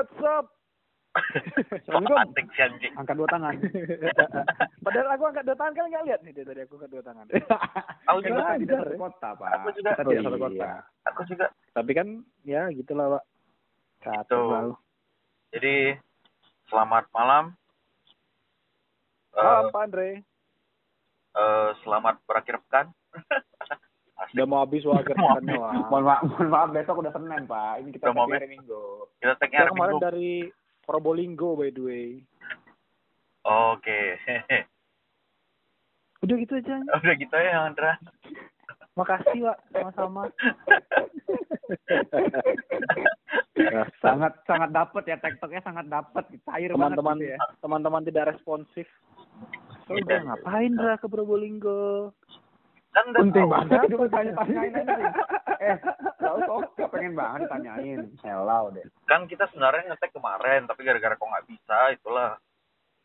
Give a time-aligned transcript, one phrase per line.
[0.00, 0.46] what's up?
[1.84, 2.96] Assalamualaikum.
[2.96, 3.54] Angkat dua tangan.
[4.86, 7.26] Padahal aku angkat dua tangan kan nggak lihat nih tadi aku angkat dua tangan.
[8.10, 8.56] Aku juga.
[8.56, 9.50] tidak satu kota, Pak.
[9.60, 9.90] Aku juga.
[9.92, 10.64] Kita tidak satu kota.
[10.64, 10.72] iya.
[11.12, 11.46] Aku juga.
[11.76, 12.08] Tapi kan
[12.48, 13.24] ya gitulah pak.
[14.00, 14.40] Satu.
[15.52, 15.76] Jadi
[16.72, 17.44] selamat malam.
[19.30, 20.10] Eh, Malam Pak Andre.
[21.30, 22.86] eh, selamat berakhir pekan.
[24.20, 24.36] Asik.
[24.36, 25.72] Udah mau habis wah akhir pekannya wah.
[25.88, 27.74] Mohon maaf, mohon maaf besok udah Senin, Pak.
[27.80, 29.08] Ini kita mau hari Minggu.
[29.16, 30.04] Kita tag hari kemarin Minggu.
[30.04, 30.30] dari
[30.84, 32.08] Probolinggo by the way.
[33.48, 34.20] Oke.
[36.20, 36.76] Udah gitu aja.
[37.00, 37.96] Udah gitu ya, Andra.
[38.98, 40.28] Makasih pak, sama-sama.
[44.02, 47.38] sangat sangat dapat ya TikToknya sangat dapat cair teman-teman banget gitu ya.
[47.62, 48.86] teman-teman tidak responsif.
[49.88, 52.12] Lo udah ngapain Ra ke Probolinggo?
[52.90, 53.52] Kan udah Penting tahu.
[53.52, 55.06] banget itu tanya-tanyain aja.
[55.60, 55.76] Eh,
[56.16, 57.98] tahu kok gak pengen banget ditanyain.
[58.20, 58.82] Hello deh.
[59.04, 62.34] Kan kita sebenarnya ngetek kemarin, tapi gara-gara kok nggak bisa, itulah.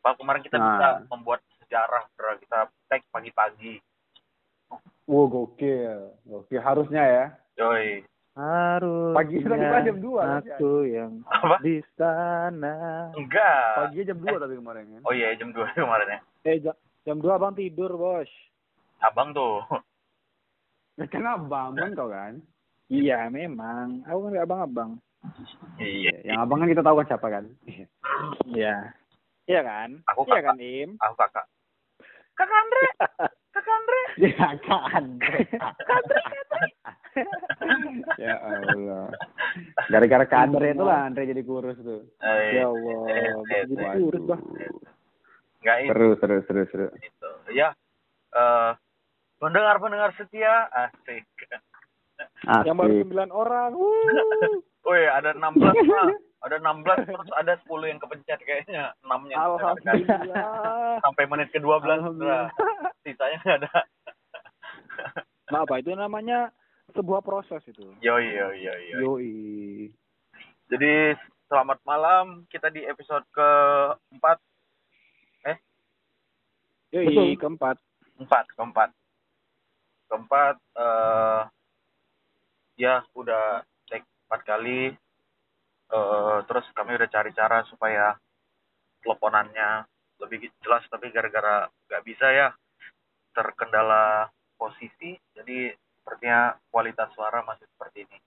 [0.01, 0.65] Pak kemarin kita Nah.
[0.67, 2.33] bisa membuat sejarah, bro.
[2.35, 3.77] Kita tag pagi-pagi.
[5.05, 6.17] Wow, gokil.
[6.23, 7.25] Gokil harusnya ya.
[7.55, 8.01] Yoi.
[8.35, 9.15] Harus.
[9.15, 11.55] Pagi tadi Pak jam dua, Aku yang Apa?
[11.61, 13.07] di sana.
[13.13, 13.69] Enggak.
[13.79, 15.01] Pagi jam 2 tapi kemarin kan.
[15.03, 16.19] Oh iya, jam 2 kemarin ya.
[16.43, 18.27] Eh jam, jam 2 abang tidur bos.
[19.01, 19.61] Abang tuh.
[20.95, 22.39] Ya karena abang kan kau kan.
[22.87, 24.05] Iya memang.
[24.05, 24.91] Aku kan nggak abang-abang.
[25.77, 26.13] iya.
[26.23, 27.45] Yang abang kan kita tahu kan siapa kan.
[28.47, 28.95] Iya.
[29.45, 29.89] Iya kan?
[30.07, 30.45] Aku iya kakak.
[30.47, 30.89] kan Im?
[30.97, 31.45] Aku kakak.
[32.35, 32.83] Kakak Andre.
[33.51, 33.99] Kakak Andre.
[34.23, 35.05] ya kan.
[38.15, 39.05] ya Allah.
[39.87, 42.07] Gara-gara ke Andre itu lah Andre jadi kurus tuh.
[42.23, 43.03] Eh, Ya Allah.
[43.11, 43.31] eh,
[43.67, 44.39] Jadi eh, kurus bah.
[45.59, 45.89] Enggak itu.
[45.91, 46.87] Seru, seru, seru, seru.
[48.35, 48.43] Ya.
[48.43, 48.71] Eh
[49.39, 51.25] pendengar-pendengar setia asik.
[52.63, 53.11] Yang baru Asik.
[53.11, 53.71] 9 orang.
[54.87, 55.59] Woi, ada 16
[55.91, 56.07] lah.
[56.45, 58.93] Ada 16 terus ada 10 yang kepencet kayaknya.
[59.03, 59.35] 6-nya.
[59.35, 61.01] Alhamdulillah.
[61.03, 62.47] Sampai menit ke-12 Alhamdulillah.
[62.53, 62.93] Indra.
[63.03, 63.73] Sisanya nggak ada.
[65.51, 66.49] Nah, apa itu namanya
[66.95, 67.85] sebuah proses itu.
[67.99, 69.01] Yoi, yoi, yoi, yoi.
[69.03, 69.33] Yoi.
[70.71, 71.13] Jadi
[71.51, 72.45] selamat malam.
[72.47, 74.37] Kita di episode keempat.
[75.49, 75.57] Eh,
[76.93, 77.29] Yoi, Betul.
[77.41, 77.77] keempat.
[78.19, 78.89] Empat, keempat.
[80.11, 81.41] Keempat, eh
[82.75, 84.93] ya udah take empat kali.
[85.85, 88.17] eh terus kami udah cari cara supaya
[89.05, 89.85] teleponannya
[90.17, 92.49] lebih jelas, tapi gara-gara nggak bisa ya
[93.37, 98.17] terkendala posisi, jadi sepertinya kualitas suara masih seperti ini.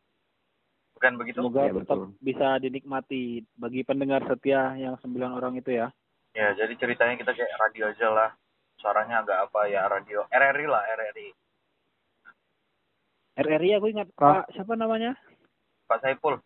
[0.95, 1.39] Bukan begitu?
[1.41, 2.11] Semoga Iya, tetap betul.
[2.23, 3.23] bisa dinikmati
[3.59, 5.89] bagi pendengar setia yang sembilan orang itu ya.
[6.37, 8.31] Ya, jadi ceritanya kita kayak radio aja lah.
[8.79, 10.23] Suaranya agak apa ya, radio.
[10.31, 11.29] RRI lah, RRI.
[13.39, 14.47] RRI aku ingat Kak.
[14.47, 15.15] Pak siapa namanya?
[15.87, 16.39] Pak Saiful.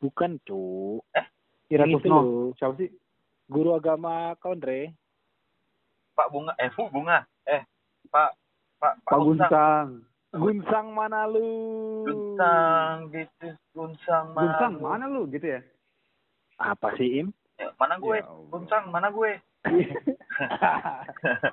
[0.00, 1.04] Bukan, Cuk.
[1.16, 1.26] Eh?
[1.72, 2.08] Iratusno.
[2.12, 2.24] loh.
[2.56, 2.92] Siapa sih?
[3.48, 4.92] Guru agama Kondre.
[6.16, 7.24] Pak Bunga, eh Bu Bunga.
[7.44, 7.62] Eh,
[8.08, 8.32] Pak,
[8.80, 9.48] Pak, Pak, Pak Gunsang.
[9.48, 9.88] Gunsang.
[10.36, 11.48] Gunsang mana lu?
[12.04, 14.40] Gunsang, gitu, Gunsang mana?
[14.52, 14.82] Gunsang lu?
[14.84, 15.60] mana lu gitu ya?
[16.56, 17.28] Apa sih, Im?
[17.56, 18.20] Ya, mana gue?
[18.20, 18.28] Ya.
[18.52, 19.40] Gunsang, mana gue?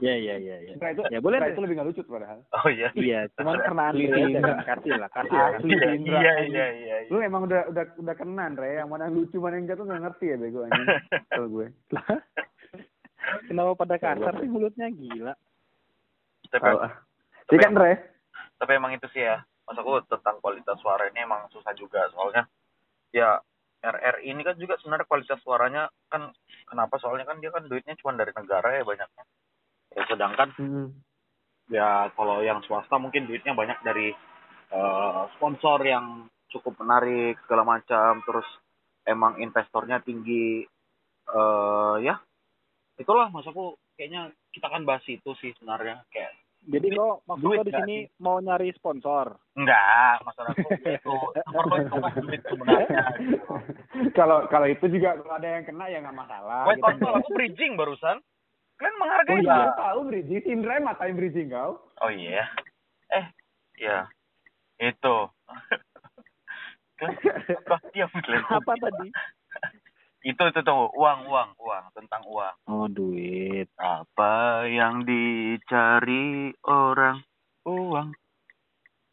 [0.04, 0.74] Ya, ya, ya, ya.
[0.76, 1.52] Enggak itu, Ya, boleh deh.
[1.52, 2.40] itu lebih nggak lucu padahal.
[2.52, 2.90] Oh iya.
[2.94, 4.44] Iya, cuman karena Asli kan.
[4.62, 5.50] Kasih lah, kasih lah.
[5.56, 6.20] Asli Iya, Indra.
[6.20, 7.10] iya, iya, iya, iya.
[7.10, 8.78] Lu emang udah udah udah kenan, Re.
[8.78, 10.88] Yang mana lucu mana yang enggak tuh nggak ngerti ya bego anjing.
[11.28, 11.68] Kalau gue.
[13.48, 15.34] Kenapa pada kasar sih mulutnya gila?
[16.52, 16.94] Tapi, ah.
[17.50, 17.94] Iya kan, Re?
[18.56, 19.44] tapi emang itu sih ya.
[19.64, 22.48] Maksudku tentang kualitas suara ini emang susah juga soalnya.
[23.12, 23.40] Ya,
[23.84, 26.32] RRI ini kan juga sebenarnya kualitas suaranya kan
[26.64, 29.24] kenapa soalnya kan dia kan duitnya cuma dari negara ya banyaknya.
[29.94, 30.90] Ya, sedangkan Hmm.
[31.70, 34.16] ya kalau yang swasta mungkin duitnya banyak dari
[34.74, 38.48] eh, sponsor yang cukup menarik segala macam terus
[39.04, 40.64] emang investornya tinggi
[41.24, 42.20] eh ya
[43.00, 47.64] itulah maksudku kayaknya kita kan bahas itu sih sebenarnya kayak Jadi kok maksud Duit lo
[47.68, 49.36] di sini mau nyari sponsor?
[49.54, 51.16] enggak masalahku itu
[51.46, 53.54] perlu itu kan duit sebenarnya gitu.
[54.18, 56.66] Kalau kalau itu juga kalau ada yang kena ya nggak masalah.
[56.66, 56.86] Wait, gitu.
[56.88, 58.18] kontol aku bridging barusan
[58.82, 59.60] kalian Oh menghargai iya, nggak?
[59.62, 61.72] lu tahu bridging, Indra yang matain bridging kau.
[62.02, 62.48] oh iya
[63.14, 63.26] eh
[63.78, 64.08] ya
[64.80, 65.18] itu
[67.00, 67.12] kan
[67.60, 67.76] apa
[68.50, 69.08] Apa tadi?
[70.24, 73.68] Itu itu tuh uang uang uang tentang uang Oh, duit.
[73.76, 77.20] apa yang dicari orang
[77.64, 78.16] uang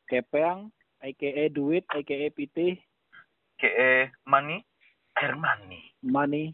[0.07, 2.83] Kepeng, aka duit, aka PT,
[3.55, 3.71] ke
[4.25, 4.59] money
[5.15, 6.51] air money money.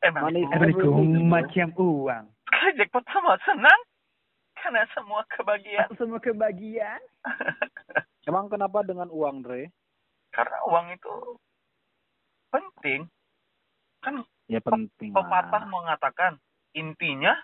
[0.00, 0.46] eh Money.
[0.46, 2.24] Assalamualaikum macam uang.
[2.78, 3.80] jackpot pertama senang
[4.54, 7.00] karena semua kebahagiaan Semua kebagian.
[8.22, 9.70] Emang kenapa dengan uang, Dre?
[10.30, 11.14] karena uang itu
[12.48, 13.10] penting
[14.00, 15.70] kan Ya penting pepatah lah.
[15.70, 16.32] mengatakan
[16.72, 17.36] intinya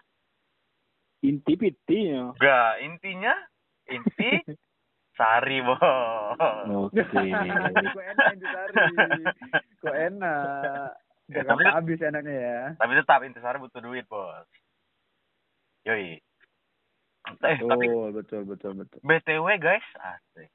[1.19, 2.31] Inti piti ya.
[2.31, 3.35] enggak intinya
[3.85, 4.31] inti
[5.17, 5.81] sari bos
[6.89, 7.01] Oke.
[7.89, 8.85] Kok enak Intisari.
[9.79, 10.91] Kok enak.
[11.27, 12.61] Ya, tapi- habis enaknya ya.
[12.77, 14.47] tapi tetap intisari butuh duit bos
[15.83, 18.99] yoi eh, tapi Betul, betul, betul, betul.
[19.01, 20.51] btw guys asik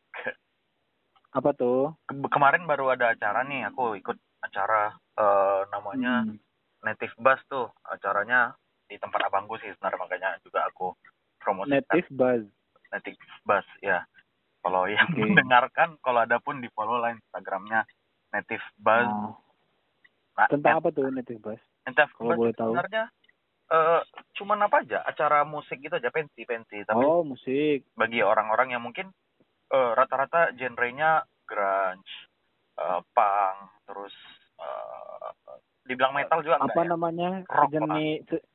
[1.32, 1.96] Apa tuh?
[2.04, 6.38] Ke- kemarin baru ada acara nih aku ikut acara eh, namanya Hmm.
[6.82, 10.98] Native Bus tuh acaranya di tempat abangku sih sebenarnya makanya juga aku
[11.38, 12.44] promosikan Native Buzz.
[12.90, 14.02] Native Bus ya
[14.60, 15.22] kalau yang Oke.
[15.24, 17.86] mendengarkan kalau ada pun di follow lah Instagramnya
[18.32, 19.38] Native Buzz Oh.
[20.32, 21.62] Nah, Tentang apa tuh Native Buzz?
[21.84, 22.74] Native kalau Buzz boleh tahu?
[22.74, 23.04] sebenarnya
[23.70, 24.02] eh
[24.36, 27.88] cuman apa aja acara musik gitu aja pensi pensi tapi Oh, musik.
[27.94, 29.14] bagi orang-orang yang mungkin
[29.70, 32.10] eh, rata-rata genrenya grunge
[32.82, 34.16] eh, punk terus
[34.58, 35.30] eh,
[35.86, 36.90] dibilang metal juga enggak Apa ya?
[36.90, 37.30] namanya?
[37.46, 38.46] Rock Sejenis se-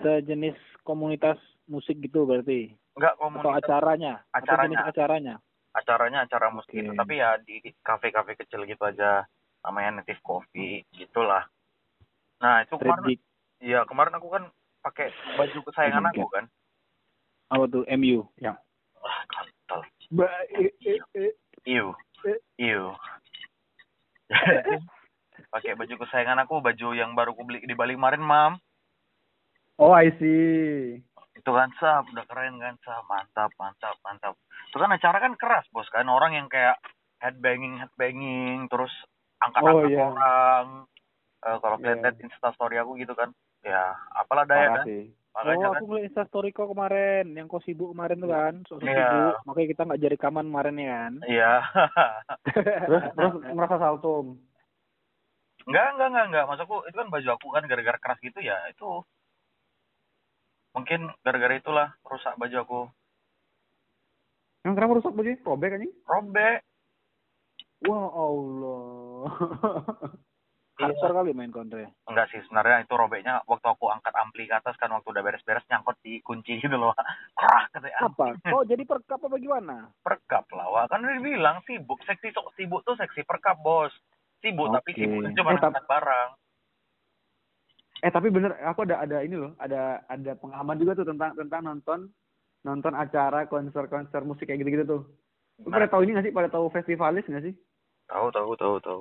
[0.00, 2.76] sejenis komunitas musik gitu berarti.
[2.94, 4.12] enggak Atau komunitas acaranya?
[4.30, 4.64] Atau Acaranya.
[4.68, 5.34] jenis acaranya?
[5.70, 6.82] acaranya acara musik Oke.
[6.82, 9.22] gitu tapi ya di kafe-kafe kecil gitu aja
[9.62, 11.46] namanya Native Coffee gitulah
[12.42, 13.20] nah itu Street kemarin gig.
[13.62, 14.44] ya kemarin aku kan
[14.82, 16.44] pakai baju kesayangan aku kan
[17.54, 17.86] Apa tuh?
[17.86, 18.26] MU.
[18.42, 18.58] ah
[20.10, 21.32] Ba eh, eh, eh.
[21.62, 21.94] iu
[22.58, 22.84] iu
[25.54, 28.52] pakai baju kesayangan aku baju yang baru aku beli di Bali kemarin mam.
[29.80, 31.00] Oh, I see.
[31.40, 33.00] itu kan sap udah keren kan sap?
[33.08, 34.34] Mantap mantap mantap.
[34.68, 36.04] Itu kan acara kan keras bos kan?
[36.04, 36.76] Orang yang kayak
[37.24, 38.92] headbanging headbanging terus
[39.40, 40.04] angkat Oh, angkat iya.
[40.04, 40.66] orang
[41.40, 43.32] Eh, kalau kalian lihat instastory aku gitu kan.
[43.64, 44.86] Ya apalah daya Parah kan?
[44.88, 45.08] sih.
[45.30, 48.82] Makanya Oh, kan aku ngeliat instastory kok kemarin, yang kau sibuk kemarin tuh kan, sok
[48.82, 48.90] Iya.
[48.92, 51.12] sibuk, makanya kita nggak jadi rekaman kemarin ya kan.
[51.24, 51.52] iya
[52.86, 54.36] Terus terus merasa saltum.
[55.64, 59.04] enggak enggak enggak enggak maksudku itu kan baju aku kan gara-gara keras gitu ya itu
[60.72, 62.80] mungkin gara-gara itulah rusak baju aku
[64.60, 65.30] Yang kenapa rusak baju?
[65.44, 65.92] Robek anjing?
[66.04, 66.58] robek
[67.80, 69.24] Wah, Allah.
[70.80, 70.88] Iya.
[70.88, 71.92] Hardcore kali main kontre.
[72.02, 75.60] enggak sih sebenarnya itu robeknya waktu aku angkat ampli ke atas kan waktu udah beres-beres
[75.66, 76.96] nyangkut di kunci gitu loh
[77.36, 78.32] Krah, katanya Apa?
[78.34, 79.92] Kok jadi perkap apa gimana?
[80.00, 83.92] perkap lah wah kan udah bilang sibuk seksi sok sibuk tuh seksi perkap bos
[84.40, 84.98] sibuk tapi Oke.
[84.98, 86.30] sibuk cuma Eh, tapi- angkat barang
[88.00, 91.60] Eh tapi bener, aku ada ada ini loh, ada ada pengalaman juga tuh tentang tentang
[91.62, 92.08] nonton
[92.62, 95.02] nonton acara konser-konser musik kayak gitu-gitu tuh.
[95.58, 95.76] Lu Nah.
[95.76, 96.32] pada tahu ini nggak sih?
[96.32, 97.54] Pada tahu festivalis nggak sih?
[98.06, 99.00] tahu tahu tahu tahu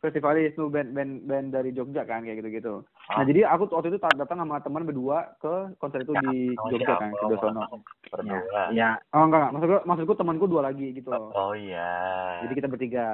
[0.00, 2.80] Festivalis tuh band band band dari Jogja kan kayak gitu-gitu.
[3.06, 3.20] Ah.
[3.20, 6.68] Nah jadi aku waktu itu ta- datang sama teman berdua ke konser itu di Sama
[6.72, 7.60] Jogja kan, ke Dosono.
[8.08, 11.28] berdua Ya, Oh enggak enggak, maksudku maksudku temanku dua lagi gitu loh.
[11.30, 13.06] oh iya Jadi kita bertiga.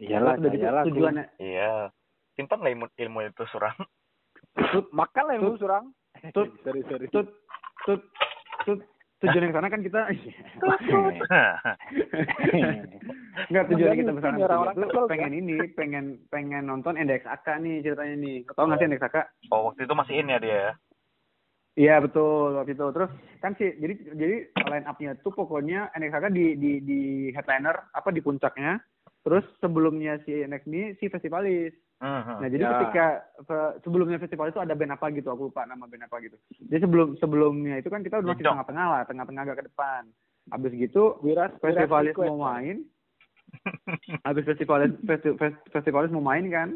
[0.00, 0.82] iyalah, udah gitu iyalah.
[0.88, 1.92] tujuannya iya
[2.32, 3.76] simpan lah ilmu, ilmu itu surang
[4.90, 5.44] Makan lah Tut.
[5.44, 5.84] yang surang.
[6.32, 6.48] Tut.
[6.64, 7.06] sorry sorry.
[7.12, 7.28] tut
[7.84, 8.00] tut
[8.64, 8.80] tut
[9.20, 10.00] tujuan yang sana kan kita
[13.48, 18.36] Enggak tujuan kita ini orang-orang itu pengen ini, pengen pengen nonton NDXAK nih ceritanya nih.
[18.48, 19.16] Tahu nggak sih NDXAK?
[19.52, 20.72] oh waktu itu masih in ya dia ya
[21.78, 22.86] Iya betul waktu itu.
[22.92, 24.36] Terus kan sih jadi jadi
[24.68, 27.00] line up-nya tuh pokoknya NDXAK di di di
[27.32, 28.80] headliner apa di puncaknya.
[29.20, 31.76] Terus sebelumnya si NX ini si festivalis.
[32.00, 32.34] Mhm.
[32.40, 32.70] Nah jadi Ya.
[32.74, 33.06] ketika
[33.84, 36.40] sebelumnya festival itu ada band apa gitu, aku lupa nama band apa gitu.
[36.64, 40.08] Jadi sebelum sebelumnya itu kan kita udah masih tengah-tengah lah, tengah-tengah agak ke depan.
[40.48, 42.76] Habis gitu Wiras festivalis Wiras mau main,
[44.26, 46.68] habis festivalis festi- fes- festivalis mau main kan,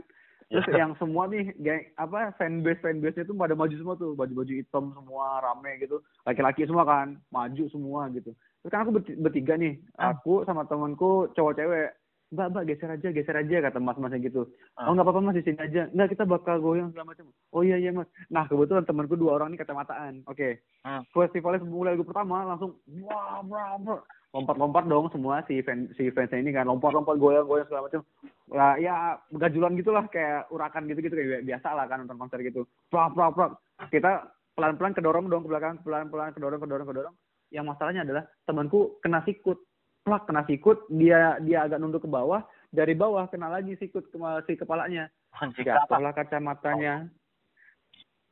[0.47, 0.85] terus Ya.
[0.85, 5.41] yang semua nih geng apa fanbase fanbase tuh pada maju semua tuh, baju-baju hitam semua
[5.41, 8.37] rame gitu, laki-laki semua kan, maju semua gitu.
[8.61, 10.13] Terus kan aku berti- bertiga nih, Ah.
[10.13, 11.91] aku sama temanku cowok cewek.
[12.35, 14.51] Mbak, mbak, geser aja, geser aja, kata mas-masnya gitu.
[14.75, 14.91] Ah.
[14.91, 15.87] Oh, nggak apa-apa mas, di sini aja.
[15.95, 17.31] Nggak, kita bakal goyang segala macam.
[17.55, 18.11] Oh iya, iya mas.
[18.27, 20.27] Nah, kebetulan temanku dua orang ini kacamataan.
[20.27, 20.67] Oke.
[20.83, 21.07] Hmm.
[21.15, 24.03] Festivalnya mulai lagu pertama, langsung, wah, wah, wah.
[24.35, 26.67] Lompat-lompat dong semua si fan, si fansnya ini kan.
[26.67, 28.03] Lompat-lompat, goyang-goyang segala macam.
[28.51, 31.15] Lah, ya, gajulan gitu lah, kayak urakan gitu-gitu.
[31.15, 32.67] Kayak biasa lah kan nonton konser gitu.
[32.91, 33.51] Prak, prak, prak.
[33.95, 34.27] Kita
[34.59, 35.79] pelan-pelan kedorong dong ke belakang.
[35.87, 37.15] Pelan-pelan kedorong, kedorong, kedorong.
[37.55, 39.63] Yang masalahnya adalah temanku kena sikut.
[40.05, 40.85] Plak, kena sikut.
[40.93, 42.45] Dia dia agak nunduk ke bawah.
[42.69, 45.09] Dari bawah kena lagi sikut ke si kepalanya.
[45.57, 47.09] Jatuhlah kacamatanya.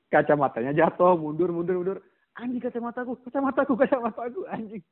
[0.07, 1.99] Kacamatanya jatuh, mundur, mundur, mundur.
[2.33, 4.85] Anjing kacamataku, kacamataku, kacamataku, anjing.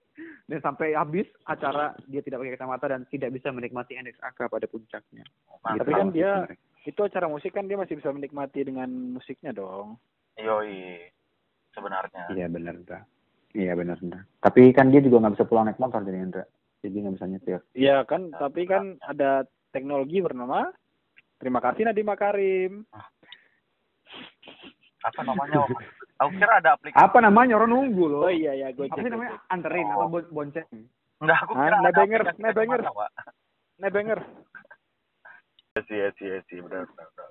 [0.45, 5.25] Dan sampai habis acara dia tidak pakai kacamata dan tidak bisa menikmati NXAK pada puncaknya.
[5.61, 5.85] Mantap.
[5.85, 6.49] Tapi kan dia-
[6.81, 10.01] Itu acara musik kan dia masih bisa menikmati dengan musiknya dong.
[10.41, 11.05] yoi
[11.77, 13.01] sebenarnya Iya benar, Indra.
[13.53, 14.25] Iya benar, Indra.
[14.41, 16.45] Tapi kan dia juga nggak bisa pulang naik motor jadi Indra.
[16.81, 17.61] Jadi nggak bisa nyetir.
[17.73, 20.73] Iya kan, tapi kan ada teknologi bernama
[21.37, 22.85] Terima kasih Nadiem Makarim.
[25.01, 25.65] Apa namanya?
[26.21, 27.01] Aku kira ada aplikasi.
[27.01, 27.57] Apa namanya?
[27.57, 28.21] Orang nunggu loh.
[28.23, 28.93] Oh iya ya, Gojek.
[28.93, 29.41] Apa sih namanya?
[29.49, 29.93] Anterin Oh.
[29.97, 30.69] atau bon- bonceng?
[31.17, 32.81] Enggak, aku Ah, kira ada Nebenger, aplikasi Nebenger.
[33.79, 34.21] Nebenger.
[35.71, 37.29] Iya sih, iya sih, iya sih, benar, benar, benar.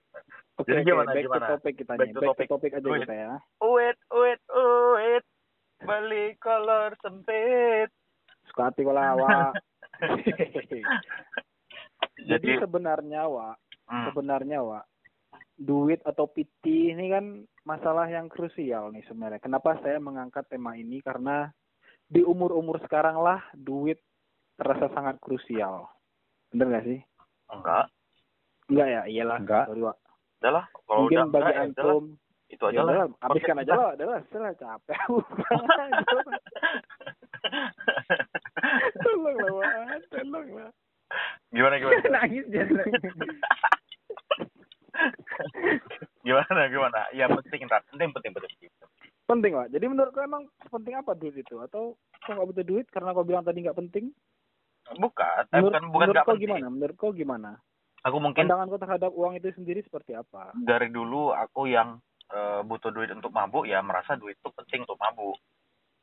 [0.57, 1.37] Oke, Jadi oke, gimana, back gimana?
[1.39, 2.09] to topik kita Back nih.
[2.09, 2.47] to Back topic.
[2.47, 3.31] to topik aja kita ya.
[3.59, 5.25] Uit, uit, uit.
[5.79, 7.89] Beli kolor sempit.
[8.67, 9.51] Hati kalau awak.
[12.19, 13.55] Jadi Jadi, sebenarnya Wak,
[13.87, 14.85] hmm, sebenarnya Wak,
[15.55, 19.39] duit atau piti ini kan masalah yang krusial nih sebenarnya.
[19.39, 20.99] Kenapa saya mengangkat tema ini?
[21.03, 21.47] Karena
[22.07, 23.99] di umur-umur sekarang lah duit
[24.59, 25.87] terasa sangat krusial.
[26.51, 26.99] Bener gak sih?
[27.49, 27.85] enggak.
[28.69, 29.01] Enggak ya?
[29.07, 29.37] Iyalah.
[29.41, 29.65] Enggak.
[29.67, 29.97] Sorry, Wak.
[30.39, 32.03] Udah lah, kalau Mungkin udah bagi enggak, ya antum
[32.49, 33.07] Itu aja ya lah.
[33.21, 34.99] habiskan aja lah, udah lah, setelah capek.
[38.99, 40.01] tolong lah, Wak.
[40.09, 40.69] tolong lah.
[41.49, 41.99] gimana, gimana?
[42.15, 42.73] Nangis jadi.
[46.21, 46.99] gimana, gimana?
[47.11, 47.83] Ya penting, Rat.
[47.89, 48.51] Penting, penting, penting.
[49.25, 49.67] Penting, Wak.
[49.69, 51.55] Jadi menurut kau emang penting apa duit itu?
[51.59, 54.11] Atau kau nggak butuh duit karena kau bilang tadi nggak penting?
[54.91, 56.43] Bukan, eh, Menurut, bukan, bukan menurut kau penting.
[56.43, 56.65] gimana?
[56.67, 57.51] Menurut kau gimana?
[58.01, 60.55] Aku mungkin Pandangan kau terhadap uang itu sendiri seperti apa?
[60.55, 64.97] dari dulu aku yang eh, butuh duit untuk mabuk ya merasa duit itu penting untuk
[64.97, 65.35] mabuk.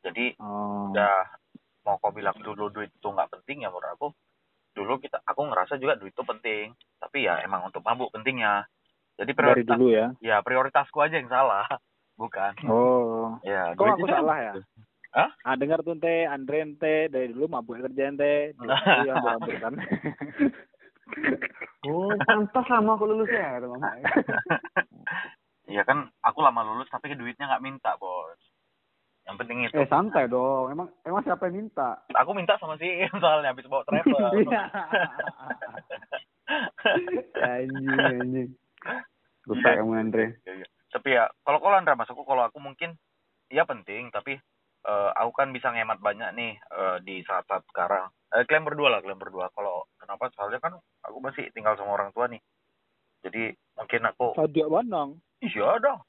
[0.06, 0.88] Jadi Oh.
[0.88, 1.26] udah
[1.82, 4.08] mau kau bilang dulu duit itu nggak penting ya menurut aku
[4.72, 8.66] dulu kita aku ngerasa juga duit itu penting tapi ya emang untuk mabuk pentingnya
[9.14, 10.06] jadi Dari prioritas dulu ya.
[10.20, 11.64] ya prioritasku aja yang salah
[12.20, 13.38] bukan Oh.
[13.40, 14.52] ya Kok aku duitnya salah ya?
[15.10, 15.30] Hah?
[15.42, 18.62] Ah dengar tuh ente, Andre ente dari dulu mabuk kerja ente, itu
[19.08, 19.74] yang berambut kan.
[21.86, 23.86] Oh, pantas lama aku lulus ya, kata mama.
[25.66, 28.34] ya kan aku lama lulus tapi duitnya nggak minta bos
[29.26, 30.70] yang penting itu Eh santai dong.
[30.70, 31.98] Emang emang siapa yang minta?
[32.14, 34.14] aku minta sama si Im soalnya habis bawa travel
[34.46, 34.64] Iya.
[37.42, 38.50] anjing anjing.
[39.44, 39.78] Rusak Iya.
[39.78, 40.26] kamu Andre.
[40.44, 40.66] Iya.
[40.88, 42.94] Tapi ya kalau kalau Andra masukku kalau aku mungkin
[43.48, 44.38] ya penting tapi
[44.86, 48.06] eh, aku kan bisa ngemat banyak nih eh, di saat-saat sekarang.
[48.30, 49.50] Eh, kalian berdua lah kalian berdua.
[49.50, 50.30] Kalau kenapa?
[50.32, 52.38] Soalnya kan aku masih tinggal sama orang tua nih.
[53.26, 55.18] Jadi mungkin aku Sadia Banang.
[55.42, 56.00] iya dong.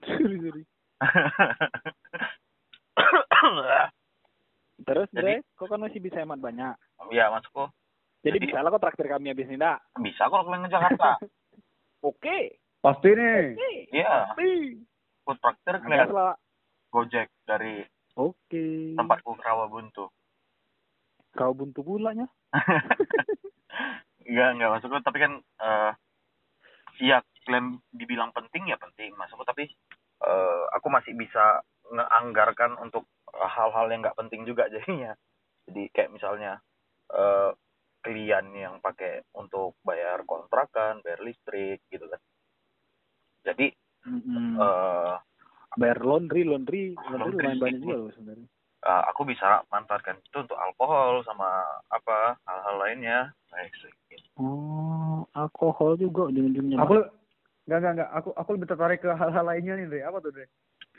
[4.80, 6.74] Terus, Jadi- Dre, kau kan masih bisa hemat banyak.
[7.10, 7.66] ya masukku
[8.20, 9.80] Jadi, Jadi- bisa lah kau traktir kami habis ini, dak.
[9.98, 11.10] bisa kalau kalian ke Jakarta.
[12.02, 12.58] Oke.
[12.80, 13.42] Pasti nih.
[13.90, 14.12] Iya.
[14.28, 14.48] Pasti.
[15.22, 16.08] Food traktir kalian.
[16.90, 17.80] Gojek dari
[18.14, 18.92] Oke.
[18.92, 20.04] tempatku ke Rawabuntu.
[21.30, 22.26] Kau buntu pulanya.
[24.20, 25.90] Enggak, enggak masukku tapi kan eh
[27.00, 29.66] iya klaim dibilang penting ya penting masukku tapi
[30.20, 35.16] eh aku masih bisa ngeanggarkan untuk hal-hal yang nggak penting juga jadinya.
[35.68, 36.60] Jadi kayak misalnya
[37.12, 37.50] eh
[38.00, 42.20] klien yang pakai untuk bayar kontrakan, bayar listrik gitu kan.
[43.44, 43.72] Jadi
[44.08, 44.56] Mm-mm.
[44.56, 45.16] eh
[45.78, 47.36] Bayar laundry, laundry, laundry Laundry.
[47.38, 48.48] lumayan banyak juga loh sebenarnya.
[48.80, 51.62] eh, aku bisa manfaatkan itu untuk alkohol sama
[51.92, 53.18] apa hal-hal lainnya.
[53.54, 53.70] Baik,
[54.40, 56.80] Oh, alkohol juga ujung-ujungnya.
[56.80, 56.96] Aku
[57.64, 58.10] enggak enggak enggak.
[58.16, 60.00] Aku aku lebih tertarik ke hal-hal lainnya nih, Dre.
[60.04, 60.46] Apa tuh, Dre?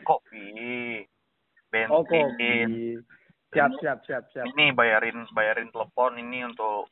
[0.01, 1.05] kopi,
[1.69, 2.53] bensin, Oh, kopi.
[3.51, 4.47] Siap, siap, siap, siap.
[4.55, 6.87] ini bayarin bayarin telepon ini untuk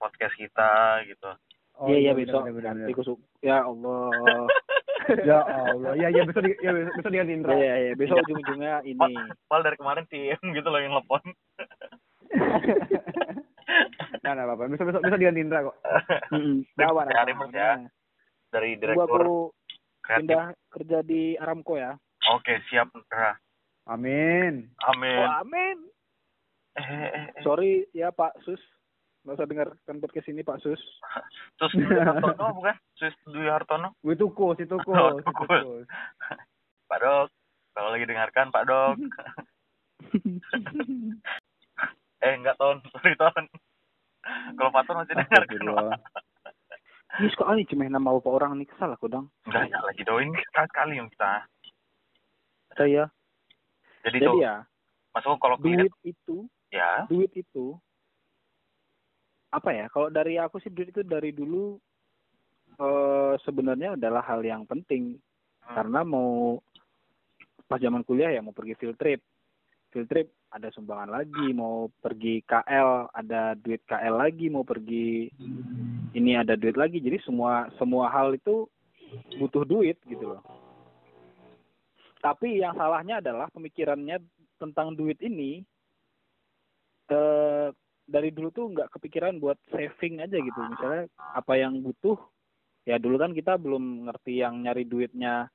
[0.00, 1.30] podcast kita gitu.
[1.78, 2.74] Oh, Iya, iya bener, besok bener.
[3.38, 4.10] Ya Allah.
[5.08, 5.96] Ya Allah.
[5.96, 7.56] Ya, ya besok di, ya besok diganti Indra.
[7.56, 9.16] Iya, iya, besok ujung-ujungnya ini.
[9.48, 11.22] Mal dari kemarin sih gitu loh yang telepon.
[14.18, 14.68] Nah, nah, apa-apa.
[14.68, 15.76] Besok besok besok diganti Indra kok.
[16.76, 17.80] Bawa Ya, Remus ya.
[18.48, 19.38] Dari direktur aku
[20.00, 20.20] kreatif.
[20.24, 21.92] pindah kerja di Aramco ya.
[22.32, 22.92] Oke, siap.
[22.92, 23.36] Indra.
[23.88, 24.68] Amin.
[24.84, 25.24] Amin.
[25.24, 25.76] Oh, amin.
[26.76, 27.26] Eh, eh, eh.
[27.42, 28.60] Sorry ya Pak Sus.
[29.24, 30.78] Nggak usah dengarkan podcast ini Pak Sus.
[31.60, 32.76] Terus Dwi Hartono bukan?
[32.96, 33.88] Terus Dwi Hartono.
[34.04, 35.24] Itu kus, itu kus, Oh, kus.
[35.44, 35.84] kus.
[36.88, 37.28] Pak Dok,
[37.76, 38.96] kalau lagi dengarkan Pak Dok.
[42.24, 42.80] eh, enggak Ton.
[42.92, 43.44] Sorry Ton.
[44.56, 46.00] Kalau Pak Ton masih dengarkan.
[47.08, 49.32] Ini suka nih cuma nama bapak orang nih kesal aku dong.
[49.48, 51.48] Enggak ya lagi doain sekali yang kita.
[52.76, 53.04] Saya.
[54.04, 54.54] Jadi, Jadi tuh, ya
[55.16, 57.08] masuk kalau duit itu, ya.
[57.08, 57.74] duit itu
[59.48, 59.88] apa ya?
[59.88, 61.80] Kalau dari aku sih duit itu dari dulu
[62.78, 65.16] eh sebenarnya adalah hal yang penting
[65.68, 65.76] Hmm.
[65.84, 66.56] karena mau
[67.68, 69.20] pas zaman kuliah ya mau pergi field trip
[69.92, 75.28] field trip ada sumbangan lagi mau pergi KL ada duit KL lagi mau pergi
[76.16, 76.98] ini ada duit lagi.
[77.00, 78.64] Jadi semua semua hal itu
[79.36, 80.42] butuh duit gitu loh.
[82.18, 84.18] Tapi yang salahnya adalah pemikirannya
[84.58, 85.62] tentang duit ini
[87.08, 87.68] eh
[88.08, 90.60] dari dulu tuh nggak kepikiran buat saving aja gitu.
[90.64, 92.16] Misalnya apa yang butuh
[92.88, 95.52] ya dulu kan kita belum ngerti yang nyari duitnya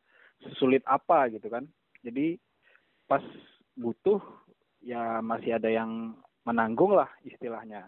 [0.62, 1.66] sulit apa gitu kan.
[2.06, 2.38] Jadi
[3.10, 3.26] pas
[3.74, 4.22] butuh
[4.84, 6.14] ya masih ada yang
[6.44, 7.88] menanggung lah istilahnya.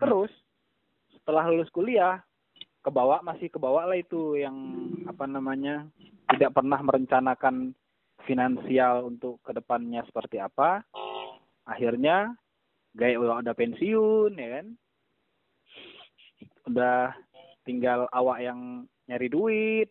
[0.00, 0.32] Terus
[1.12, 2.24] setelah lulus kuliah
[2.80, 4.56] kebawa masih kebawa lah itu yang
[5.04, 5.84] apa namanya
[6.32, 7.76] tidak pernah merencanakan
[8.24, 10.80] finansial untuk ke depannya seperti apa.
[11.68, 12.32] Akhirnya
[12.96, 14.66] gaya udah ada pensiun ya kan?
[16.72, 17.12] Udah
[17.68, 19.88] tinggal awak yang nyari duit.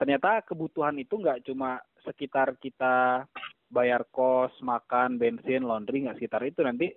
[0.00, 3.28] Ternyata kebutuhan itu nggak cuma sekitar kita
[3.70, 6.90] bayar kos makan bensin laundry nggak sekitar itu nanti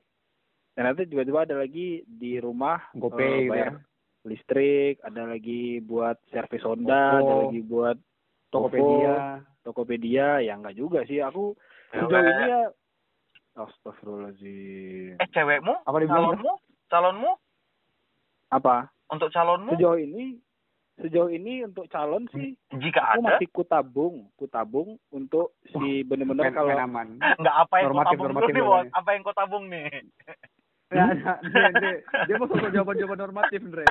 [0.73, 3.79] dan nanti tiba-tiba ada lagi di rumah GoPay gitu bayar ya.
[4.25, 7.21] listrik ada lagi buat servis Honda Toko.
[7.21, 7.97] ada lagi buat
[8.53, 9.41] Tokopedia.
[9.65, 11.53] Tokopedia ya nggak juga sih aku
[11.93, 12.61] sejauh ini ya
[13.53, 15.73] Astagfirullahaladzim Eh cewekmu?
[15.85, 16.33] Apa dibilang?
[16.33, 16.53] Calonmu?
[16.89, 17.31] Calonmu?
[18.49, 19.77] apa Untuk calonmu?
[19.77, 20.42] sejauh ini
[20.95, 26.55] sejauh ini untuk calon sih Jika aku ada, masih kutabung kutabung untuk si bener-bener Main-
[26.55, 26.69] kalau
[27.39, 28.63] nggak apa yang kau Normatif, tabung dulu normatif nih, bos.
[28.63, 28.93] jawabannya.
[28.93, 29.85] Apa yang kau tabung nih?
[30.93, 31.31] Ya, ada.
[31.41, 31.93] Andre, Andre.
[32.29, 33.85] Dia mau jawaban-jawaban normatif, Andre.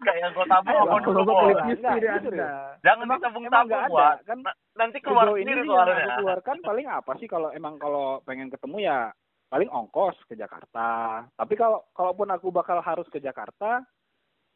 [0.00, 1.20] Nggak yang kau tabung apa dulu,
[1.60, 2.48] Enggak, gitu Anda.
[2.80, 4.16] Jangan Emang- ditabung-tabung, ada, buat.
[4.24, 4.38] kan?
[4.72, 6.00] Nanti keluar ini sendiri yang soalnya.
[6.00, 8.98] aku keluarkan paling apa sih kalau emang kalau pengen ketemu ya
[9.46, 10.86] paling ongkos ke Jakarta
[11.28, 13.82] tapi kalau kalaupun aku bakal harus ke Jakarta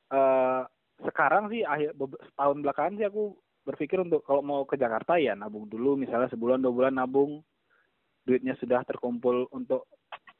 [0.07, 0.61] eh
[1.03, 1.99] sekarang sih akhir
[2.31, 3.35] setahun belakangan sih aku
[3.65, 7.43] berpikir untuk kalau mau ke Jakarta ya nabung dulu misalnya sebulan dua bulan nabung.
[8.25, 9.85] Duitnya sudah terkumpul untuk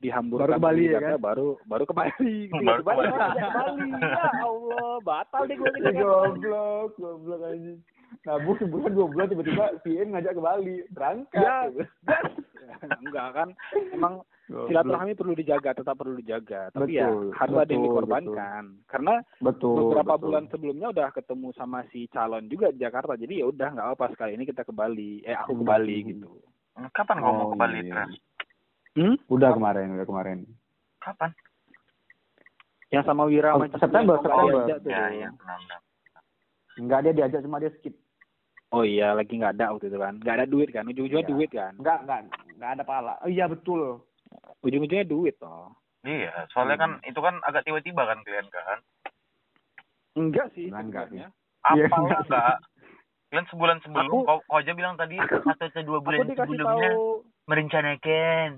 [0.01, 2.37] dihamburkan Baru ke Bali, ya Jakarta, baru baru ke Bali.
[2.49, 3.13] Baru ke Bali, ke Bali.
[3.45, 5.69] Bali ya Allah batal deh gue
[6.01, 7.81] Goblok, goblok anjing.
[8.25, 10.77] Nabung sebulan dua bulan tiba-tiba VN ngajak ke Bali.
[10.91, 11.71] Berangkat.
[11.75, 12.19] Ya,
[12.97, 13.49] enggak kan
[13.93, 18.65] emang silaturahmi perlu dijaga tetap perlu dijaga tapi ya Betul, harus ada yang betul, dikorbankan
[18.85, 19.77] karena Betul.
[19.79, 20.23] beberapa betul.
[20.23, 24.07] bulan sebelumnya udah ketemu sama si calon juga di Jakarta jadi ya udah nggak apa
[24.13, 26.09] sekali ini kita ke Bali eh aku ke Bali Hmm.
[26.13, 26.31] gitu
[26.91, 28.05] Kapan kau mau Oh, ke Bali, iya.
[28.99, 29.15] Hmm?
[29.31, 30.39] Udah kemarin, udah kemarin.
[30.99, 31.31] Kapan?
[32.91, 34.67] yang sama Wira Oh, September, September.
[34.87, 35.81] Ya, iya, benar-benar.
[36.75, 37.95] Enggak dia diajak cuma dia skip.
[38.69, 41.31] oh iya lagi nggak ada waktu itu kan nggak ada duit kan ujung-ujungnya Iya.
[41.31, 43.15] duit kan Enggak, enggak, enggak ada pala.
[43.21, 44.03] Oh iya betul.
[44.61, 45.71] ujung-ujungnya duit toh
[46.03, 48.79] Iya, soalnya kan itu kan agak tiba-tiba kan kalian kan.
[50.15, 51.29] enggak sih Enggak, enggak sebenarnya.
[51.71, 52.57] Iya, Apa enggak enggak?
[53.25, 57.07] Kalian sebulan sebelum, Aku- kau, kau aja bilang tadi satu atau dua bulan sebelumnya tahu
[57.47, 58.49] merencanakan.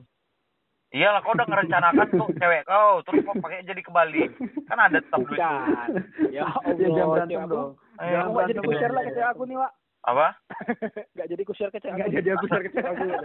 [0.87, 4.23] Iyalah, kau udah ngerencanakan tuh cewek kau, terus kau pakai jadi ke Bali.
[4.65, 5.43] Kan ada tetap duit tuh.
[5.43, 5.91] bukan
[6.31, 6.47] ya
[6.79, 7.71] jangan Allah berantem dong.
[7.97, 9.73] Eh, Jangan nggak jadi kushare lah ke cewek aku nih, Wak.
[10.07, 10.27] Apa?
[11.19, 13.05] Nggak jadi kushare ke cewek Enggak jadi aku share ke cewek aku.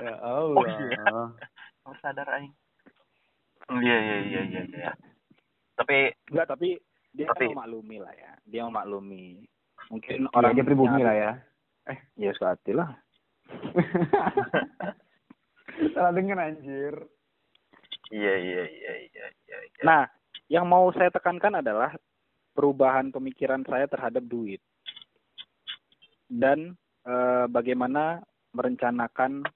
[0.00, 0.56] Ya Allah.
[0.56, 1.04] Oh, iya.
[1.80, 2.52] Kau sadar aing.
[3.70, 4.90] Iya, iya, iya, iya, iya.
[5.76, 6.76] Tapi Enggak, tapi
[7.14, 8.32] dia Tapi- kan memaklumi lah ya.
[8.44, 9.46] Dia memaklumi.
[9.88, 11.32] Mungkin Orang orang dia pribumi lah ya.
[12.14, 12.94] Ya suka hati lah.
[15.94, 16.94] Salah denger anjir.
[18.10, 19.58] iya, iya, iya, iya, iya.
[19.64, 19.82] iya.
[19.86, 20.02] Nah,
[20.50, 21.94] yang mau saya tekankan adalah
[22.52, 24.58] perubahan pemikiran saya terhadap duit.
[26.26, 26.74] Dan
[27.06, 28.18] eh, bagaimana
[28.50, 29.46] merencanakan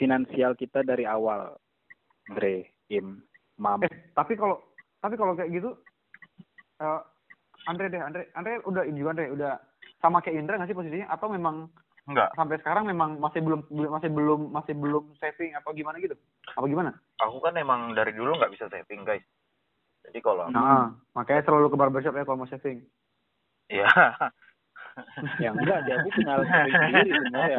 [0.00, 1.60] finansial kita dari awal.
[2.30, 3.20] Dre, Im,
[3.58, 3.82] Mam.
[3.84, 4.62] Eh, tapi kalau
[5.02, 5.74] tapi kalau kayak gitu
[6.80, 7.00] eh
[7.68, 9.52] Andre deh, Andre, Andre udah ini juga Andre, udah
[10.00, 11.68] sama kayak Indra nggak sih posisinya atau memang
[12.10, 16.18] Enggak, sampai sekarang memang masih belum masih belum masih belum saving atau gimana gitu?
[16.58, 16.90] Apa gimana?
[17.22, 19.22] aku kan emang dari dulu nggak bisa saving, guys.
[20.02, 20.58] Jadi kalau Hmm.
[20.58, 22.82] Nah, makanya selalu ke barbershop ya kalau mau saving.
[23.78, 23.86] ya
[25.38, 27.58] yang enggak, dia aku punya alat saving sendiri sebenarnya.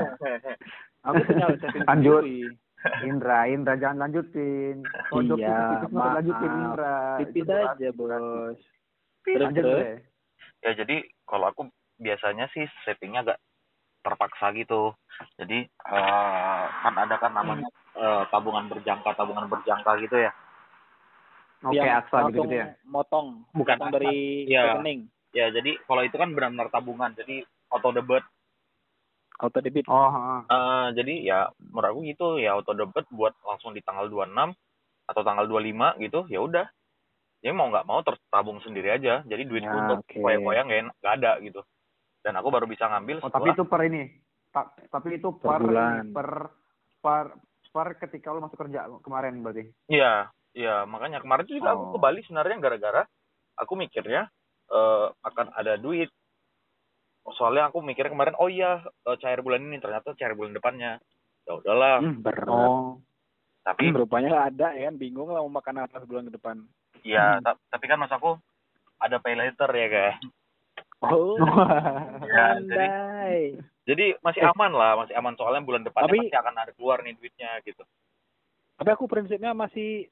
[1.08, 2.24] Aku alat saving Lanjut.
[2.28, 2.60] sendiri.
[3.06, 4.82] Indra, Indra jangan lanjutin.
[5.14, 6.14] Pojok Iya, mah maaf.
[6.18, 6.98] lanjutin Indra.
[7.22, 8.60] Tipis Itu aja, bos.
[9.22, 10.02] Terus,
[10.66, 10.98] ya jadi
[11.30, 11.62] kalau aku
[12.02, 13.38] biasanya sih savingnya agak
[14.02, 14.94] terpaksa gitu.
[15.38, 20.34] Jadi eh, kan ada kan namanya eh, tabungan berjangka tabungan berjangka gitu ya.
[21.62, 22.68] Oke, yang aksa gitu, langsung gitu ya.
[22.90, 24.82] motong Bukan motong dari Iya.
[24.82, 25.00] rekening.
[25.32, 27.14] Ya jadi kalau itu kan benar-benar tabungan.
[27.14, 28.26] Jadi auto debit.
[29.38, 29.86] Auto debit.
[29.86, 30.10] Oh.
[30.50, 32.28] Eh, jadi ya menurut aku gitu.
[32.42, 34.58] Ya auto debit buat langsung di tanggal 26
[35.06, 36.66] atau tanggal 25 gitu ya udah.
[37.46, 39.22] Jadi mau nggak mau tertabung sendiri aja.
[39.22, 41.62] Jadi duitku Ya, untuk koyak-koyak nggak en- nggak ada gitu
[42.22, 44.04] dan aku baru bisa ngambil Oh, tapi itu per ini.
[44.50, 46.04] Ta- tapi itu Per per bulan.
[46.10, 46.30] per
[46.98, 47.26] per
[47.68, 49.64] per ketika lu masuk kerja kemarin berarti.
[49.88, 51.90] Iya, iya makanya kemarin tuh juga Oh.
[51.90, 53.02] aku ke Bali sebenarnya gara-gara
[53.56, 54.28] aku mikirnya
[54.68, 56.08] eh, akan ada duit.
[57.32, 60.98] Soalnya aku mikirnya kemarin oh iya eh, cair bulan ini ternyata cair bulan depannya.
[61.42, 62.00] Ya udahlah.
[62.00, 63.02] hmm, berat Oh.
[63.62, 66.66] tapi rupanya nggak ada ya kan bingung lah mau makan apa sebulan ke depan
[67.04, 68.34] ya ta- tapi kan mas aku
[68.98, 70.18] ada pay later ya guys
[71.02, 71.38] oh.
[72.32, 75.36] Ya, jadi- jadi masih aman lah masih aman.
[75.36, 77.84] Soalnya bulan depannya Tapi- pasti akan ada keluar nih duitnya gitu.
[78.78, 80.08] Tapi aku prinsipnya masih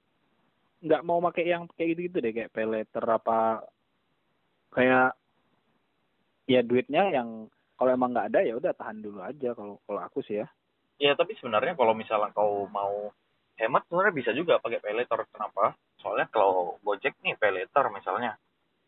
[0.79, 3.67] nggak mau pakai yang kayak gitu gitu deh kayak pay letter apa
[4.71, 5.11] kayak
[6.47, 10.23] ya duitnya yang kalau emang nggak ada ya udah tahan dulu aja kalau kalau aku
[10.23, 10.47] sih ya.
[10.99, 13.11] Ya tapi sebenarnya kalau misalnya kau mau
[13.55, 15.75] hemat sebenarnya bisa juga pakai pay later kenapa?
[15.99, 18.35] Soalnya kalau gojek nih pay later misalnya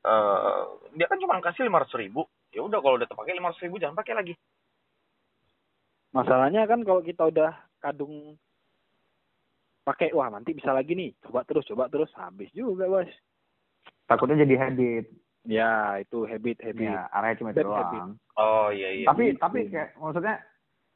[0.02, 0.62] eh
[0.94, 2.26] dia kan cuma kasih lima ratus ribu.
[2.52, 4.34] Ya udah kalau udah terpakai lima ratus ribu jangan pakai lagi.
[6.12, 8.36] Masalahnya kan kalau kita udah kadung
[9.82, 11.16] pakai wah nanti bisa lagi nih.
[11.24, 12.12] Coba terus coba terus.
[12.14, 13.08] Habis juga bos.
[14.06, 15.06] Takutnya jadi habit.
[15.42, 16.86] ya itu habit habit.
[16.86, 17.98] Ya, arahnya cuma itu habit.
[17.98, 18.12] doang.
[18.38, 19.06] oh iya iya.
[19.10, 19.42] Tapi Gitu.
[19.42, 20.36] tapi kayak maksudnya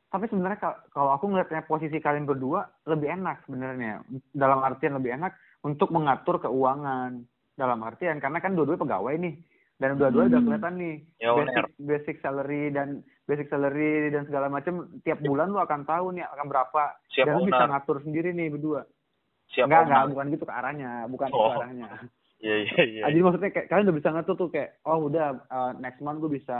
[0.06, 4.06] tapi sebenarnya kal- kalau aku ngeliatnya posisi kalian berdua lebih enak sebenarnya.
[4.30, 5.34] Dalam artian lebih enak
[5.66, 9.36] untuk mengatur keuangan dalam artian karena kan dua-duanya pegawai nih.
[9.76, 10.32] Dan udah Hmm.
[10.40, 12.88] kelihatan nih Ya, basic basic salary dan
[13.28, 16.84] basic salary dan segala macam tiap bulan lu akan tahu nih akan berapa.
[17.12, 18.88] Siap dan lu bisa ngatur sendiri nih berdua.
[19.52, 21.52] Siap enggak enggak owner bukan gitu ke arahnya bukan Oh.
[21.52, 21.88] ke arahnya.
[22.36, 25.72] Iya iya iya jadi maksudnya kayak kalian udah bisa ngatur tuh kayak oh udah uh,
[25.76, 26.60] next month gue bisa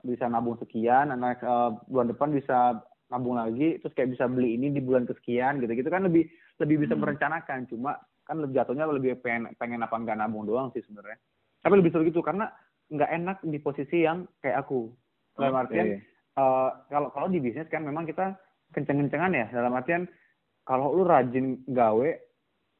[0.00, 4.68] bisa nabung sekian, next uh, bulan depan bisa nabung lagi, terus kayak bisa beli ini
[4.68, 6.26] di bulan kesekian gitu gitu kan lebih
[6.58, 7.04] lebih bisa Hmm.
[7.04, 7.68] merencanakan.
[7.68, 7.96] Cuma
[8.32, 11.20] kan jatuhnya lebih pengen pengen apa enggak nabung doang sih sebenarnya.
[11.60, 12.48] Tapi lebih seru gitu karena
[12.88, 14.88] nggak enak di posisi yang kayak aku.
[15.36, 16.00] Dalam artian
[16.32, 18.32] eh, kalau kalau di bisnis kan memang kita
[18.72, 19.46] kenceng-kencengan ya.
[19.52, 20.08] Dalam artian
[20.64, 22.08] kalau lu rajin gawe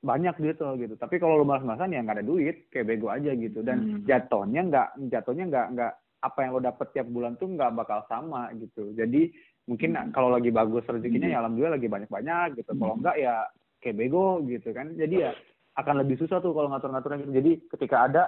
[0.03, 0.97] banyak duit lo gitu.
[0.97, 2.73] Tapi kalau lu malas-malasan ya nggak ada duit.
[2.73, 3.61] Kayak bego aja gitu.
[3.61, 4.01] Dan Hmm.
[4.09, 8.49] jatuhnya nggak jatuhnya nggak nggak apa yang lo dapet tiap bulan tuh nggak bakal sama
[8.57, 8.91] gitu.
[8.97, 9.31] Jadi
[9.69, 10.11] mungkin Hmm.
[10.11, 12.71] kalau lagi bagus rezekinya ya alhamdulillah lagi banyak-banyak gitu.
[12.75, 13.47] Kalau enggak ya
[13.83, 14.95] kayak bego gitu kan.
[14.95, 15.35] Jadi ya
[15.75, 17.33] akan lebih susah tuh kalau ngatur-ngaturnya gitu.
[17.35, 18.23] Jadi ketika ada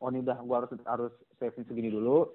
[0.00, 2.32] oh ini udah gua harus harus saving segini dulu.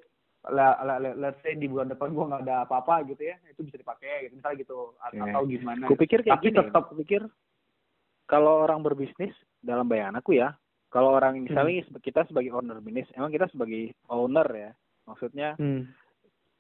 [0.47, 4.29] Lah let's say di bulan depan gua nggak ada apa-apa gitu ya itu bisa dipakai
[4.29, 4.38] gitu.
[4.38, 5.84] Misalnya gitu atau gimana.
[5.89, 7.21] Aku pikir kayak Tapi gini, tetap- pikir
[8.23, 10.53] kalau orang berbisnis dalam bayangan aku ya,
[10.88, 14.71] kalau orang misalnya kita sebagai owner bisnis, emang kita sebagai owner ya,
[15.03, 15.89] maksudnya Hmm.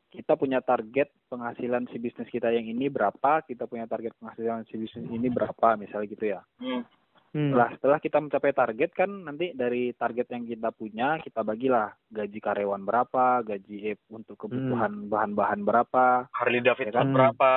[0.09, 4.75] Kita punya target penghasilan si bisnis kita yang ini berapa, kita punya target penghasilan si
[4.75, 6.41] bisnis ini berapa, misalnya gitu ya.
[6.57, 6.81] Hmm.
[7.29, 7.53] Hmm.
[7.53, 12.39] Setelah setelah kita mencapai target kan nanti dari target yang kita punya kita bagilah gaji
[12.41, 17.13] karyawan berapa, gaji eh, untuk kebutuhan bahan-bahan berapa, Harley Davidson Ya kan?
[17.13, 17.51] berapa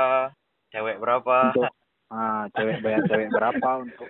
[0.76, 1.72] cewek berapa untuk
[2.12, 4.04] ah cewek bayar cewek berapa untuk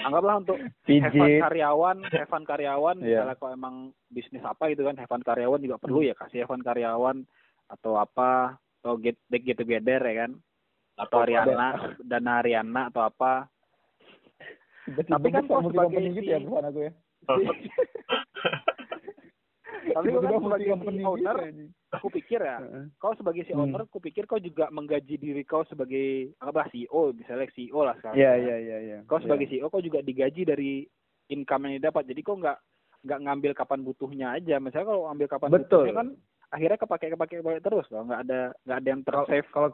[0.00, 0.56] anggaplah untuk
[0.88, 1.44] Pijit.
[1.44, 3.20] Karyawan, Hevan karyawan, Iya.
[3.20, 3.74] misalnya kalau emang
[4.08, 7.28] bisnis apa gitu kan, Hevan karyawan juga perlu ya kasih Hevan karyawan
[7.72, 10.36] atau apa, atau get get get together ya kan,
[11.00, 11.68] atau Ariana,
[12.10, 13.48] dana Ariana atau apa.
[14.84, 16.92] Tapi kan kok sebagai gitu ya perusahaan aku ya.
[19.82, 21.70] Tapi kan sebagai si gitu owner, anjing.
[21.90, 22.58] aku pikir ya,
[23.02, 23.66] kau sebagai si Hmm.
[23.66, 28.20] owner, aku pikir kau juga menggaji diri kau sebagai apa CEO, misalnya CEO lah sekarang.
[28.20, 28.38] Iya ya.
[28.38, 28.98] iya iya iya.
[29.10, 30.86] Kau sebagai CEO, kau juga digaji dari
[31.34, 32.04] income yang didapat.
[32.06, 32.58] Jadi kau nggak
[33.02, 34.62] nggak ngambil kapan butuhnya aja.
[34.62, 35.66] Misalnya kalau ambil kapan Betul.
[35.66, 36.08] butuhnya kan
[36.52, 38.04] akhirnya kepake kepake kepake terus loh.
[38.04, 39.48] Nggak ada nggak ada yang tersave.
[39.50, 39.72] kalau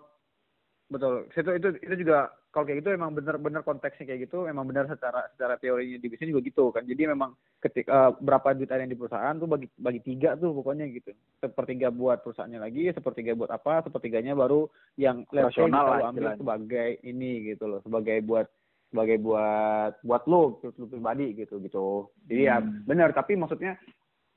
[0.88, 4.88] betul itu itu itu juga kalau kayak gitu emang bener-bener konteksnya kayak gitu emang benar
[4.88, 8.92] secara secara teorinya di bisnis juga gitu kan jadi memang ketika berapa duit ada yang
[8.96, 11.12] di perusahaan tuh bagi bagi tiga tuh pokoknya gitu
[11.44, 14.64] sepertiga buat perusahaannya lagi sepertiga buat apa sepertiganya baru
[14.96, 18.48] yang bisa lah ambil sebagai ini gitu loh sebagai buat
[18.88, 22.88] sebagai buat buat lo lo pribadi gitu gitu jadi ya Hmm.
[22.88, 23.76] benar tapi maksudnya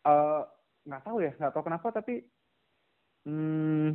[0.04, 0.44] eh
[0.86, 2.26] nggak tahu ya nggak tahu kenapa tapi
[3.28, 3.90] hmm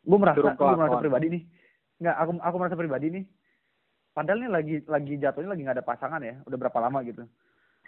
[0.00, 1.42] gue merasa gue merasa pribadi nih.
[2.00, 3.24] Nggak aku aku merasa pribadi nih.
[4.10, 7.24] Padahal nih lagi lagi jatuhnya lagi nggak ada pasangan ya udah berapa lama gitu.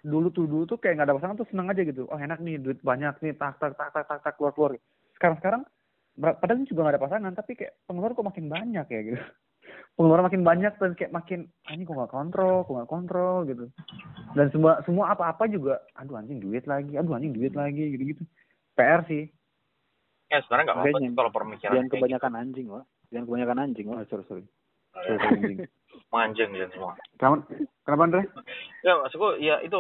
[0.03, 2.05] Dulu tuh dulu tuh kayak nggak ada pasangan tuh seneng aja gitu.
[2.13, 4.73] Oh enak nih duit banyak nih tak tak tak tak tak tak keluar keluar
[5.23, 5.63] sekarang sekarang
[6.19, 9.23] padahal ini juga nggak ada pasangan tapi kayak pengeluaran kok makin banyak ya gitu
[9.95, 13.67] pengeluaran makin banyak dan kayak makin anjing kok nggak kontrol kok nggak kontrol gitu.
[14.33, 18.05] Dan semua semua apa apa juga aduh anjing duit lagi aduh anjing duit lagi gitu
[18.17, 18.23] gitu
[18.75, 19.29] PR sih.
[20.33, 22.85] Ya sebenarnya nggak apa-apa kalau pemikiran Jangan kebanyakan anjing wah.
[23.13, 24.01] Jangan kebanyakan anjing wah.
[24.01, 24.43] oh, sorry sorry.
[24.43, 24.53] Gitu.
[24.97, 25.59] sorry, sorry anjing.
[26.13, 26.93] Manjing dan semua.
[27.17, 27.37] Kenapa
[27.85, 28.23] kenapa Andre?
[28.85, 29.77] Ya maksudku ya itu.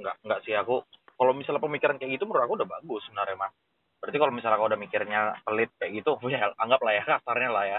[0.00, 0.84] Nggak nggak sih aku
[1.20, 3.52] kalau misalnya pemikiran kayak gitu menurut aku udah bagus sebenarnya mas
[4.00, 7.64] berarti kalau misalnya kau udah mikirnya pelit kayak gitu ya anggap lah ya kasarnya lah
[7.68, 7.78] ya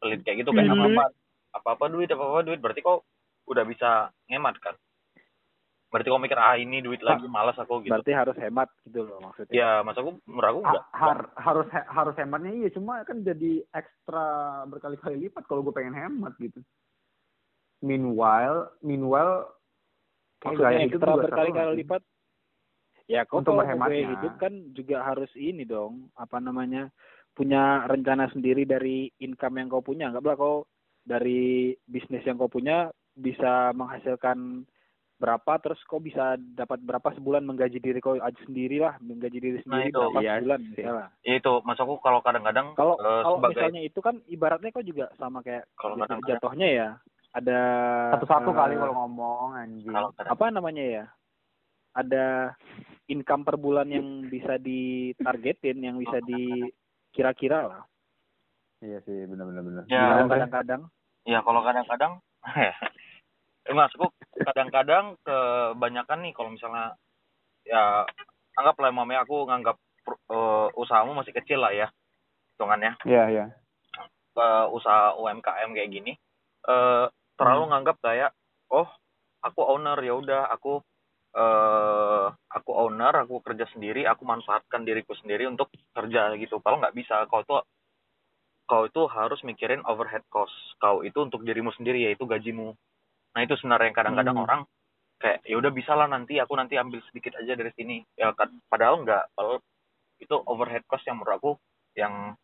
[0.00, 0.74] pelit kayak gitu kayak Mhm.
[0.74, 1.04] apa apa
[1.52, 3.04] apa apa duit apa apa duit berarti kau
[3.46, 3.90] udah bisa
[4.26, 4.74] ngemat kan
[5.88, 9.18] berarti kau mikir ah ini duit lagi malas aku gitu Berarti harus hemat gitu loh
[9.20, 9.52] maksudnya.
[9.52, 14.26] ya mas aku Ha- enggak har- harus he- harus hematnya iya cuma kan jadi ekstra
[14.66, 16.62] berkali-kali lipat kalau gue pengen hemat gitu
[17.80, 19.50] meanwhile meanwhile
[20.38, 21.78] maksudnya gaya ekstra berkali-kali sih?
[21.82, 22.02] lipat
[23.10, 23.90] ya kok Untuk berhematnya.
[23.90, 26.86] gaya hidup kan juga harus ini dong apa namanya
[27.40, 30.12] punya rencana sendiri dari income yang kau punya?
[30.12, 30.68] Nggak kau
[31.00, 34.68] dari bisnis yang kau punya bisa menghasilkan
[35.16, 39.56] berapa terus kau bisa dapat berapa sebulan menggaji diri kau aja sendiri lah menggaji diri
[39.58, 39.98] Nah, sendiri itu.
[39.98, 41.06] berapa Iya sebulan misalnya.
[41.20, 45.08] Ya itu maksudku kalau kadang-kadang kalau eh, kalau sebagai misalnya itu kan ibaratnya kau juga
[45.16, 46.88] sama kayak Kalau jatuh- kadang-kadang- jatuhnya ya
[47.30, 47.60] ada
[48.16, 49.88] satu-satu eh, kali kalau ngomong anjing.
[49.88, 51.04] Kalau kadang apa namanya ya
[51.92, 52.24] ada
[53.04, 56.16] income per bulan yang bisa ditargetin yang bisa
[57.10, 57.82] dikira-kira lah.
[58.80, 60.88] Iya sih benar-benar benar Ya, kadang-kadang?
[61.26, 62.22] Ya kalau kadang-kadang
[63.68, 64.08] eh, maksudku
[64.46, 66.96] kadang-kadang kebanyakan nih kalau misalnya
[67.66, 68.06] ya
[68.56, 71.90] anggaplah mamanya aku nganggap eh, usahamu masih kecil lah ya
[72.56, 72.96] hitungannya.
[73.04, 73.44] Iya iya.
[74.38, 76.14] Eh, usaha UMKM kayak gini
[76.60, 77.70] eh terlalu Hmm.
[77.74, 78.30] nganggap kayak
[78.70, 78.86] oh
[79.42, 80.80] aku owner ya udah aku
[81.30, 86.58] eh aku owner aku kerja sendiri aku manfaatkan diriku sendiri untuk kerja gitu.
[86.58, 87.62] Kalau nggak bisa kau tuh
[88.66, 92.74] kau itu harus mikirin overhead cost kau itu untuk dirimu sendiri yaitu gajimu.
[93.34, 94.46] Nah itu sebenarnya yang kadang-kadang Hmm.
[94.46, 94.60] orang
[95.20, 98.02] kayak ya udah bisa lah nanti aku nanti ambil sedikit aja dari sini.
[98.18, 99.62] Ya kan padahal nggak padahal
[100.18, 101.50] itu overhead cost yang menurut aku
[101.94, 102.34] yang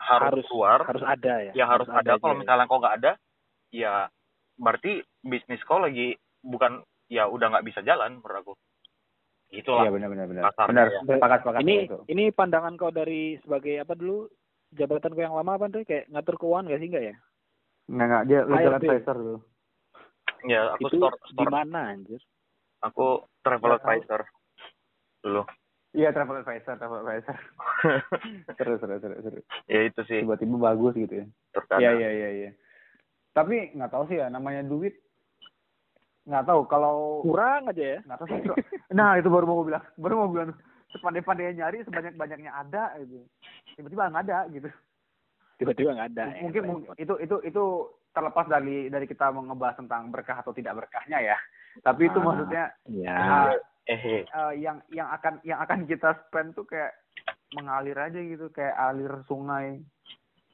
[0.00, 0.80] harus, harus keluar.
[0.88, 2.40] harus ada ya ya harus, ada, kalau aja ya.
[2.40, 3.12] misalnya kau nggak ada
[3.70, 3.94] ya
[4.56, 8.52] berarti bisnis kau lagi bukan ya udah nggak bisa jalan menurut aku.
[9.50, 10.42] Gitulah iya benar benar benar.
[10.54, 11.00] benar ya.
[11.02, 11.98] sepakat sepakat ini itu.
[12.06, 14.30] ini pandangan kau dari sebagai apa dulu?
[14.70, 16.88] Jabatan kau yang lama apa tuh kayak ngatur keuangan gak sih?
[16.94, 17.14] Enggak ya?
[17.90, 18.22] Nggak nggak.
[18.30, 18.86] Dia legal HRD.
[18.86, 19.38] advisor dulu.
[20.46, 22.20] Ya aku itu store di store mana anjir?
[22.86, 23.06] Aku
[23.42, 23.78] travel tahu.
[23.82, 24.20] advisor
[25.26, 25.42] dulu.
[25.90, 27.36] Iya travel advisor travel advisor.
[28.62, 29.40] Seru seru seru seru.
[29.66, 30.22] Ya itu sih.
[30.22, 31.26] Tiba-tiba bagus gitu ya.
[31.82, 32.50] Iya iya iya iya.
[33.34, 34.94] Tapi nggak tahu sih ya namanya duit
[36.30, 37.98] nggak tahu kalau kurang aja ya.
[38.06, 38.42] nggak tahu sih
[38.94, 40.54] nah itu baru mau bilang baru mau bilang
[40.94, 43.22] sepandai-pandai nyari sebanyak banyaknya ada gitu.
[43.78, 44.68] Tiba-tiba nggak ada gitu.
[45.62, 46.42] Tiba-tiba nggak ada ya.
[46.42, 47.64] mungkin mungkin itu itu itu
[48.10, 51.38] terlepas dari dari kita mau ngebahas tentang berkah atau tidak berkahnya ya.
[51.86, 52.24] Tapi itu Ah.
[52.26, 53.50] maksudnya ya uh,
[53.86, 56.90] eh uh, yang yang akan yang akan kita spend tuh kayak
[57.54, 58.50] mengalir aja gitu.
[58.50, 59.78] Kayak alir sungai.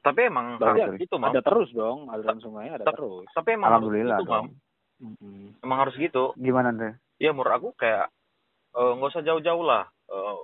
[0.05, 1.33] Tapi emang harus gitu mam.
[1.33, 3.27] ada terus dong aliran sungai ada terus.
[3.35, 4.47] tapi emang harus alhamdulillah gitu mam
[4.97, 5.61] Mm-mm.
[5.61, 6.33] emang harus gitu.
[6.37, 6.97] Gimana Andre?
[7.21, 8.09] Ya menurut aku kayak
[8.73, 9.85] eh, nggak usah jauh-jauh lah.
[10.09, 10.37] Eh,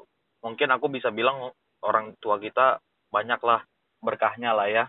[0.46, 2.78] mungkin aku bisa bilang orang tua kita
[3.10, 3.66] banyak lah
[4.04, 4.86] berkahnya lah ya.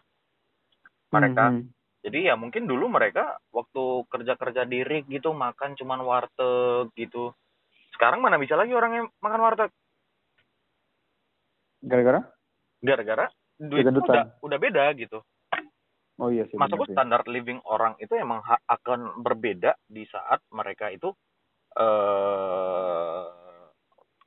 [1.12, 1.44] Mereka.
[1.48, 1.70] Hmm,
[2.04, 7.32] jadi ya mungkin dulu mereka waktu kerja-kerja di rig gitu makan cuman warteg gitu.
[7.94, 9.70] Sekarang mana bisa lagi orang yang makan warteg?
[11.84, 12.20] Gara-gara?
[12.84, 13.26] Gara-gara
[13.58, 15.22] duit udah udah beda gitu
[16.22, 21.10] oh iya sih benar standar living orang itu emang akan berbeda di saat mereka itu
[21.74, 23.44] eh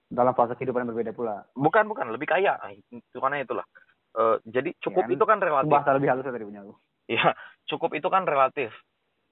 [0.08, 1.44] dalam fase kehidupan yang berbeda pula.
[1.52, 2.56] Bukan bukan lebih kaya.
[2.88, 3.68] Itu karena itulah.
[4.16, 5.72] Eh, jadi cukup Ya, itu kan relatif.
[5.72, 6.76] Bahasa lebih halus ya tadi punya aku.
[7.08, 7.32] Ya
[7.72, 8.72] cukup itu kan relatif.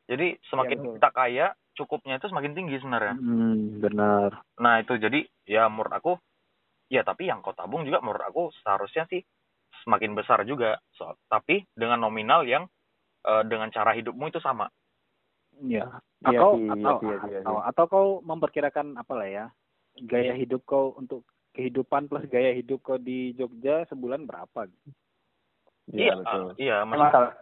[0.08, 0.96] Jadi semakin Iya, betul.
[0.96, 3.16] kita kaya cukupnya itu semakin tinggi sebenarnya.
[3.20, 4.30] Hmm, benar.
[4.62, 6.14] Nah itu jadi ya menurut aku
[6.88, 9.26] ya tapi yang kau tabung juga menurut aku seharusnya sih
[9.86, 10.82] semakin besar juga.
[10.92, 12.66] So, tapi dengan nominal yang
[13.22, 14.68] eh, dengan cara hidupmu itu sama.
[15.62, 15.88] Ya
[16.26, 17.40] Iya atau iya atau iya sih, iya.
[17.42, 19.46] atau, atau kau memperkirakan apa lah ya
[20.04, 21.22] gaya hidup kau untuk
[21.54, 24.68] kehidupan plus gaya hidup kau di Jogja sebulan berapa?
[25.88, 26.58] Iya betul.
[26.58, 27.38] iya Emang maksud- salah-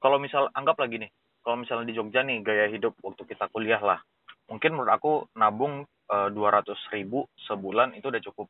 [0.00, 1.10] kalau misal anggap lagi nih
[1.44, 4.00] kalau misalnya di Jogja nih gaya hidup waktu kita kuliah lah
[4.48, 8.46] mungkin menurut aku nabung dua ratus ribu sebulan itu udah cukup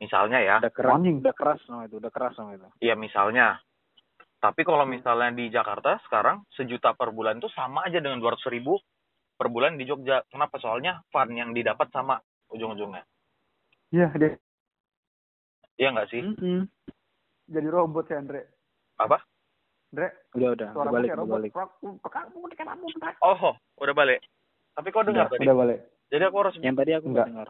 [0.00, 1.16] misalnya ya udah keras Anjing.
[1.20, 3.60] udah keras sama itu udah keras sama itu Iya misalnya.
[4.40, 8.80] Tapi kalau misalnya di Jakarta sekarang sejuta per bulan itu sama aja dengan dua ribu
[9.36, 10.24] per bulan di Jogja.
[10.32, 10.56] Kenapa?
[10.56, 12.16] Soalnya fun yang didapat sama
[12.48, 13.04] ujung-ujungnya.
[13.92, 14.40] iya dia
[15.76, 16.20] Iya nggak sih?
[16.24, 16.64] Mm-mm.
[17.44, 18.48] jadi robot ya Andre
[18.96, 19.20] Apa?
[19.92, 21.52] Andre udah udah suara balik udah balik
[23.20, 24.20] Oh, udah balik.
[24.72, 25.44] Tapi kau dengar Udah, tadi.
[25.44, 27.28] udah balik Jadi aku harus, yang tadi aku Enggak.
[27.28, 27.48] nggak dengar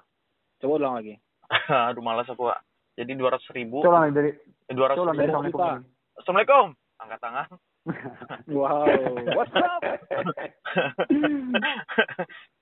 [0.61, 1.15] coba ulang lagi
[1.91, 2.47] aduh malas aku.
[2.47, 2.61] Pak.
[2.95, 4.35] Jadi dua ratus ribu, coba dari
[4.69, 5.19] dua ratus ribu.
[5.19, 5.83] assalamualaikum.
[6.17, 6.67] Assalamualaikum.
[7.01, 7.49] Angkat tangan.
[8.53, 8.85] wow
[9.33, 9.81] what's up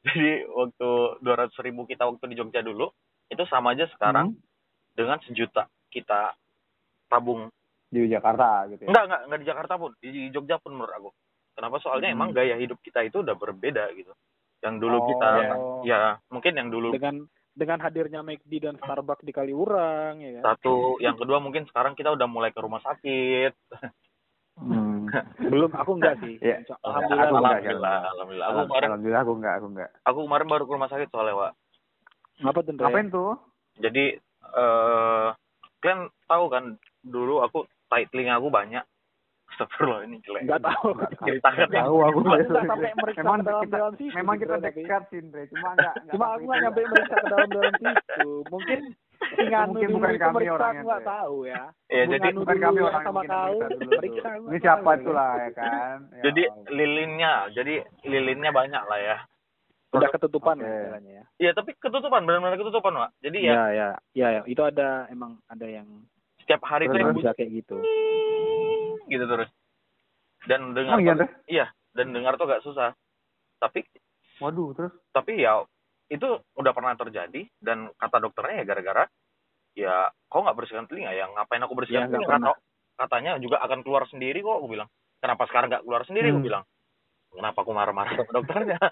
[0.07, 2.87] Jadi waktu dua ratus ribu kita waktu di Jogja dulu
[3.27, 4.38] itu sama aja sekarang Hmm,
[4.94, 6.38] dengan sejuta kita
[7.07, 7.51] tabung
[7.87, 10.94] di Jakarta gitu ya Enggak, enggak, enggak di Jakarta pun, di di Jogja pun menurut
[10.94, 11.11] aku.
[11.55, 11.83] Kenapa?
[11.83, 12.16] Soalnya Hmm.
[12.16, 14.14] emang gaya hidup kita itu udah berbeda gitu.
[14.62, 15.55] Yang dulu Oh, kita, iya.
[15.83, 17.27] ya mungkin yang dulu dengan
[17.59, 22.14] dengan hadirnya McD dan Starbucks di Kaliurang ya kan satu, yang kedua mungkin sekarang kita
[22.14, 23.53] udah mulai ke rumah sakit.
[24.59, 25.07] Hmm.
[25.53, 26.38] Belum, aku enggak sih.
[26.38, 26.62] Iya.
[26.85, 27.27] Alhamdulillah.
[27.27, 28.47] Aku enggak, alhamdulillah, alhamdulillah.
[28.47, 29.90] Aku kemarin, Alhamdulillah aku enggak, aku enggak.
[30.05, 31.53] aku kemarin baru ke rumah sakit soalnya, Wak.
[32.44, 32.73] Apa tuh?
[32.77, 33.33] Ngapain tuh?
[33.79, 34.05] Jadi,
[34.55, 35.29] eh
[35.79, 36.64] kalian tahu kan,
[37.03, 38.85] dulu aku tai telinga aku banyak.
[39.59, 40.42] Astagfirullah, ini jelek.
[40.47, 40.88] Enggak tahu.
[41.18, 42.18] Ceritakan Tahu aku.
[42.23, 44.14] Enggak sampai meriksa Memang dalam kita, dalam situ.
[44.14, 45.21] memang kita dekat sih.
[45.51, 46.62] Cuma enggak enggak Cuma aku nggak itu.
[46.62, 48.29] nyampe meriksa ke dalam dalam situ.
[48.47, 48.81] Mungkin
[49.42, 51.62] Inganu Mungkin bukan kami orangnya, aku tahu ya.
[51.90, 53.57] Ya, jadi bukan kami orang sama kau.
[53.59, 55.97] aku Ini siapa tahu, itu lah ya kan?
[56.14, 57.75] Ya Jadi lilinnya, jadi
[58.07, 59.16] lilinnya banyak lah ya.
[59.90, 61.25] Udah ketutupan istilahnya ya.
[61.38, 63.11] Iya, tapi ketutupan, benar-benar ketutupan, Wak.
[63.18, 64.42] Jadi ya, Iya, iya, iya, ya.
[64.47, 65.88] itu ada emang ada yang
[66.48, 67.76] setiap hari Terus, yang yang kayak gitu.
[69.04, 69.50] gitu terus.
[70.48, 72.96] Dan dengar Emang iya, tuh- iya, dan dengar tuh gak susah.
[73.61, 73.84] Tapi
[74.38, 75.61] Waduh, terus tapi ya
[76.08, 79.04] itu udah pernah terjadi dan kata dokternya ya gara-gara
[79.74, 82.38] ya kau nggak bersihkan telinga ya ngapain aku bersihkan Ya, telinga.
[82.38, 82.61] Kata-
[82.96, 86.48] katanya juga akan keluar sendiri kok aku bilang kenapa sekarang nggak keluar sendiri aku Hmm.
[86.48, 86.62] bilang
[87.30, 88.78] kenapa aku marah-marah sama dokternya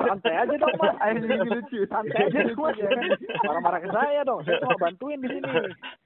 [0.00, 0.94] Santai aja dong, Mas.
[0.98, 1.78] Ini lucu.
[1.86, 2.76] Santai aja dong, Mas.
[2.76, 3.04] Ya kan?
[3.46, 4.40] Marah-marah ke saya dong.
[4.42, 5.46] Saya cuma bantuin di sini.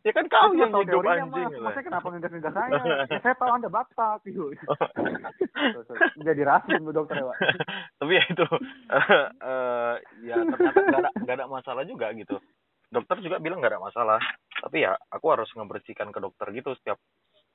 [0.02, 1.62] ya kan kau yang tahu teorinya, anjing Mas.
[1.64, 2.70] Masnya kenapa ngegas-ngegas saya?
[3.08, 4.44] Ya, saya tahu Anda Batak gitu.
[6.26, 7.36] Jadi rasis bu dokter ya, Pak.
[7.96, 8.44] tapi ya itu
[9.44, 12.36] eh ya ternyata nggak ada nggak ada masalah juga gitu
[12.86, 14.20] dokter juga bilang nggak ada masalah
[14.60, 16.98] tapi ya aku harus ngebersihkan ke dokter gitu setiap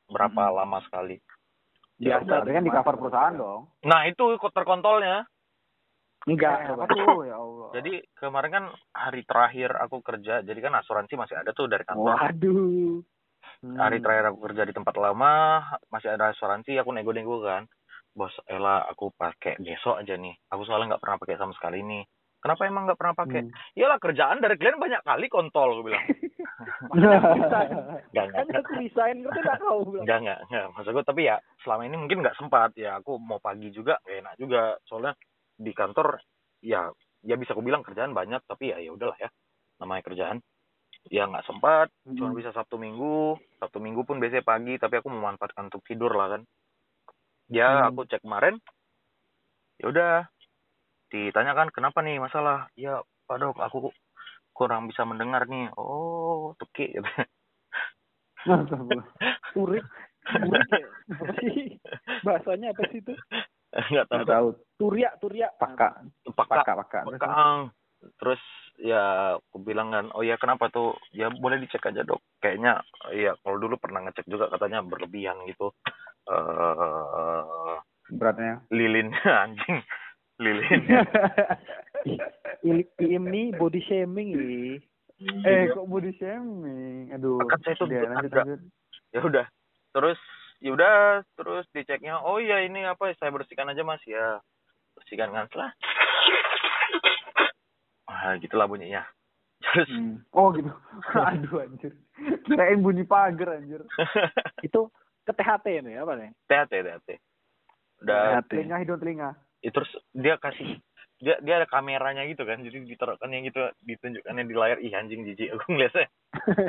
[0.08, 0.56] berapa Hmm.
[0.58, 1.22] lama sekali
[2.00, 2.26] Biasa.
[2.26, 3.62] Berarti kan di cover perusahaan dong.
[3.84, 5.28] nah itu kok terkontrolnya
[6.28, 6.68] Enggak.
[6.68, 7.70] Eh, apa tuh ya Allah.
[7.80, 12.20] Jadi kemarin kan hari terakhir aku kerja, jadi kan asuransi masih ada tuh dari kantor.
[12.20, 13.00] Waduh.
[13.64, 13.76] Hmm.
[13.80, 17.68] Hari terakhir aku kerja di tempat lama, masih ada asuransi, aku nego-nego kan.
[18.12, 20.36] Bos, Ella aku pakai besok aja nih.
[20.52, 22.04] Aku soalnya nggak pernah pakai sama sekali nih.
[22.40, 23.42] Kenapa emang nggak pernah pakai?
[23.44, 23.52] Hmm.
[23.76, 26.04] Iyalah kerjaan dari kalian banyak kali kontol, aku bilang.
[26.96, 27.20] Enggak,
[28.12, 30.04] Enggak, Kan enggak, aku resign, ngerti nggak kau bilang.
[30.04, 30.66] enggak, enggak, enggak.
[30.76, 32.70] Maksud gue, tapi ya selama ini mungkin nggak sempat.
[32.76, 34.76] Ya aku mau pagi juga, gak enak juga.
[34.88, 35.14] Soalnya
[35.56, 36.20] di kantor,
[36.64, 36.88] ya
[37.20, 39.28] ya bisa aku bilang kerjaan banyak, tapi ya ya udahlah ya.
[39.84, 40.40] Namanya kerjaan.
[41.08, 43.40] Ya nggak sempat, cuma bisa Sabtu Minggu.
[43.60, 46.42] Sabtu Minggu pun biasanya pagi, tapi aku memanfaatkan untuk tidur lah kan.
[47.48, 47.88] Ya Hmm.
[47.90, 48.60] aku cek kemarin,
[49.80, 50.12] ya udah
[51.10, 52.70] ditanyakan kenapa nih masalah.
[52.78, 53.78] Ya Pak Dok, aku
[54.54, 55.70] kurang bisa mendengar nih.
[55.78, 57.10] Oh, tuki gitu.
[59.62, 59.86] Urik.
[60.30, 60.88] Urik ya.
[61.18, 61.76] Apa sih?
[62.24, 63.14] Bahasanya apa sih itu?
[63.70, 64.18] Nggak tahu.
[64.22, 64.48] Nggak tahu.
[64.80, 65.48] Turia, turia.
[65.58, 66.02] Paka,
[66.34, 67.00] paka, paka.
[67.06, 67.60] Terus, Pekaang.
[68.00, 68.42] Terus
[68.80, 70.96] ya aku bilang kan, oh ya kenapa tuh?
[71.12, 72.24] Ya boleh dicek aja dok.
[72.40, 72.80] Kayaknya
[73.12, 75.76] ya kalau dulu pernah ngecek juga katanya berlebihan gitu.
[76.30, 77.76] eh
[78.10, 78.66] beratnya.
[78.74, 79.14] lilin
[79.46, 79.86] anjing,
[80.40, 80.82] lilin.
[82.60, 84.80] Ini, ini body shaming ini.
[85.48, 87.12] eh, kok body shaming?
[87.16, 87.40] Aduh.
[87.48, 88.60] Kan saya tuh lanjut, lanjut.
[89.16, 89.46] ya udah.
[89.96, 90.20] Terus
[90.60, 92.20] ya udah, terus diceknya.
[92.24, 93.12] Oh iya ini apa?
[93.16, 94.40] Saya bersihkan aja mas ya.
[94.96, 95.72] Bersihkan kan setelah.
[98.08, 99.04] Ah gitulah bunyinya.
[99.60, 100.24] Terus Hmm.
[100.32, 100.72] Oh gitu.
[101.32, 101.96] Aduh anjir.
[102.48, 103.84] Kirain bunyi pagar anjir.
[104.68, 104.92] Itu
[105.28, 106.32] ke THT ini apa nih?
[106.48, 107.10] THT THT.
[108.04, 108.52] Udah THT.
[108.56, 109.32] Telinga hidung telinga.
[109.60, 110.80] Ya, terus dia kasih
[111.18, 115.52] dia dia ada kameranya gitu kan jadi ditaruhkannya gitu ditunjukkannya di layar ih anjing jijik
[115.52, 116.08] aku ngeliatnya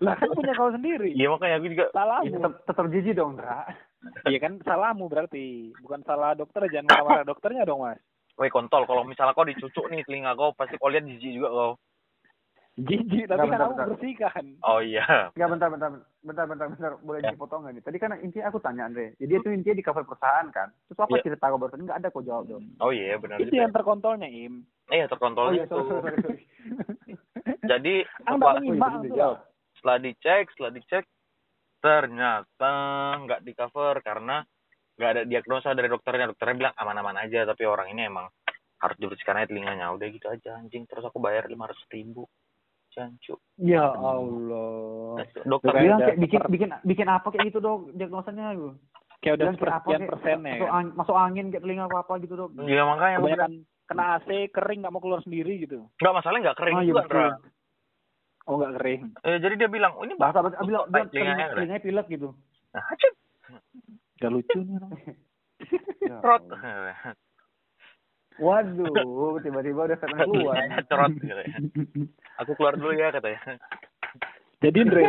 [0.00, 1.12] Lah kan punya kau sendiri.
[1.12, 2.32] iya makanya aku juga Ya, Salahmu.
[2.34, 3.68] tetap tetap jijik dong, Dra.
[4.26, 5.76] Iya kan salahmu berarti.
[5.76, 8.00] Bukan salah dokter, jangan marah-marah dokternya dong, Mas.
[8.32, 11.70] woi kontol kalau misalnya kau dicucuk nih telinga kau pasti kau lihat jijik juga kau
[12.78, 13.88] Jijik, tapi Bentar, kan bentar, aku bentar.
[13.92, 14.44] bersihkan.
[14.62, 15.90] oh iya Enggak bentar bentar
[16.22, 17.30] bentar bentar bentar boleh Ya.
[17.34, 17.82] dipotong nggak nih?
[17.82, 19.12] Tadi kan intinya aku tanya Andre.
[19.18, 20.68] Jadi itu intinya di cover perusahaan kan.
[20.86, 21.22] Terus apa Iya.
[21.26, 21.82] cerita kau barusan?
[21.82, 22.64] Enggak ada kok jawab dong.
[22.78, 24.54] oh iya benar Itu juga yang terkontrolnya, Im.
[24.88, 26.42] iya terkontrol Oh iya, itu sorry sorry sorry.
[27.70, 29.28] jadi setelah, menyimak Oh, iya,
[29.74, 31.04] setelah dicek setelah dicek
[31.80, 32.72] ternyata
[33.18, 34.44] nggak di cover karena
[34.94, 38.28] nggak ada diagnosa dari dokternya dokternya bilang aman-aman aja tapi orang ini emang
[38.76, 42.28] harus dibersihkan aja telinganya udah gitu aja anjing terus aku bayar lima ratus ribu
[42.90, 45.22] jancu Ya Allah.
[45.44, 48.74] dokter Bilang kayak bikin per- bikin bikin apa kayak gitu dok diagnosanya lu.
[49.20, 50.74] Kayak udah Bilang kayak apa sepersekian kayak persennya masuk, kan.
[50.74, 52.50] angin, masuk angin kayak telinga apa apa gitu dok.
[52.58, 53.52] Iya makanya Kebanyakan
[53.84, 55.78] kena AC, kering, nggak mau keluar sendiri gitu.
[55.96, 57.02] nggak masalahnya nggak kering Ah, iya juga.
[57.06, 57.26] Dra.
[58.48, 59.02] Oh, nggak kering.
[59.20, 62.28] Eh, jadi dia bilang oh ini Bahasa bahasa bilang bilang telinganya telinganya pilek gitu.
[62.70, 62.82] nah,
[64.20, 64.92] Gak lucu nih orang.
[66.10, 67.14] Ya Allah.
[68.40, 70.56] Waduh, tiba-tiba udah statement keluar.
[70.88, 71.58] cerot katanya.
[72.40, 73.40] Aku keluar dulu ya katanya
[74.60, 75.04] Jadi, Andre,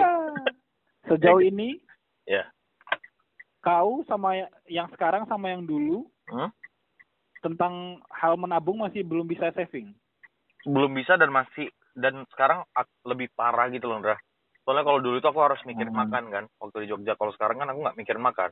[1.06, 1.80] sejauh ini
[2.24, 2.48] ya
[3.60, 6.48] kau sama ya- yang sekarang sama yang dulu Hmm?
[7.42, 7.74] tentang
[8.08, 9.92] hal menabung masih belum bisa saving.
[10.62, 12.62] belum bisa dan masih dan sekarang
[13.04, 14.16] lebih parah gitu loh Dra.
[14.62, 15.98] soalnya kalau dulu tuh aku harus mikir Hmm.
[15.98, 18.50] makan kan waktu di Jogja kalau sekarang kan aku nggak mikirin makan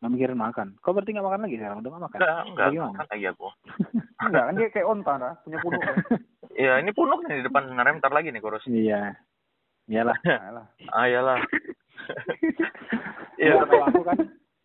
[0.00, 2.88] nggak mikirin makan kau berarti nggak makan lagi sekarang udah nggak makan enggak enggak Bagaimana?
[2.90, 3.46] makan lagi aku
[4.24, 5.14] Enggak kan dia kayak onta
[5.44, 5.82] punya punuk.
[6.52, 8.64] Iya, ini punuk nih di depan sebenarnya bentar lagi nih kurus.
[8.66, 9.16] iya
[9.84, 10.14] iyalah
[10.48, 10.66] Alah.
[10.88, 11.38] Ah, iyalah.
[13.36, 14.18] Iya, kalau aku kan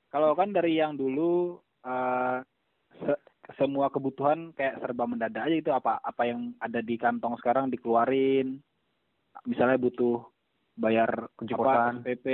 [0.08, 2.38] kalau kan dari yang dulu eh,
[2.98, 3.24] se-
[3.56, 8.60] semua kebutuhan kayak serba mendadak aja itu apa apa yang ada di kantong sekarang dikeluarin.
[9.46, 10.28] Misalnya butuh
[10.76, 12.04] bayar kosan.
[12.04, 12.28] SPP,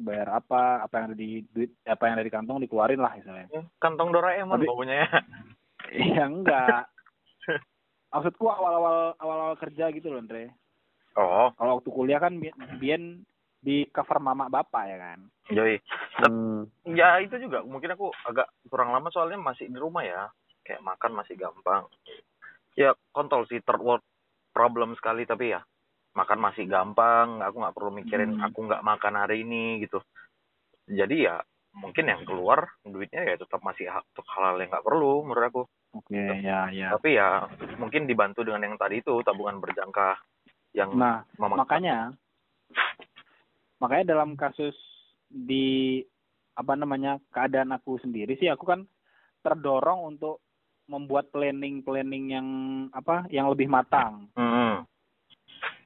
[0.00, 3.46] bayar apa, apa yang ada di duit, apa yang ada di kantong dikeluarin lah misalnya.
[3.78, 5.08] kantong Doraemon Tapi- pokoknya ya.
[5.88, 6.82] Iya enggak.
[8.08, 10.48] Maksudku awal-awal awal-awal kerja gitu loh, Andre.
[11.18, 13.26] Oh, Kalau waktu kuliah kan bi- bien
[13.58, 15.18] di cover mama bapak ya kan.
[15.50, 15.76] Joy.
[16.22, 16.70] Hmm.
[16.86, 20.30] Ya itu juga mungkin aku agak kurang lama soalnya masih di rumah ya.
[20.62, 21.84] Kayak makan masih gampang.
[22.78, 24.04] Ya kontol sih third world
[24.54, 25.60] problem sekali tapi ya
[26.14, 27.42] makan masih gampang.
[27.42, 28.46] Aku nggak perlu mikirin Hmm.
[28.46, 29.98] aku nggak makan hari ini gitu.
[30.86, 31.42] Jadi ya
[31.74, 35.62] mungkin yang keluar duitnya ya tetap masih untuk hal-hal yang nggak perlu menurut aku.
[35.96, 36.92] Oke, ya ya.
[36.92, 37.48] Tapi ya
[37.80, 40.20] mungkin dibantu dengan yang tadi itu tabungan berjangka
[40.76, 42.12] yang Nah, makanya
[43.78, 44.74] makanya dalam kasus
[45.28, 46.02] di
[46.58, 48.82] apa namanya keadaan aku sendiri sih aku kan
[49.46, 50.42] terdorong untuk
[50.90, 52.48] membuat planning planning yang
[52.90, 54.82] apa yang lebih matang Hmm.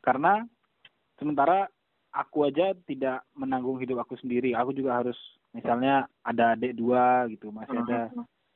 [0.01, 0.47] karena
[1.21, 1.69] sementara
[2.15, 5.19] aku aja tidak menanggung hidup aku sendiri aku juga harus
[5.53, 8.09] misalnya ada adik dua gitu masih ada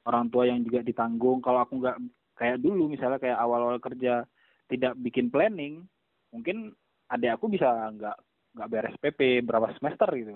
[0.07, 1.97] orang tua yang juga ditanggung kalau aku nggak
[2.35, 4.23] kayak dulu misalnya kayak awal-awal kerja
[4.67, 5.83] tidak bikin planning
[6.31, 6.73] mungkin
[7.07, 8.17] adik aku bisa nggak
[8.55, 10.31] nggak beres PP berapa semester gitu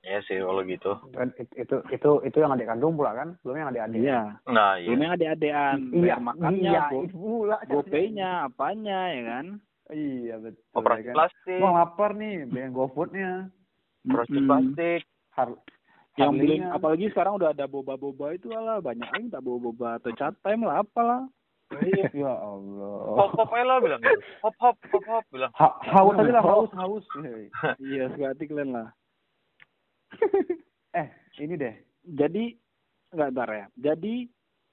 [0.00, 0.96] Ya sih kalau gitu.
[1.12, 4.00] Dan it- itu itu itu yang adik kandung pula kan, belum yang adik-adik.
[4.00, 4.88] iya Nah, iya.
[4.88, 7.56] belum yang adik-adikan Iya, bayar makannya iya, go, itu pula.
[7.68, 9.46] gopaynya apanya ya kan
[9.92, 10.62] Iya betul.
[10.72, 11.14] Operasi ya kan.
[11.20, 13.32] plastik, Wah lapar nih, dengan GoFoodnya.
[14.08, 14.48] operasi Mm-mm.
[14.48, 15.00] plastik.
[15.36, 15.48] Har
[16.18, 20.34] yang beli apalagi sekarang udah ada boba-boba itu lah banyak lagi tak boba-boba atau cat
[20.42, 21.22] time lah apalah
[22.18, 23.14] ya Allah.
[23.14, 24.18] Hop hop aja lah bilang gitu.
[24.42, 25.54] Hop hop hop hop bilang.
[25.54, 27.06] Ha haus aja lah, haus, haus.
[27.22, 27.46] Hei.
[27.78, 28.88] iya sekali kalian lah
[30.98, 31.06] eh,
[31.38, 31.74] ini deh.
[32.02, 32.58] jadi
[33.14, 34.26] nggak ntar ya jadi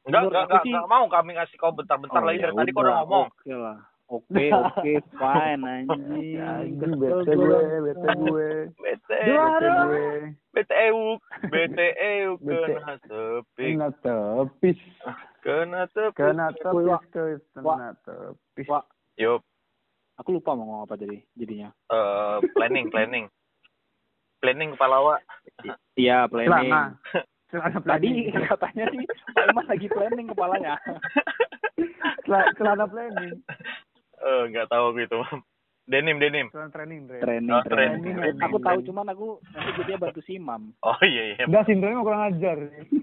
[0.07, 2.87] Enggak enggak enggak mau kami ngasih kau bentar-bentar Oh, lagi ya dari tadi kau udah
[2.87, 3.25] udah, ngomong.
[3.27, 3.77] Oke lah.
[4.07, 6.39] Oke, oke, fine anjing.
[6.79, 8.49] Bete gue, bete gue.
[8.79, 10.07] Bete, Bete gue.
[10.53, 12.71] bete euk, bete euk Bete.
[12.71, 14.79] kena tepik, Kena tepis.
[15.43, 16.15] kena tepik.
[16.15, 17.03] Kena tepis, Wak.
[17.53, 18.67] kena tepis.
[18.67, 18.85] Wak.
[19.17, 19.43] Yup,
[20.17, 21.69] Aku lupa mau ngomong apa jadi jadinya.
[21.87, 23.25] eh, planning planning.
[24.39, 25.19] Planning kepala awak.
[25.93, 26.71] Iya, planning.
[26.71, 26.83] Celana.
[27.47, 28.47] Celana Tadi planning.
[28.49, 30.73] katanya sih Pak Imas lagi planning kepalanya.
[32.55, 33.35] Celana planning.
[34.17, 35.19] Eh, enggak tahu aku itu.
[35.87, 36.51] Denim, denim.
[36.51, 37.65] Training, training, Oh, training.
[38.03, 38.43] training, training.
[38.43, 40.75] Aku tahu cuman aku nanti jadinya bantu simam.
[40.83, 41.47] Oh iya iya.
[41.47, 42.57] Enggak, sindromnya kurang ajar.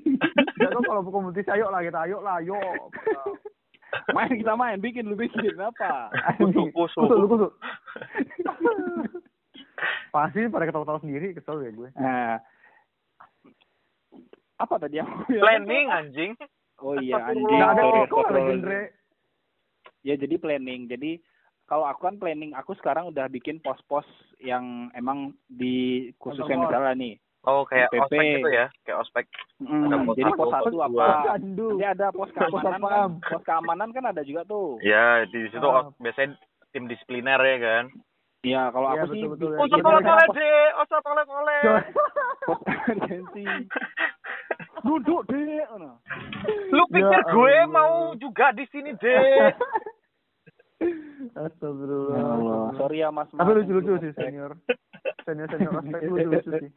[0.61, 2.61] Enggak tahu kalau kompetisi ayo lah kita, ayo lah, ayo.
[4.12, 6.12] Main kita main, bikin lu bikin apa?
[6.37, 6.99] Kusuk, kusuk.
[6.99, 7.53] Kusuk, lu kusuk.
[10.12, 11.89] Pasti pada ketawa-tawa sendiri, kesel ya gue.
[11.97, 12.39] Nah,
[14.55, 16.33] apa tadi yang Planning anjing.
[16.79, 17.49] Oh iya anjing.
[17.49, 18.87] Enggak ada kok lagi, astagfirullah.
[20.05, 20.87] Ya jadi planning.
[20.87, 21.17] Jadi
[21.65, 24.05] kalau aku kan planning, aku sekarang udah bikin pos-pos
[24.37, 27.15] yang emang di khususnya misalnya nih.
[27.45, 28.05] Oh kayak PP.
[28.09, 29.25] ospek gitu ya, kayak ospek.
[29.61, 31.07] Mm, Ada pos jadi satu, pos satu apa?
[31.41, 33.09] Jadi ada pos keamanan Pos kan.
[33.21, 34.81] Pos keamanan kan ada juga tuh.
[34.81, 35.89] Ya di situ Ah.
[35.97, 36.37] biasanya
[36.73, 37.85] tim disipliner ya kan.
[38.45, 39.57] Iya, kalau Iya, aku sih betul-betul ya.
[39.57, 41.63] Oh, bikin tolong pos- oleh deh, oh tolong oleh.
[42.45, 43.49] pos emergency.
[44.85, 45.65] Duduk deh.
[46.73, 49.49] Lu pikir Ya gue mau juga di sini deh?
[51.35, 52.16] Astagfirullah.
[52.16, 53.30] Ya Allah, sorry ya Mas.
[53.35, 54.55] Tapi lucu-lucu sih senior.
[55.26, 56.70] Senior-senior aspek itu lucu-lucu sih.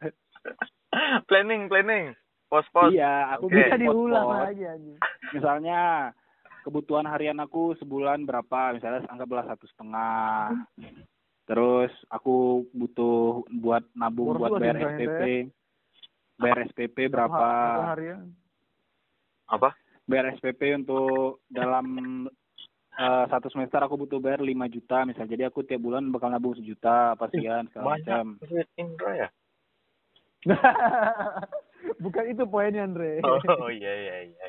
[1.30, 2.12] planning, planning.
[2.48, 2.90] Pos-pos.
[2.90, 3.60] Iya, aku Oke.
[3.60, 4.98] Bisa diulang lagi anjing.
[5.36, 6.10] misalnya
[6.64, 10.52] kebutuhan harian aku sebulan berapa misalnya anggaplah satu setengah
[11.48, 15.48] terus aku butuh buat nabung buat bayar SPP
[16.36, 17.48] bayar SPP berapa
[17.96, 18.20] ya.
[19.48, 19.72] Apa?
[20.08, 22.24] bayar SPP untuk dalam
[22.98, 26.52] eh, satu semester aku butuh bayar 5 juta misalnya jadi aku tiap bulan bakal nabung
[26.52, 28.24] sejuta apa sekian segala macam
[28.74, 29.28] Indra ya?
[31.98, 33.18] Bukan itu poinnya, Andre.
[33.24, 34.46] Oh iya iya iya.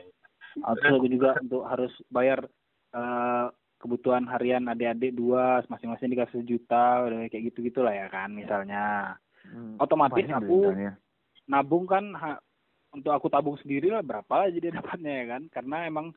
[0.53, 2.45] Terus aku juga untuk harus bayar
[2.91, 3.45] eh,
[3.77, 9.79] kebutuhan harian adik-adik dua masing-masing dikasih sejuta udah kayak gitu gitulah ya kan misalnya Hmm.
[9.79, 10.99] Otomatis aku- beritanya.
[11.47, 12.43] nabung kan ha-
[12.91, 16.07] untuk aku tabung sendiri lah berapa lah jadi dapatnya ya kan karena emang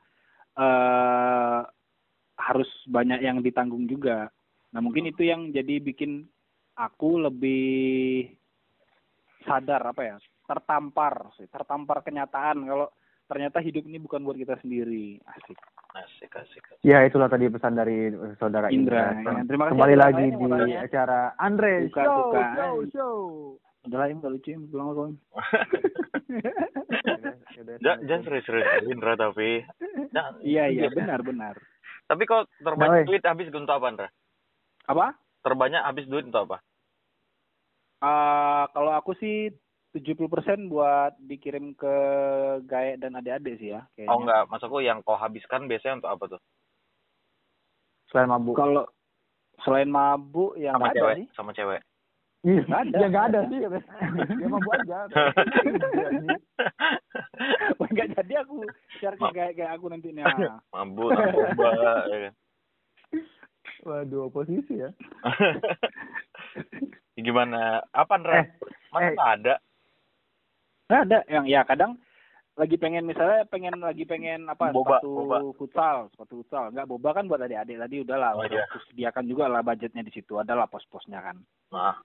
[0.53, 1.61] eh
[2.43, 4.29] harus banyak yang ditanggung juga
[4.73, 6.25] Nah mungkin itu yang jadi bikin
[6.81, 8.33] aku lebih
[9.45, 10.17] sadar apa ya
[10.49, 12.89] tertampar sih tertampar kenyataan kalau
[13.29, 15.59] ternyata hidup ini bukan buat kita sendiri asik
[15.93, 19.39] asik asik Ya itulah tadi pesan dari saudara Indra, Indra.
[19.39, 19.45] ya.
[19.45, 20.79] Terima kasih Kembali lagi di tanya.
[20.89, 22.43] acara Andre Buka, Show, buka.
[22.57, 23.19] Show, Show.
[23.83, 24.63] udah lah lucu Im.
[24.71, 24.89] pulang
[28.09, 29.67] jangan serius-serius Indra tapi
[30.47, 31.59] iya iya benar benar
[32.13, 34.09] tapi kok terbanyak duit habis untuk apa Indra
[34.85, 35.17] apa?
[35.43, 36.59] Terbanyak habis duit untuk apa?
[38.03, 39.49] Eh kalau aku sih
[39.97, 41.95] 70% buat dikirim ke
[42.65, 44.11] Gaek dan adik-adik sih ya kayaknya.
[44.13, 44.43] oh enggak.
[44.51, 46.41] Maksudku yang kau habiskan biasanya untuk apa tuh?
[48.11, 48.57] Selain mabuk.
[48.59, 48.85] Kalau
[49.63, 51.27] selain mabuk ya sama ada cewek sih.
[51.39, 51.81] sama cewek
[52.43, 52.97] Iya, Nggak ada.
[52.99, 53.59] Ya nggak ada sih.
[54.37, 54.99] Ya mabuk aja.
[57.79, 58.67] Wah, nggak jadi aku
[58.97, 59.27] share ke.
[59.29, 60.25] Gaek kayak aku nanti nih.
[60.43, 60.59] Ah.
[60.75, 61.71] mabuk narkoba
[62.07, 62.35] ya kan
[63.83, 64.91] Waduh, oposisi ya.
[67.17, 68.47] gimana apa Indra Eh,
[68.91, 69.15] mana eh.
[69.19, 69.55] ada
[70.85, 71.95] Nggak ada yang ya kadang
[72.53, 75.37] lagi pengen misalnya pengen lagi pengen apa Boba, sepatu boba.
[75.55, 78.67] futsal sepatu futsal nggak boba kan buat adik-adik tadi udahlah Oh, udah iya.
[78.87, 81.37] sediakan juga lah budgetnya di situ adalah pos-posnya kan
[81.71, 81.97] nah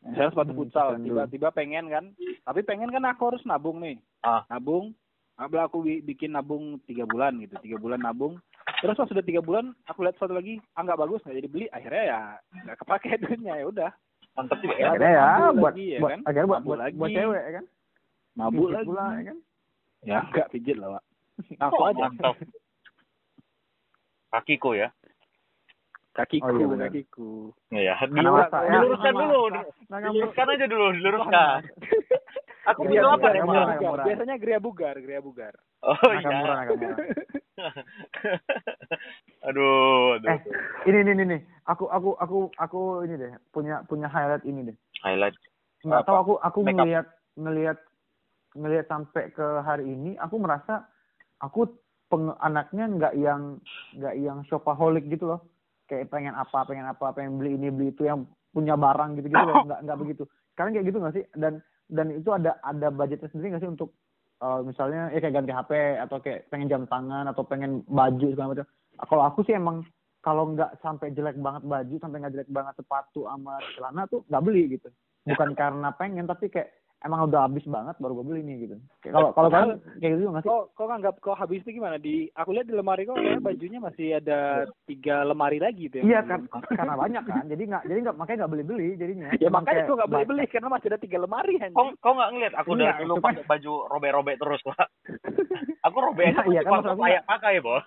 [0.00, 1.06] misalnya sepatu Hmm, futsal keren dulu.
[1.06, 2.04] tiba-tiba pengen kan
[2.42, 4.42] tapi pengen kan aku harus nabung nih Ah.
[4.48, 4.94] nabung
[5.34, 8.42] Abla aku bi- bikin nabung tiga bulan gitu tiga bulan nabung
[8.76, 11.66] terus pas sudah tiga bulan aku lihat satu lagi ah nggak bagus nggak jadi beli
[11.68, 12.20] akhirnya ya
[12.60, 13.90] nggak kepake duitnya ya udah
[14.34, 16.20] mantep juga ya Akhirnya ya buat, lagi, ya buat kan?
[16.24, 16.94] akhirnya buat, buat, lagi.
[16.96, 17.64] buat cewek ya kan.
[18.34, 19.38] mabuk Pijit lagi pula ya kan.
[20.00, 21.02] ya nggak pijit lah pak
[21.60, 22.34] aku Oh, aja mantap
[24.30, 24.88] kakiku ya
[26.18, 27.30] kakiku Oh, iya, kakiku.
[27.70, 27.94] ya ya.
[28.10, 29.40] diluruskan dulu.
[29.54, 29.62] Masa.
[29.86, 31.60] Nah, diluruskan aja dulu diluruskan.
[32.74, 34.04] aku bilang apa bugar, nih murah, murah.
[34.04, 35.54] biasanya gria bugar gria bugar.
[35.86, 36.26] Oh iya.
[36.26, 36.54] Nakamura.
[39.48, 40.38] aduh aduh Eh,
[40.90, 41.24] ini ini ini.
[41.24, 41.40] Nih.
[41.70, 44.76] Aku aku aku aku ini deh punya punya highlight ini deh.
[45.00, 45.38] highlight?
[45.86, 47.06] Nggak tahu aku aku ngelihat
[47.38, 47.78] ngelihat
[48.58, 50.82] ngelihat sampai ke hari ini aku merasa
[51.38, 51.70] aku
[52.10, 53.62] peng, anaknya nggak yang
[53.94, 55.40] nggak yang shopaholic gitu loh
[55.88, 59.44] kayak pengen apa pengen apa pengen beli ini beli itu yang punya barang gitu gitu
[59.44, 59.56] loh.
[59.66, 60.22] Nggak nggak begitu.
[60.54, 61.24] Sekarang kayak gitu nggak sih?
[61.34, 61.52] Dan
[61.88, 63.90] dan itu ada ada budgetnya sendiri nggak sih untuk
[64.44, 65.72] eh, misalnya ya kayak ganti HP
[66.04, 68.68] atau kayak pengen jam tangan atau pengen baju segala macam.
[68.98, 69.82] Kalau aku sih emang
[70.20, 74.44] kalau nggak sampai jelek banget baju sampai nggak jelek banget sepatu sama celana tuh nggak
[74.44, 74.88] beli gitu.
[75.24, 78.76] Bukan karena pengen tapi kayak emang udah habis banget baru gue beli nih gitu.
[79.00, 80.50] Kayak kalau kalau kalian kayak gitu nggak sih?
[80.50, 81.96] Kok kok nganggap kok habis itu gimana?
[81.96, 84.40] Di aku lihat di lemari kok kayaknya bajunya masih ada
[84.84, 87.44] tiga lemari lagi tuh yang iya kan karena banyak kan.
[87.46, 89.28] Jadi nggak jadi nggak makanya nggak beli beli jadinya.
[89.38, 92.12] Ya makanya kayak kok nggak beli beli karena masih ada tiga lemari kau anjing kau
[92.18, 92.54] nggak ngeliat?
[92.58, 94.86] Aku Iya, dari dulu itu kan- pakai baju robek-robek terus pak.
[95.86, 97.86] Aku robek aja Iya, masih kan kayak pakai bos.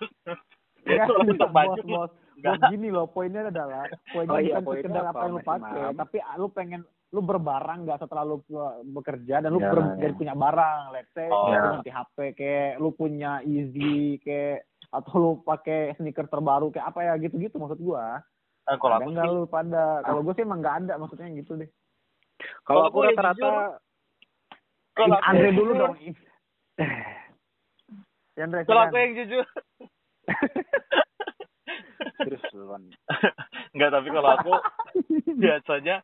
[0.82, 1.80] Kalau enggak, untuk baju.
[1.84, 2.12] bos.
[2.32, 6.16] Bos gini loh, poinnya adalah poinnya Oh iya, bukan sekedar apa, yang lu pakai, tapi
[6.34, 6.80] lu pengen
[7.12, 8.40] lu berbarang nggak setelah lu
[8.86, 9.96] bekerja dan lu Ya, ber- ya.
[10.00, 11.44] jadi punya barang, let's say Oh.
[11.44, 11.60] lu Ya.
[11.70, 17.12] ganti HP kayak lu punya Easy kayak atau lu pakai sneaker terbaru kayak apa ya
[17.18, 18.24] gitu-gitu maksud gua.
[18.64, 21.52] Eh, kalau aku nggak sih lu pada kalau gua sih emang nggak ada maksudnya gitu
[21.54, 21.68] deh.
[22.64, 23.78] kalau aku gue rata-rata
[24.94, 25.94] kalau Andre dulu dong.
[28.32, 29.44] Ya, Andre, kalau aku yang jujur
[32.18, 32.82] terus duluan
[33.72, 34.52] Enggak, tapi kalau aku
[35.42, 36.00] biasanya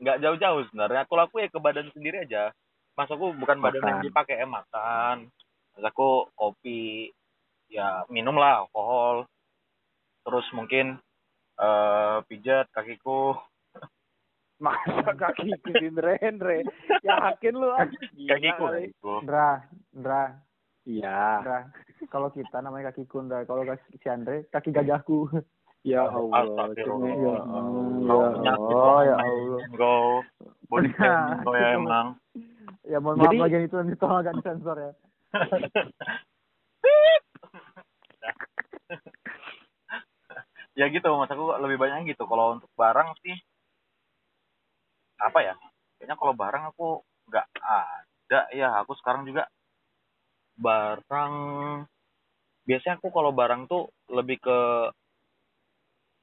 [0.00, 1.04] nggak jauh-jauh sebenarnya.
[1.06, 2.50] Aku ya ke badan sendiri aja.
[2.96, 4.08] Mas aku bukan badan yang Makan.
[4.08, 5.16] dipakai eh, makan.
[5.76, 7.12] Mas aku kopi,
[7.70, 9.28] ya minum lah alkohol.
[10.26, 10.98] Terus mungkin
[11.60, 13.36] eh pijat kakiku,
[14.64, 16.64] masa kaki Indra Endre
[17.04, 17.84] yakin lu ah
[18.32, 18.88] kakiku, kali.
[18.92, 19.14] kakiku.
[19.24, 19.50] Ndra,
[19.96, 20.22] Ndra,
[20.88, 21.60] iya Ndra.
[22.08, 25.28] Kalau kita namanya kaki kunda, kalau kaki si Andre kaki gajahku.
[25.80, 27.40] ya Allah ya Kau Allah.
[28.60, 29.60] Oh, ya Allah.
[29.76, 30.22] Kau
[30.68, 32.06] body shaming kau ya emang.
[32.86, 34.92] Ya mohon Jadi- maaf bagian itu nanti tolong agak disensor ya.
[40.78, 41.30] ya gitu mas.
[41.30, 42.24] Aku lebih banyak gitu.
[42.26, 43.36] Kalau untuk barang sih
[45.20, 45.54] apa ya?
[45.98, 46.88] Kayaknya kalau barang aku
[47.28, 48.68] nggak ada ya.
[48.84, 49.48] Aku sekarang juga
[50.60, 51.34] barang
[52.68, 54.58] biasanya aku kalau barang tuh lebih ke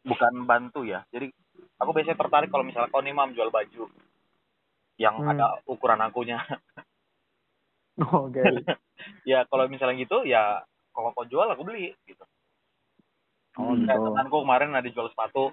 [0.04, 1.32] bukan bantu ya jadi
[1.78, 3.90] aku biasanya tertarik kalau misalnya kau nih mam jual baju
[4.98, 5.30] yang Hmm.
[5.30, 6.42] ada ukuran akunya
[7.98, 8.42] Oke.
[9.30, 12.24] ya kalau misalnya gitu ya kalau kau jual aku beli gitu
[13.58, 13.74] Oh.
[13.74, 14.06] Kayak gitu.
[14.08, 15.50] temanku kemarin ada jual sepatu,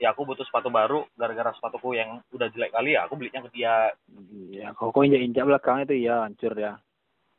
[0.00, 3.52] ya aku butuh sepatu baru gara-gara sepatuku yang udah jelek kali ya, aku belinya ke
[3.52, 3.92] dia.
[4.48, 6.80] iya kok kok injak-injak belakang itu ya hancur ya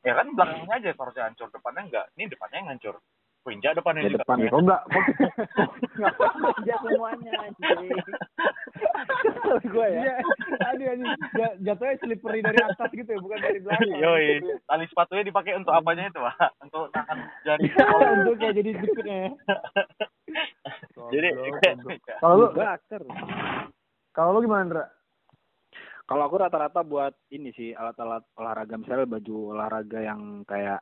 [0.06, 2.06] Ya kan belakangnya aja seharusnya hancur, depannya enggak.
[2.14, 2.96] Ini depannya yang hancur.
[3.44, 4.24] Pinja depannya Di juga.
[4.24, 4.38] depan.
[4.40, 4.82] Ya, kok enggak
[6.64, 7.80] kok semuanya anjing.
[9.68, 10.00] Gue ya.
[10.00, 10.16] Iya,
[10.64, 11.12] aduh anjing.
[11.36, 14.00] Ja- Jatuhnya slippery dari atas gitu ya, bukan dari belakang.
[14.00, 16.56] Yoi, tali sepatunya dipakai untuk apanya itu, Pak?
[16.64, 17.68] Untuk nahan jari.
[18.16, 19.32] Untuk kayak jadi dikitnya ya.
[21.14, 21.30] Jadi
[22.18, 22.46] Kalau lu
[24.14, 24.86] kalau lu gimana, Ndra?
[26.04, 30.80] Kalau aku rata-rata buat ini sih alat-alat olahraga misalnya baju olahraga yang kayak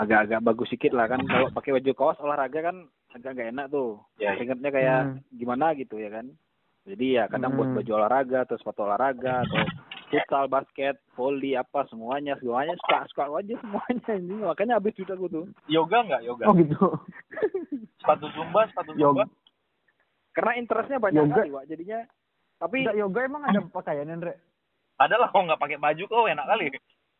[0.00, 1.20] agak-agak bagus sedikit lah kan.
[1.22, 2.76] Kalau pakai baju kaos olahraga kan
[3.10, 4.00] agak gak enak tuh.
[4.16, 5.18] ya, Keringetnya kayak Hmm.
[5.30, 6.26] gimana gitu ya kan.
[6.82, 7.76] Jadi ya kadang buat Hmm.
[7.76, 9.60] baju olahraga atau sepatu olahraga atau
[10.08, 15.28] futsal, basket, volley apa semuanya semuanya suka suka aja semuanya ini makanya habis duit aku
[15.28, 15.44] tuh.
[15.66, 16.44] yoga nggak yoga?
[16.44, 16.80] Oh gitu.
[17.96, 19.22] Sepatu zumba, sepatu Yoga.
[19.22, 19.36] zumba.
[20.32, 21.36] Karena interestnya banyak Yoga.
[21.36, 21.64] kali, Wak.
[21.66, 22.00] Jadinya
[22.56, 24.34] tapi Enggak yoga emang ada pakaiannya, Ndra?
[24.98, 26.66] Ada lah, kok nggak pakai baju kok enak kali.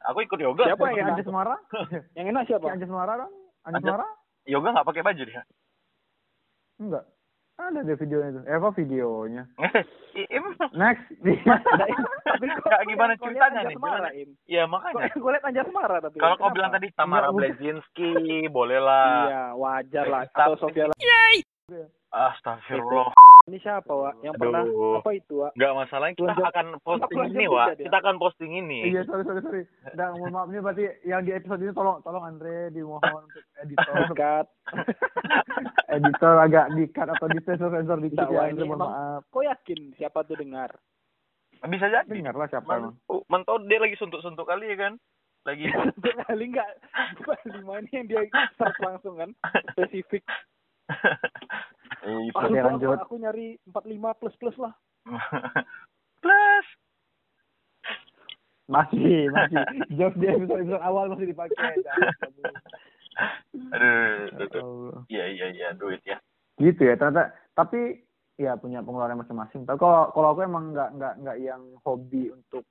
[0.08, 0.64] Aku ikut yoga.
[0.64, 1.12] Siapa yang Kayak enak?
[1.12, 1.56] Anja Semara?
[2.16, 2.64] yang enak siapa?
[2.64, 3.32] Kayak Anja Semara dong?
[3.68, 4.06] Anja Anja- Semara?
[4.48, 5.42] Yoga nggak pakai baju dia.
[6.80, 7.04] Enggak.
[7.60, 8.42] Ada deh videonya tuh.
[8.48, 9.42] Eh, apa videonya?
[10.80, 11.04] Next.
[12.32, 13.76] tapi kok gimana ceritanya nih?
[13.76, 14.08] Gimana?
[14.16, 14.32] Im?
[14.48, 15.12] ya Kok makanya.
[15.12, 16.16] gue liat Anjar Semara tapi.
[16.16, 17.28] Kalau kau bilang tadi Tamara.
[17.28, 19.12] Blazinski, boleh lah.
[19.28, 20.20] Iya, wajar lah.
[20.32, 20.96] Atau Sofia lah.
[22.10, 23.12] Astagfirullah.
[23.40, 24.14] Ini siapa, Wak?
[24.20, 24.42] Yang Aduh.
[24.42, 24.62] pernah
[25.00, 25.52] apa itu, Wak?
[25.54, 27.66] Nggak masalahnya kita Belanja- akan posting belanja ini, Wak.
[27.78, 28.78] Kita akan posting ini.
[28.86, 29.62] Iya, sorry, sorry, sorry.
[29.90, 30.46] Udah, mohon maaf.
[30.48, 33.94] Ini berarti yang di episode ini tolong, tolong Andre dimohon untuk editor.
[34.20, 34.46] Kat.
[35.96, 38.50] editor agak di-cut atau di-sensor-sensor dikit Dakwah ya.
[38.50, 39.20] ini Andre, mohon maaf.
[39.26, 40.70] Kok yakin siapa tuh dengar?
[41.60, 42.08] Bisa jadi.
[42.08, 42.94] Dengar lah siapa emang.
[42.94, 44.94] Man, oh, mentau dia lagi suntuk-suntuk kali ya kan?
[45.42, 46.68] Lagi Satu kali enggak
[47.48, 48.20] lima ini yang dia
[48.56, 49.30] search langsung kan
[49.72, 50.20] spesifik.
[52.00, 52.96] Eh, Oke, lanjut.
[52.96, 54.72] aku nyari 45 plus plus lah.
[56.24, 56.66] Plus.
[58.64, 59.60] Masih, masih.
[59.98, 61.76] Jokes di episode-episode awal masih dipakai.
[63.76, 65.26] Aduh, Ya.
[65.26, 66.16] Iya, iya, iya, duit ya.
[66.56, 68.04] gitu ya ternyata tapi
[68.36, 72.68] ya punya pengeluaran masing-masing tapi kalau kalau aku emang nggak nggak nggak yang hobi untuk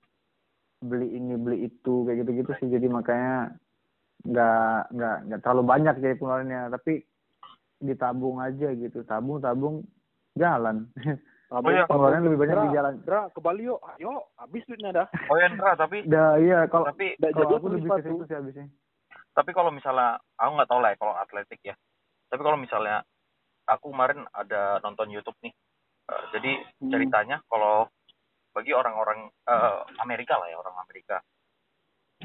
[0.78, 3.58] beli ini beli itu kayak gitu gitu sih jadi makanya
[4.26, 6.94] nggak nggak nggak terlalu banyak jadi pengeluarannya tapi
[7.80, 9.88] ditabung aja gitu tabung tabung
[10.36, 10.88] jalan
[11.50, 11.90] Oh iya.
[11.90, 13.82] pengeluaran lebih banyak di Dra, jalan Dra, ke Bali yuk.
[13.98, 15.08] Ayo, habis duitnya dah.
[15.34, 18.38] Oh ya, Ndra, tapi Dah iya kalau tapi kalau jadi aku lebih ke situ sih
[18.38, 18.68] habisnya
[19.38, 21.74] tapi kalau misalnya aku nggak tahu lah ya kalau atletik ya.
[22.30, 23.02] Tapi kalau misalnya
[23.66, 25.50] aku kemarin ada nonton YouTube nih.
[26.14, 26.52] Eh, jadi
[26.86, 26.92] Hmm.
[26.94, 27.90] ceritanya kalau
[28.54, 31.18] bagi orang-orang eh, Amerika lah ya orang Amerika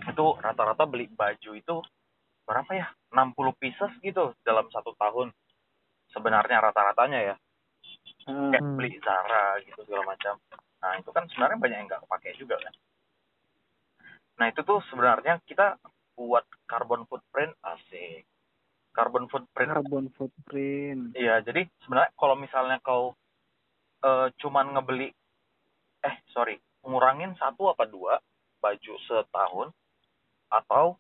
[0.05, 1.77] itu rata-rata beli baju itu
[2.45, 5.33] berapa ya 60 pieces gitu dalam satu tahun
[6.15, 7.37] sebenarnya rata-ratanya ya.
[8.25, 8.49] Hmm.
[8.49, 10.41] kayak beli Zara gitu segala macam.
[10.81, 12.75] Nah itu kan sebenarnya banyak yang nggak kepake juga kan?
[14.41, 15.77] Nah itu tuh sebenarnya kita
[16.17, 18.25] buat carbon footprint asik.
[18.97, 19.77] Carbon footprint.
[19.77, 21.13] Carbon footprint.
[21.19, 23.13] Iya, jadi sebenarnya kalau misalnya kau
[24.07, 25.11] eh, cuman ngebeli,
[26.07, 26.57] eh sorry,
[26.87, 28.23] ngurangin satu apa dua
[28.63, 29.69] baju setahun,
[30.49, 30.97] atau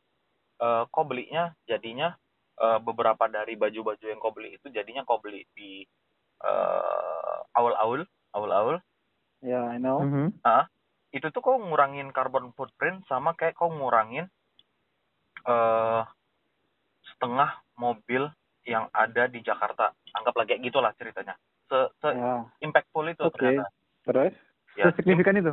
[0.59, 2.19] eh, kau belinya jadinya
[2.65, 5.85] eh, beberapa dari baju-baju yang kau beli itu jadinya kau beli di
[6.45, 8.77] eh, awal-awal, awal-awal,
[9.45, 10.01] Ya, I know.
[10.01, 10.41] Mhm.
[11.15, 14.27] itu tuh kau ngurangin carbon footprint sama kayak kau ngurangin
[15.45, 16.03] eh
[17.05, 18.27] setengah mobil
[18.65, 19.93] yang ada di Jakarta.
[20.17, 21.37] Anggaplah kayak gitulah ceritanya.
[21.69, 23.37] Se, se Ya, impactful itu Oke.
[23.37, 23.69] ternyata.
[24.05, 24.35] terus?
[24.75, 25.53] Ya, sesignifikan itu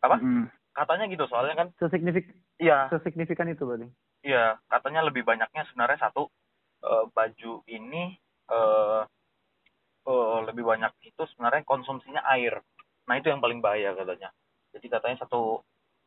[0.00, 0.16] Apa?
[0.22, 0.46] Hmm.
[0.72, 3.88] katanya gitu soalnya kan sesignifik iya sesignifikan itu berarti
[4.24, 6.32] iya katanya lebih banyaknya sebenarnya satu
[6.82, 8.02] eh, baju ini
[8.52, 9.02] eh
[10.06, 12.58] eh, lebih banyak itu sebenarnya konsumsinya air.
[13.08, 14.30] Nah, itu yang paling bahaya katanya.
[14.74, 15.62] Jadi katanya satu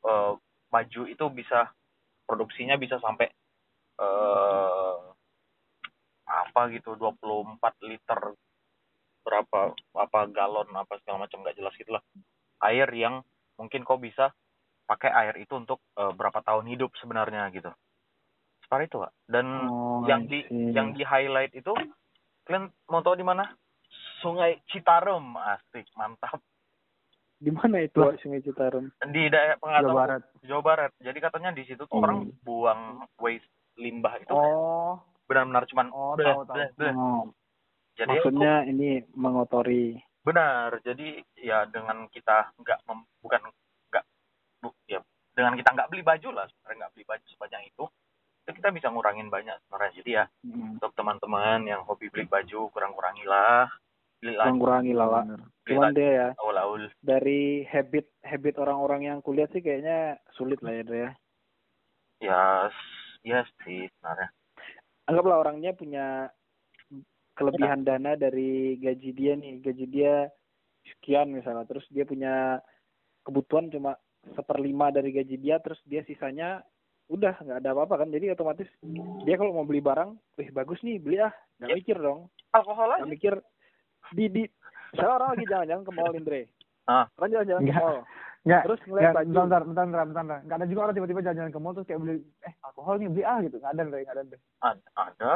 [0.06, 0.34] eh,
[0.72, 1.72] baju itu bisa
[2.28, 3.30] produksinya bisa sampai
[3.96, 4.96] eh
[6.26, 8.20] apa gitu 24 liter
[9.22, 9.60] berapa
[9.98, 12.04] apa galon apa segala macam nggak jelas gitulah
[12.66, 13.22] air yang
[13.58, 14.34] mungkin kau bisa
[14.86, 17.72] pakai air itu untuk eh, berapa tahun hidup sebenarnya gitu
[18.78, 19.14] seperti itu Kak.
[19.26, 20.40] dan Oh, yang di
[20.72, 21.72] yang di highlight itu
[22.44, 23.48] kalian mau tahu di mana
[24.20, 26.40] Sungai Citarum asik mantap
[27.36, 28.00] di mana itu.
[28.00, 28.92] Wak, Sungai Citarum?
[29.12, 32.04] di daerah Jawa pengatahuan Barat Jawa Barat jadi katanya di situ tuh Hmm.
[32.04, 32.82] orang buang
[33.20, 36.56] waste limbah itu oh benar-benar cuman Oh, bleh, tahu, tahu.
[36.56, 36.94] bleh, bleh.
[36.96, 37.24] Oh,
[37.96, 40.00] jadi maksudnya ini mengotori.
[40.26, 42.82] benar jadi ya dengan kita nggak
[43.22, 43.42] bukan
[43.94, 44.04] nggak
[44.64, 44.98] bu, ya
[45.38, 47.86] dengan kita nggak beli baju lah sebenarnya nggak beli baju sebanyak itu itu
[48.54, 49.94] kita bisa ngurangin banyak sebenarnya.
[49.98, 50.78] Jadi ya Hmm.
[50.78, 53.70] untuk teman-teman yang hobi beli baju kurang-kurangilah.
[54.26, 55.42] Kurang-kurangi lah, bener.
[55.66, 60.74] beli Cuman dia ya awal-awal dari habit habit orang-orang yang kuliah sih kayaknya sulit lah
[60.74, 61.12] ya Dre ya.
[62.22, 62.44] ya
[63.22, 64.30] ya sih sebenarnya.
[65.06, 66.30] Anggaplah orangnya punya
[67.38, 69.62] kelebihan dana dari gaji dia nih.
[69.62, 70.30] Gaji dia
[70.86, 72.62] sekian misalnya terus dia punya
[73.26, 73.98] kebutuhan cuma
[74.34, 76.66] seperlima dari gaji dia terus dia sisanya
[77.08, 78.66] udah nggak ada apa-apa kan jadi otomatis
[79.22, 81.76] dia kalau mau beli barang wih bagus nih beli ah nggak Ya.
[81.76, 83.34] mikir dong alkohol nggak aja mikir
[84.12, 84.44] di di
[84.90, 86.42] misalnya orang lagi jalan-jalan ke mall Indre
[86.86, 87.06] Ah.
[87.12, 87.82] kan jalan-jalan ke Enggak.
[87.82, 88.00] mall
[88.46, 90.40] Nggak, terus nggak, ngeliat baju bentar, bentar, bentar, bentar, bentar, bentar.
[90.46, 93.24] Nggak ada juga orang tiba-tiba jalan-jalan ke mall terus kayak beli, eh alkohol nih, beli
[93.24, 93.56] ah gitu.
[93.58, 94.24] Nggak ada, Ndre, nggak ada.
[94.24, 94.38] Ndre.
[94.60, 95.32] ada ada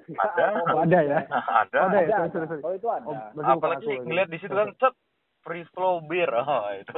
[0.00, 0.46] Nggak Ada.
[0.66, 1.18] Oh, ada ya?
[1.28, 2.16] ada Ada ya?
[2.16, 2.48] ada, Sorry, ada.
[2.48, 4.94] sorry, oh itu ada Oh, apalagi ngeliat di situ kan set
[5.40, 6.96] free flow beer oh, itu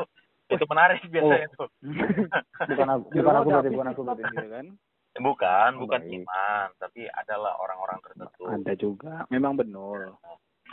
[0.52, 1.68] itu menarik biasanya tuh.
[2.70, 4.22] Bukan aku, bukan aku berarti, bukan aku berarti.
[4.24, 4.66] gitu kan?
[5.14, 6.14] Bukan Oh, bukan baik.
[6.18, 8.42] iman tapi adalah orang-orang tertentu.
[8.44, 10.16] Ada juga memang benar.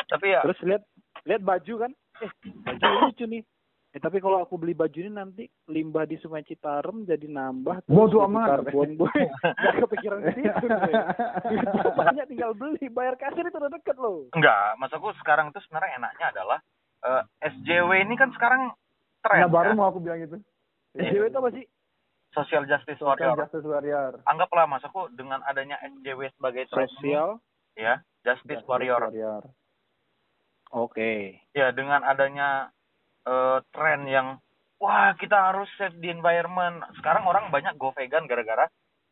[0.06, 0.84] Tapi ya terus lihat
[1.24, 1.92] lihat baju kan?
[2.18, 3.44] Eh baju lucu nih.
[3.90, 8.18] Eh tapi kalau aku beli baju ini nanti limbah di sungai Citarum jadi nambah jadi
[8.22, 8.48] amat.
[8.64, 10.66] karbon boy nggak kepikiran situ.
[11.50, 14.30] Duitnya banyak tinggal beli bayar kasir itu udah deket loh.
[14.32, 16.60] Enggak maksudku sekarang tuh sebenarnya enaknya adalah
[17.02, 18.72] eh, SJW ini kan sekarang
[19.20, 19.76] tren Nah, baru ya.
[19.76, 20.38] mau aku bilang gitu.
[20.92, 21.66] SJW itu apa sih
[22.30, 24.14] social justice Social warrior Justice Warrior.
[24.24, 27.38] anggaplah maksudku dengan adanya SJW sebagai sosial
[27.76, 29.44] ya justice Justice warrior Warrior.
[30.72, 31.12] oke
[31.52, 32.70] ya dengan adanya
[33.24, 34.38] eh, tren yang
[34.78, 38.66] wah kita harus save the environment sekarang orang banyak go vegan gara-gara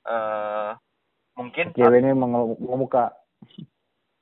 [0.03, 0.71] eh
[1.33, 3.13] mungkin Cewek ini mengel- mengemuka.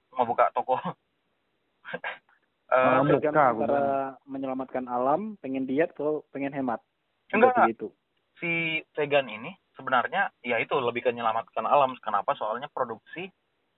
[0.09, 0.75] mau buka toko
[2.65, 6.81] Eh, Tergantung aku antara menyelamatkan alam pengen diet atau pengen hemat.
[7.29, 7.93] Enggak, gitu
[8.39, 11.95] si vegan ini sebenarnya ya itu lebih ke menyelamatkan alam.
[11.99, 12.35] Kenapa?
[12.35, 13.27] Soalnya produksi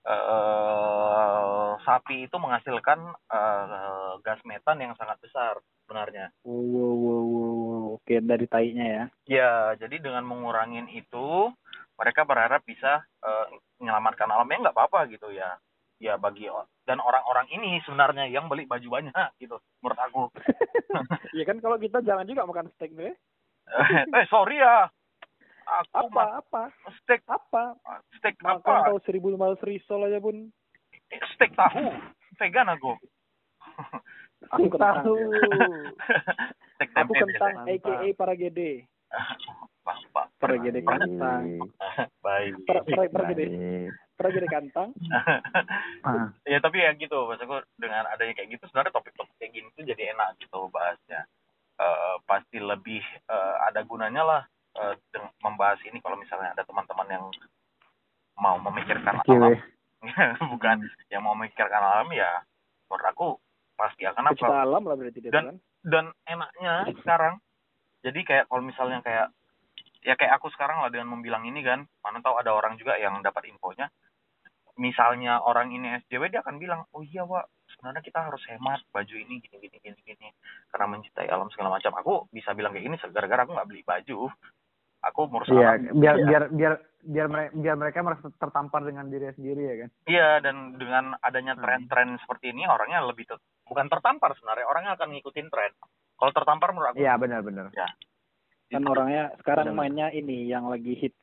[0.08, 6.32] eh sapi itu menghasilkan eh, gas metan yang sangat besar sebenarnya.
[6.48, 7.84] Wow wow wow, wow, wow.
[8.00, 9.04] oke dari tainya ya.
[9.28, 11.52] Ya, jadi dengan mengurangin itu,
[12.00, 13.48] mereka berharap bisa eh,
[13.84, 14.48] menyelamatkan alam.
[14.48, 15.60] Ya nggak apa-apa gitu ya.
[15.98, 16.46] Ya bagi
[16.88, 20.24] dan orang-orang ini sebenarnya yang beli baju banyak gitu, menurut aku.
[21.36, 23.14] Iya kan kalau kita jangan juga makan steak deh.
[24.18, 24.88] eh sorry ya,
[25.68, 26.64] aku Apa apa
[27.04, 27.76] steak apa?
[28.16, 28.88] steak Makan apa?
[28.90, 30.48] tahu seribu lima ratus risol aja pun.
[31.36, 31.92] Steak tahu,
[32.40, 32.96] vegan aku.
[34.54, 35.18] Aku tahu.
[36.78, 38.86] steak Aku tempe kentang, aka para gede.
[39.82, 40.26] Pak, pak.
[40.38, 41.68] Para gede kentang.
[42.22, 42.54] Baik.
[42.64, 44.98] Para para gede, Para gede kantang.
[46.02, 46.34] Ah.
[46.52, 50.14] ya tapi ya gitu maksudku dengan adanya kayak gitu sebenarnya topik-topik kayak gini tuh jadi
[50.14, 51.24] enak gitu bahasnya
[51.78, 54.42] Eh, pasti lebih eh, ada gunanya lah
[54.74, 57.26] eh, deng- membahas ini kalau misalnya ada teman-teman yang
[58.36, 59.54] mau memikirkan alam
[60.52, 62.42] bukan yang mau memikirkan alam ya
[62.90, 63.28] menurut aku
[63.74, 65.58] pasti akan apa alam lah berarti dia Dan- kan.
[65.86, 67.38] dan enaknya sekarang
[68.02, 69.30] jadi kayak kalau misalnya kayak
[70.02, 73.22] ya kayak aku sekarang lah dengan membilang ini kan mana tahu ada orang juga yang
[73.22, 73.86] dapat infonya
[74.78, 79.14] misalnya orang ini SJW dia akan bilang oh iya Wak sebenarnya kita harus hemat baju
[79.14, 80.28] ini gini gini gini gini
[80.70, 84.30] karena mencintai alam segala macam aku bisa bilang kayak gini gara-gara aku nggak beli baju
[85.00, 86.26] aku ngurus Iya, alam biar Iya.
[86.26, 86.74] biar biar
[87.08, 89.90] biar mereka biar mereka merasa tertampar dengan diri sendiri ya kan.
[90.06, 91.64] Iya, dan dengan adanya Hmm.
[91.64, 95.72] tren-tren seperti ini orangnya lebih ter- bukan tertampar sebenarnya orangnya akan ngikutin tren
[96.16, 97.70] kalau tertampar menurut aku Iya, benar benar.
[98.68, 99.78] Kan orangnya sekarang Benar.
[99.80, 101.22] mainnya ini yang lagi hits.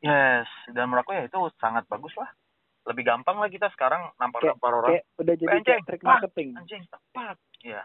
[0.00, 2.30] Yes, dan menurut aku ya itu sangat bagus lah.
[2.88, 4.90] Lebih gampang lah kita sekarang nampar-nampar orang.
[4.96, 6.08] Kayak udah jadi Anjing, kayak trik ah.
[6.08, 6.48] marketing.
[6.56, 7.36] Anjing, tepat.
[7.60, 7.82] Ya.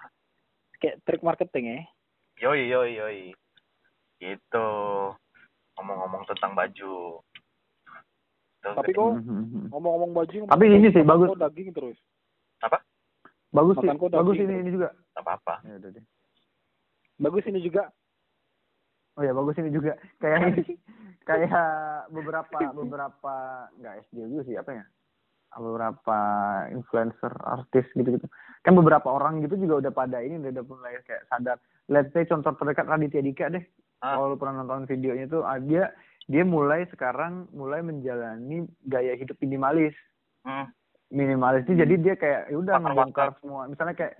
[0.80, 1.80] Kayak trik marketing ya.
[2.48, 3.20] Yoi, yoi, yoi.
[4.24, 4.68] Gitu.
[5.76, 7.20] Ngomong-ngomong tentang baju.
[8.64, 9.76] Tuh, Tapi kok Mhm.
[9.76, 11.36] ngomong-ngomong baju Tapi ini sih, bagus.
[11.36, 12.00] daging terus.
[13.54, 13.90] Bagus sih.
[13.92, 14.90] Bagus ini ini juga.
[15.14, 15.54] Nggak apa-apa.
[15.68, 16.06] Ya udah deh.
[17.20, 17.92] Bagus ini juga.
[19.18, 19.94] Oh ya bagus ini juga.
[20.18, 20.66] Kayak
[21.30, 21.70] kayak
[22.10, 23.36] beberapa beberapa
[23.80, 24.86] nggak SD juga sih apa ya?
[25.54, 26.18] Beberapa
[26.74, 28.26] influencer, artis gitu-gitu.
[28.66, 31.62] Kan beberapa orang gitu juga udah pada ini udah, udah mulai kayak sadar.
[31.92, 33.64] Let's say contoh terdekat Raditya Dika deh.
[34.02, 34.18] Ah.
[34.18, 35.94] Kalau pernah nonton videonya tuh ah, dia
[36.26, 39.94] dia mulai sekarang mulai menjalani gaya hidup minimalis.
[40.42, 40.72] Hmm.
[41.14, 43.70] Minimalis itu jadi dia kayak ya udah Makan ngebongkar semua.
[43.70, 44.14] Misalnya kayak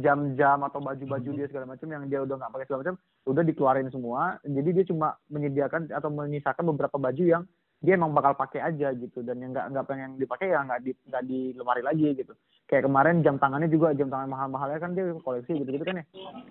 [0.00, 2.96] jam-jam atau baju-baju dia segala macam yang dia udah nggak pakai segala macam
[3.28, 4.40] udah dikeluarin semua.
[4.40, 7.42] Jadi dia cuma menyediakan atau menyisakan beberapa baju yang
[7.84, 9.20] dia emang bakal pakai aja gitu.
[9.20, 12.32] Dan yang nggak nggak pengen dipakai ya nggak di nggak di lemari lagi gitu.
[12.64, 16.04] Kayak kemarin jam tangannya juga jam tangan mahal-mahalnya kan dia koleksi gitu gitu kan ya.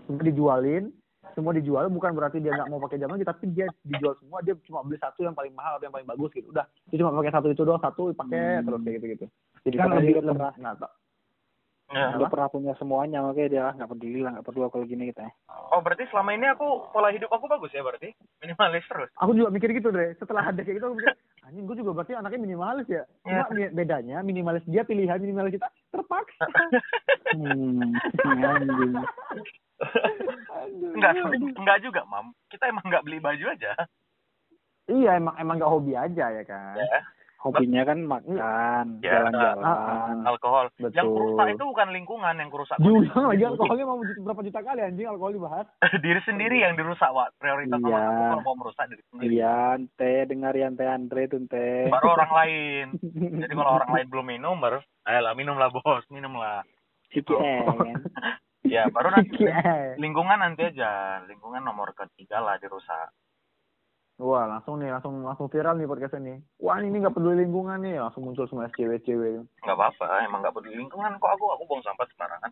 [0.05, 0.93] Semua dijualin.
[1.33, 4.45] Semua dijual bukan berarti dia nggak mau pakai jam lagi tapi dia dijual semua.
[4.45, 6.53] Dia cuma beli satu yang paling mahal atau yang paling bagus gitu.
[6.53, 9.25] Udah dia cuma pakai satu itu doang satu pakai terus kayak gitu gitu
[9.63, 10.91] jadi kan lebih lebih pernah- nggak tau
[11.85, 12.09] Ya.
[12.09, 15.29] Udah pernah punya semuanya makanya dia nggak peduli lah nggak perlu kalau gini kita.
[15.69, 18.09] Oh berarti selama ini aku pola hidup aku bagus ya berarti
[18.39, 19.13] minimalis terus.
[19.15, 20.17] Aku juga mikir gitu deh.
[20.17, 23.03] Setelah ada kayak gitu aku mikir, anjing gue juga berarti anaknya minimalis ya.
[23.21, 23.51] Cuma Iya.
[23.51, 26.45] mi- bedanya minimalis dia pilihan minimalis kita terpaksa.
[27.33, 27.93] Hmm,
[28.23, 28.93] anjing.
[30.49, 30.93] Aduh.
[30.93, 31.11] Enggak,
[31.55, 32.33] enggak juga, Mam.
[32.47, 33.73] Kita emang enggak beli baju aja.
[34.85, 36.73] Iya emang emang gak hobi aja ya kan.
[36.75, 37.05] Ya.
[37.43, 39.19] Hobinya kan makan, Ya.
[39.19, 40.23] jalan-jalan.
[40.23, 40.71] Alkohol.
[40.73, 40.95] Betul.
[40.95, 42.79] Yang kerusak itu bukan lingkungan yang kerusak.
[42.79, 45.67] Diulang lagi alkoholnya mau berapa juta kali anjing alkohol dibahas.
[46.03, 47.35] diri sendiri yang dirusak, Wak.
[47.35, 47.99] Prioritas Iya.
[48.31, 49.31] kalau mau merusak diri sendiri.
[49.35, 49.59] Iya,
[49.93, 51.91] teh dengar yang teh Andre tuh teh.
[51.91, 52.85] Baru orang lain.
[53.43, 56.63] Jadi kalau orang lain belum minum, baru, ayolah minum lah bos, minum lah.
[57.11, 57.99] CPN.
[58.63, 59.43] Ya, baru nanti
[59.99, 61.19] lingkungan nanti aja.
[61.27, 63.11] Lingkungan nomor ketiga lah dirusak.
[64.21, 66.37] Wah langsung nih langsung langsung viral nih podcast ini.
[66.61, 69.41] Wah ini nggak peduli lingkungan nih langsung muncul semua SCW-SCW.
[69.65, 71.45] Nggak apa-apa, emang nggak peduli lingkungan kok aku.
[71.57, 72.51] Aku buang sampah sembarangan.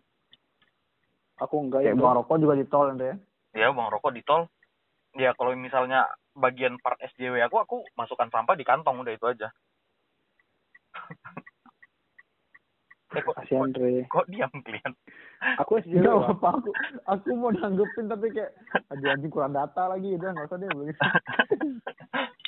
[1.42, 1.94] Aku enggak ya.
[1.94, 3.16] Kayak buang rokok juga ditol nanti ya.
[3.52, 4.48] Ya, buang rokok di tol.
[5.12, 9.52] Ya, kalau misalnya bagian part SJW aku, aku masukkan sampah di kantong, udah itu aja.
[13.14, 13.92] kok, Kasih kok, Andre.
[14.06, 14.92] kok diam kalian?
[15.58, 16.00] Aku SJW.
[16.00, 16.30] Enggak Pak.
[16.32, 16.70] apa aku
[17.04, 18.50] aku mau nanggepin tapi kayak
[18.88, 21.00] aduh anjing kurang data lagi udah nggak usah deh begitu.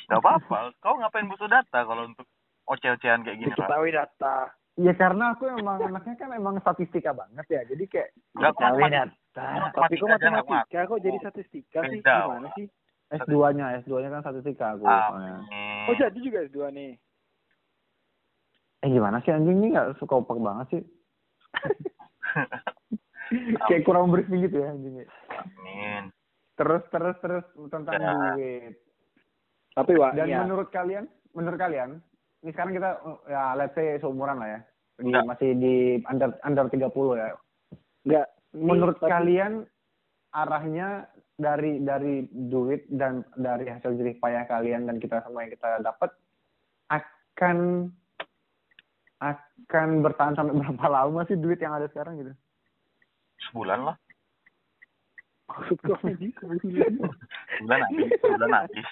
[0.05, 0.69] Gak apa-apa.
[0.79, 2.29] Kau ngapain butuh data kalau untuk
[2.67, 3.49] oceh-ocehan kayak gini?
[3.49, 4.53] Diketahui data.
[4.75, 7.61] Ya karena aku emang anaknya kan emang statistika banget ya.
[7.65, 9.47] Jadi kayak Enggak, matematika- data.
[9.73, 11.99] Tapi kok matematika aja kok jadi statistika sih?
[11.99, 12.67] Gimana sih?
[13.07, 14.83] S2-nya, S2-nya kan statistika aku.
[14.83, 15.35] Ah, soalnya.
[15.41, 15.85] hmm.
[15.85, 16.91] Oh jadi juga S2 nih.
[18.85, 20.83] Eh gimana sih anjing ini nggak suka opak banget sih.
[23.65, 25.09] kayak kurang briefing gitu ya anjingnya.
[25.33, 26.13] Amin.
[26.53, 28.13] Terus terus terus tentang Ya.
[28.37, 28.77] duit.
[29.73, 30.39] Tapi Wak, Dan iya.
[30.39, 31.99] menurut kalian, menurut kalian,
[32.39, 32.89] ini sekarang kita
[33.27, 34.61] ya let's say seumuran lah ya.
[34.95, 35.27] Enggak.
[35.27, 37.33] masih di under under 30 ya.
[38.05, 38.27] enggak.
[38.53, 39.65] Menurut tapi- kalian
[40.31, 45.81] arahnya dari dari duit dan dari hasil jerih payah kalian dan kita semua yang kita
[45.81, 46.13] dapat
[46.87, 47.89] akan
[49.17, 52.33] akan bertahan sampai berapa lama sih duit yang ada sekarang gitu?
[53.49, 53.97] Sebulan lah.
[55.45, 56.93] maksud kau sebulan.
[57.53, 58.09] Sebulan habis.
[58.17, 58.87] Sebulan habis.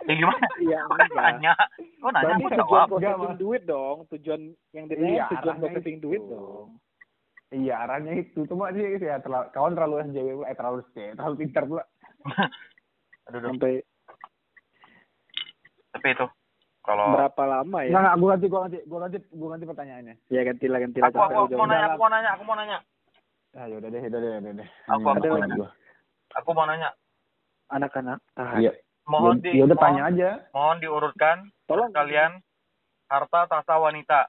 [0.00, 0.46] Ya gimana?
[0.56, 1.24] Iya, Kok kan enggak.
[1.26, 1.52] nanya?
[1.98, 2.86] Kok nanya aku tujuan jawab?
[2.88, 3.38] Processing Mas.
[3.38, 3.96] duit dong.
[4.08, 4.40] Tujuan
[4.70, 6.04] yang Iya, ditanya tujuan processing itu.
[6.04, 6.68] duit dong.
[7.50, 8.40] Iya arahnya itu.
[8.46, 11.82] Cuma sih ya terlalu, kawan terlalu SJW pula, eh terlalu SJW, terlalu pintar pula.
[13.26, 13.48] Aduh, aduh.
[13.48, 13.72] Sampai
[15.90, 16.26] Tapi itu
[16.90, 17.88] kalau berapa lama ya?
[17.94, 20.14] Enggak, enggak, gua ganti, gua ganti, gua ganti, gua ganti pertanyaannya.
[20.26, 21.06] Ya gantilah gantilah.
[21.06, 22.78] aku, aku, capek aku mau nanya, aku mau nanya, aku mau nanya.
[23.50, 24.68] Ah, yaudah deh, yaudah deh, yaudah deh.
[24.90, 25.52] Aku lagi.
[25.54, 25.70] gua.
[26.34, 26.90] Aku mau nanya.
[27.70, 28.18] Anak-anak.
[28.34, 28.74] Ah, Iya.
[29.06, 30.30] Mohon Ya di ya udah mohon, tanya aja.
[30.54, 31.36] mohon diurutkan
[31.66, 32.32] Tolong kalian
[33.06, 34.20] harta tahta wanita.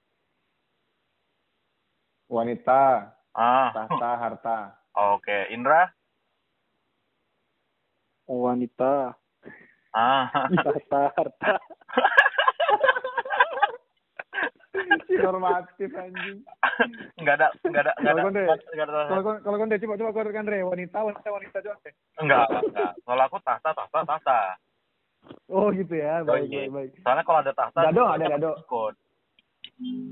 [2.31, 4.57] Wanita, Ah, tahta, harta.
[4.95, 5.49] oke.
[5.49, 5.89] Indra?
[8.31, 9.11] wanita,
[9.91, 10.31] Ah.
[10.31, 11.51] harta, harta.
[15.11, 16.39] Normatif anjing.
[17.19, 18.23] Enggak ada, enggak ada, enggak ada.
[18.23, 18.99] Kalau ada.
[19.43, 21.77] Kalau deh coba coba keluarkan Re, wanita, wanita, wanita coba.
[22.23, 22.91] Enggak, enggak.
[23.03, 24.39] Kalau aku tahta, tahta, tahta.
[25.51, 26.91] Oh gitu ya, baik, baik, baik.
[27.03, 28.51] Soalnya kalau ada tahta, ada pasti dado.
[28.57, 28.95] Ikut.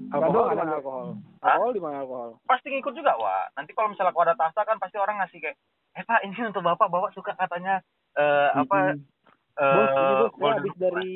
[0.10, 1.08] Alkohol ada alkohol?
[1.42, 2.30] Alkohol di mana alkohol?
[2.46, 3.54] Pasti ngikut juga, Wak.
[3.58, 5.58] Nanti kalau misalnya aku ada tahta kan pasti orang ngasih kayak,
[5.98, 7.82] eh Pak, ini untuk Bapak, Bapak suka katanya
[8.18, 8.98] eh apa
[9.60, 11.14] eh bos, ini bos, habis dari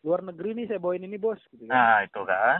[0.00, 1.40] luar negeri nih saya bawain ini bos.
[1.48, 1.70] Gitu kan.
[1.70, 2.58] Nah, itu kan.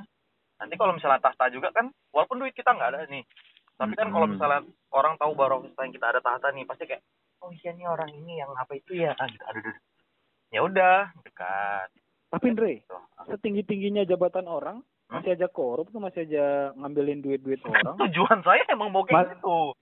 [0.56, 3.24] Nanti kalau misalnya tahta juga kan, walaupun duit kita nggak ada nih.
[3.74, 4.34] Tapi kan kalau Hmm.
[4.34, 4.60] misalnya
[4.90, 7.00] orang tahu baru misalnya kita ada tahta nih, pasti kayak,
[7.40, 9.12] oh iya nih orang ini yang apa itu ya.
[9.14, 9.40] Ah, gitu.
[9.42, 9.76] Aduh, aduh.
[10.50, 11.88] Ya udah, dekat.
[12.28, 12.96] Tapi Andre, Gitu.
[13.26, 15.18] setinggi tingginya jabatan orang Hmm?
[15.18, 17.96] masih aja korup tuh masih aja ngambilin duit-duit orang.
[17.98, 19.72] Tujuan saya emang mau Mas- kayak gitu.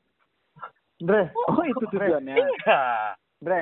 [0.98, 2.34] Dre, Oh itu tujuannya.
[2.34, 2.80] Iya.
[3.38, 3.60] Dre,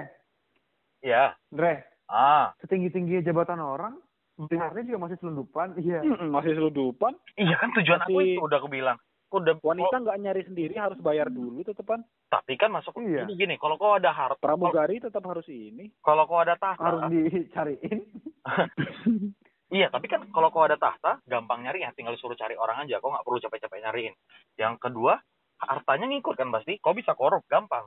[1.01, 1.25] Iya.
[1.49, 3.99] Dre, Ah, setinggi-tinggi jabatan orang,
[4.41, 5.75] dengarnya juga masih selundupan.
[5.77, 6.01] Iya.
[6.01, 7.19] Mm-mm, Masih seludupan.
[7.35, 8.99] iya kan tujuan aku Masih- itu udah aku bilang.
[9.27, 12.07] Aku udah Wanita nggak nyari sendiri harus bayar dulu tetepan.
[12.27, 13.23] tapi kan masuk Iya.
[13.23, 13.55] gini gini.
[13.57, 15.91] Kalau kau ada harta, Pramugari tetap harus ini.
[15.99, 18.07] kalau kau ada tahta, Harus dicariin.
[19.67, 23.03] Iya, tapi kan kalau kau ada tahta, gampang nyari ya, tinggal suruh cari orang aja.
[23.03, 24.15] Kau nggak perlu capek-capek nyariin.
[24.55, 25.19] Yang kedua,
[25.59, 26.79] hartanya ngikut kan pasti.
[26.79, 27.83] Kau bisa korup, gampang.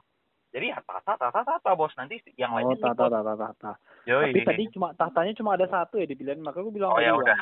[0.50, 1.94] Jadi ya tahta, tahta, tahta, bos.
[1.94, 3.14] Nanti yang Oh, lainnya tata, ngikut.
[3.14, 3.72] tata, tata.
[4.10, 4.34] Yoi.
[4.34, 7.22] Tapi tadi cuma tahtanya cuma ada satu ya dipilihin, maka aku bilang Oh, ya tadi
[7.22, 7.38] udah.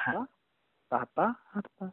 [0.87, 1.85] tahta, harta.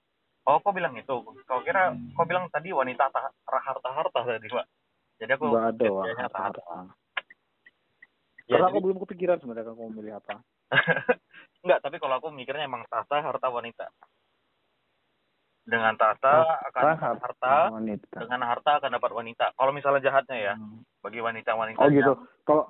[0.45, 1.15] Oh, kau bilang itu.
[1.47, 4.67] Kau kira, kau bilang tadi wanita ta- harta, harta tadi, Pak.
[5.23, 6.62] Jadi aku Enggak ada wah, harta, harta.
[8.45, 10.37] Ya, Karena jadi- aku belum kepikiran sebenarnya aku mau milih apa.
[11.65, 13.87] Enggak, tapi kalau aku mikirnya emang tahta, harta, wanita.
[15.65, 18.17] Dengan tahta akan Tahta, harta wanita.
[18.21, 20.85] dengan harta akan dapat wanita kalau misalnya jahatnya ya Hmm.
[21.01, 22.12] bagi wanita-wanita Oh gitu.
[22.45, 22.65] Kalau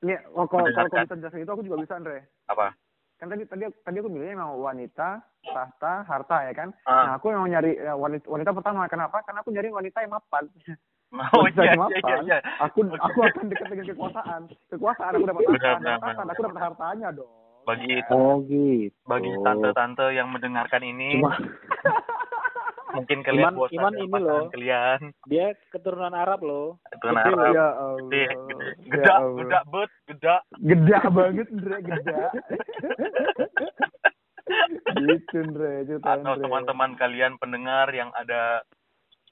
[0.00, 2.26] ini oh, kalau kalau bisa jelasin itu aku juga bisa Andre.
[2.46, 2.74] apa
[3.18, 6.70] Kan tadi tadi tadi aku bilangnya memang wanita, tahta, harta ya kan.
[6.86, 7.02] Ah.
[7.02, 8.86] Nah, aku memang nyari ya, wanita, wanita pertama.
[8.86, 9.26] Kenapa?
[9.26, 10.46] Karena aku nyari wanita yang mapan.
[11.34, 12.18] oh Wanita iya iya iya mapan.
[12.22, 14.40] iya Aku aku akan dekat dengan kekuasaan.
[14.70, 17.32] Kekuasaan aku dapat harta, dapat aku dapat hartanya dong.
[17.68, 18.96] Bagi Oh gitu.
[19.04, 21.36] bagi tante-tante yang mendengarkan ini Cuma
[22.96, 24.44] mungkin kalian Iman- bosan Iman ini loh.
[24.48, 26.80] kalian dia keturunan Arab loh.
[26.90, 27.36] Gede Arab.
[27.36, 27.96] Ya gede Allah.
[28.00, 28.32] gede Ya
[28.88, 29.36] geda Allah.
[29.36, 32.20] geda bet geda Geda banget, Andre, geda.
[34.98, 38.64] gitu, Andre, cerita atau teman-teman kalian pendengar yang ada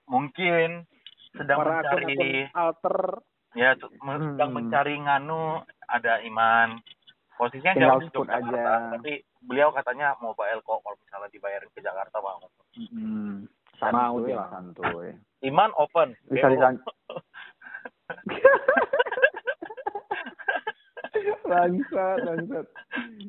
[0.07, 0.84] mungkin
[1.32, 2.99] sedang Para mencari akun-akun alter
[3.53, 4.28] ya me- Hmm.
[4.30, 5.43] sedang mencari nganu
[5.87, 6.68] ada iman
[7.37, 8.64] posisinya Tinggal jauh di aja.
[8.93, 12.41] tapi beliau katanya mobile kok kalau misalnya dibayarin ke Jakarta mau
[12.74, 13.49] Hmm.
[13.76, 14.37] Mau santuy, dia.
[14.37, 15.09] lah, santuy.
[15.43, 16.76] Iman open Bisa disan
[21.47, 22.66] Bangsat, bangsat.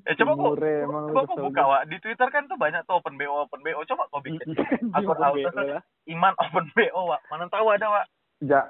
[0.04, 1.82] eh, coba kok emang coba kok buka Wak.
[1.86, 4.48] di Twitter kan tuh banyak tuh open BO open BO coba kok bikin
[4.94, 5.62] Aku Akun auto.
[5.64, 5.80] ya.
[6.08, 7.22] Iman open BO Wak.
[7.28, 8.06] mana tahu ada Wak
[8.40, 8.68] Ja.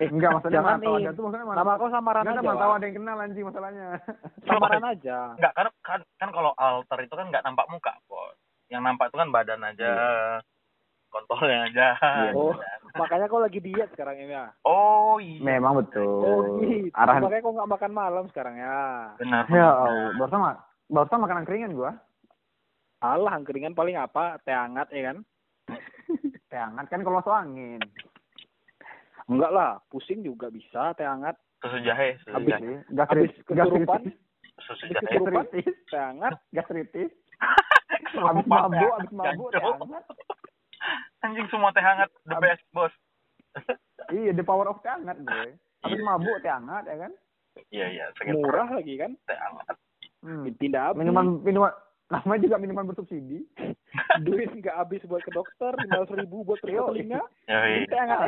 [0.00, 2.40] Eh, enggak maksudnya ada tuh maksudnya mana Nama kau samaran Enggak aja.
[2.40, 2.78] ada mana tahu Wak.
[2.80, 3.86] ada yang kenal anjing masalahnya.
[4.48, 5.18] Samaran aja.
[5.36, 8.36] Enggak, karena kan kan kalau alter itu kan nggak nampak muka, Bos.
[8.72, 9.90] Yang nampak itu kan badan aja.
[11.10, 11.88] Kontolnya aja.
[12.00, 12.32] Iya.
[12.32, 12.54] Oh,
[12.96, 14.48] makanya kau lagi diet sekarang ini ya.
[14.62, 15.42] Oh, iya.
[15.42, 16.06] Memang betul.
[16.06, 16.88] Oh gitu.
[16.96, 19.10] Arahan Makanya kau nggak makan malam sekarang ya.
[19.20, 19.44] Benar.
[19.52, 20.56] Ya Allah, barusan mak
[20.88, 21.92] barusan makanan keringan gua.
[23.04, 24.40] Alah, angkringan paling apa?
[24.46, 25.16] Teh hangat ya kan?
[26.46, 27.80] Teh hangat kan kalau masuk angin.
[29.30, 31.38] Enggak lah, pusing juga bisa teh hangat.
[31.62, 32.74] Susu jahe, susu Habis- jahe.
[32.90, 34.02] Gastrit, Habis kesurupan,
[34.58, 35.02] Susu habis jahe.
[35.06, 36.32] kesurupan, gastritis, teh hangat.
[36.50, 37.10] gastritis.
[38.10, 40.04] Habis mabuk, habis mabuk teh hangat.
[41.20, 42.92] Anjing semua teh hangat the Habis- best, Bos.
[44.10, 45.54] Iya, the power of teh hangat, gue.
[45.80, 46.04] Habis Iya.
[46.04, 47.12] mabuk teh hangat ya kan?
[47.70, 49.12] Iya, iya, Murah lagi kan?
[49.24, 49.76] teh hangat.
[50.20, 50.44] Hmm.
[50.50, 50.98] Tidak habis.
[50.98, 51.72] Minuman minuman
[52.10, 53.46] namanya juga minuman bersubsidi.
[54.26, 56.90] Duit nggak habis buat ke dokter, lima ribu buat Yo.
[56.90, 57.22] telinga.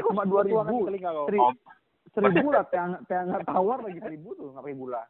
[0.00, 0.50] Kok cuma buat 2.000.
[0.50, 1.26] tuangan di telinga kau.
[1.28, 1.54] Seri- Oh,
[2.12, 5.02] Seribu lah hangat tawar lagi seribu tuh, nggak pakai gula.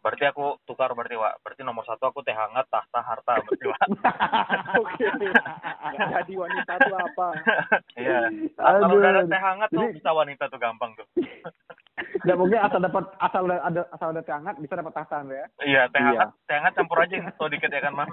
[0.00, 1.40] Berarti aku tukar berarti, Wak.
[1.40, 3.80] Berarti nomor satu aku teh hangat, tahta, harta berarti, Wak.
[4.80, 5.06] Oke.
[5.92, 7.28] Jadi wanita tuh apa?
[7.94, 8.18] Iya.
[8.56, 11.06] Kalau udah ada teh hangat tuh Jadi- bisa wanita tuh gampang tuh.
[12.20, 15.46] Nggak mungkin asal dapat asal ada asal ada teh hangat bisa dapat tahta ya.
[15.60, 16.08] Iya, teh Iya.
[16.16, 18.10] hangat, teh hangat campur aja info dikit ya kan, Mam.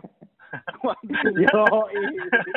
[1.43, 1.63] Yo,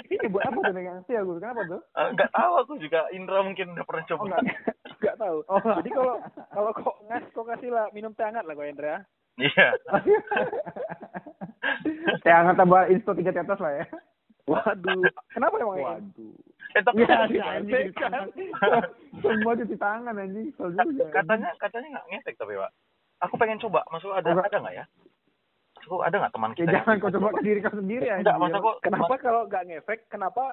[0.06, 1.42] ini buat apa tuh dengan sih aku?
[1.42, 1.82] Kenapa tuh?
[1.82, 4.22] Eh, Nggak tahu aku juga Indra mungkin udah pernah coba.
[4.22, 4.42] Oh enggak.
[5.00, 5.38] Nggak tahu.
[5.50, 5.58] Oh.
[5.82, 6.14] Jadi kalau
[6.54, 9.02] kalau kok ngas kok kasih lah minum teh hangat lah kau Indra.
[9.40, 9.68] Iya.
[12.20, 13.84] teh hangat tambah insto tiga tetes lah ya.
[14.44, 15.02] Waduh.
[15.30, 15.84] Kenapa emang ini?
[15.86, 16.34] Waduh.
[16.70, 18.12] Eh, tapi anjing cuci kan?
[18.14, 18.28] tangan.
[19.22, 20.46] Semua cuci tangan anjing.
[21.10, 22.70] Katanya katanya nggak ngefek tapi pak.
[23.20, 23.84] Aku pengen coba.
[23.90, 24.46] Masuk ada nggak.
[24.46, 24.84] ada nggak ya?
[25.76, 26.70] Maksudku ada nggak teman Ya kita?
[26.70, 28.22] jangan yang- kau coba ke diri kau sendiri anjing.
[28.22, 30.00] Enggak, maksudku Kenapa kalau nggak ngefek?
[30.08, 30.44] Kenapa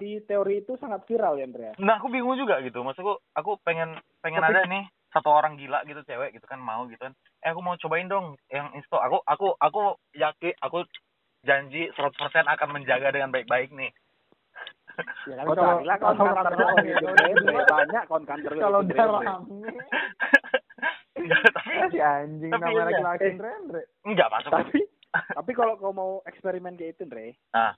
[0.00, 1.72] si teori itu sangat viral ya Indra?
[1.76, 2.80] Nah, aku bingung juga gitu.
[2.80, 6.98] Maksudku aku pengen pengen ada nih satu orang gila gitu cewek gitu kan mau gitu
[6.98, 7.12] kan.
[7.40, 8.96] Eh aku mau cobain dong yang insto.
[8.96, 9.82] Aku aku aku
[10.12, 10.88] yakin aku
[11.42, 13.92] janji 100% akan menjaga dengan baik-baik nih.
[15.24, 17.64] Ya kan Kau kalau kawan kalau kantor kalau- kau gitu, Indra.
[17.64, 19.56] Banyak kawan kantor kau kalau gitu, udah rame
[21.12, 22.84] Enggak, tapi si anjing Tapi nama iya.
[22.84, 23.36] laki-laki Eh.
[23.38, 23.82] Rendre.
[24.02, 24.50] enggak masuk.
[24.50, 24.78] Tapi
[25.38, 27.24] tapi kalau kau mau eksperimen kayak itu, Indra.
[27.52, 27.72] Ah.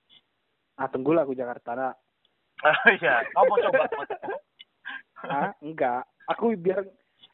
[0.74, 1.70] Ah, tunggulah aku Jakarta.
[1.72, 1.94] Nah.
[2.64, 3.84] Oh iya, kamu mau coba.
[5.20, 6.02] Ah, enggak.
[6.26, 6.80] Aku biar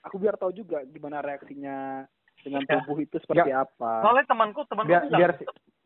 [0.00, 2.06] aku biar tahu juga gimana reaksinya
[2.40, 2.80] dengan Ya.
[2.80, 4.00] tubuh itu seperti apa.
[4.00, 5.32] Soalnya temanku, temanku Biar bilang, biar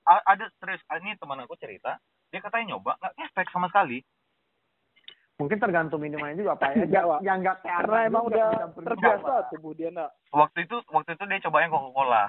[0.04, 1.98] ada serius ini teman aku cerita
[2.28, 4.04] dia katanya nyoba nggak efek sama sekali
[5.34, 6.86] mungkin tergantung minumannya juga apa ya.
[6.86, 7.20] Enggak, Wak.
[7.22, 8.50] Yang enggak Karena emang juga udah
[8.86, 9.46] terbiasa Wak.
[9.50, 10.10] tubuh dia nak.
[10.30, 12.24] waktu itu waktu itu dia cobain coca cola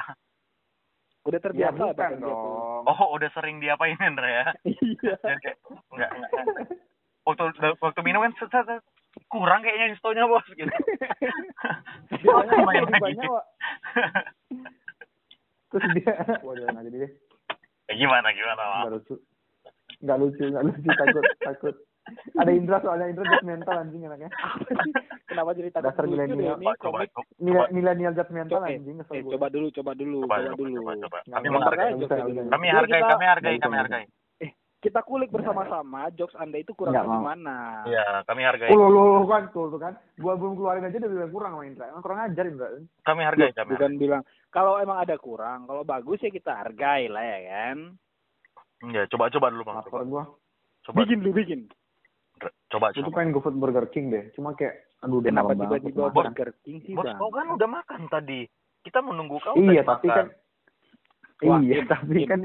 [1.25, 2.81] Udah Ya terbiasa bukan badan dia dong.
[2.86, 5.15] oh udah sering diapain Indra ya Iya.
[5.21, 5.55] Enggak
[5.91, 6.11] enggak
[7.25, 7.43] waktu
[7.77, 8.33] waktu minum kan
[9.28, 10.72] kurang kayaknya instonya bos gitu
[12.16, 13.45] Biasanya banyak, Wak.
[15.72, 17.11] Terus dia waduh nggak jadi deh.
[17.86, 18.78] ya, gimana gimana Wak?
[18.78, 19.16] Enggak lucu.
[20.01, 21.76] Enggak lucu, enggak lucu takut takut.
[22.38, 24.30] Ada Indra soalnya Indra judgmental anjing anaknya.
[25.30, 26.57] Kenapa jadi takut Dasar milenial.
[27.74, 30.76] Milenial judgmental anjing Eh, coba dulu, coba dulu, coba coba, coba dulu.
[30.78, 34.05] coba coba Nggak kami menghargai nggak nggak kami hargai kami hargai Nggak kami hargai
[34.86, 37.25] Kita kulik bersama-sama jokes Anda itu kurang mau.
[37.25, 37.81] mana.
[37.83, 39.97] iya kami hargai Oh, lo, lo, lo, kan tuh, tuh kan.
[40.15, 41.89] Gua belum keluarin aja udah bilang kurang sama Indra.
[41.89, 42.67] Emang kurang ajar Indra.
[43.01, 47.19] kami hargai kami Bukan bilang kalau emang ada kurang, kalau bagus ya kita hargai lah
[47.19, 47.77] ya kan.
[48.79, 48.93] hargai.
[48.93, 50.23] ya coba coba dulu bang Lapar gua.
[50.83, 51.59] Coba Bikin lu bikin.
[52.67, 53.15] coba Gue coba.
[53.15, 54.29] pengen GoFood Burger King deh.
[54.31, 55.81] Cuma kayak, aduh udah Kenapa malam banget.
[55.81, 56.13] tiba-tiba.
[56.13, 57.17] Burger King sih, Bos, Bang?
[57.17, 58.45] kau kan udah makan tadi.
[58.79, 60.17] Kita menunggu kau Iya, tapi makan.
[60.21, 60.27] kan
[61.41, 62.39] Wah, iya, tapi kan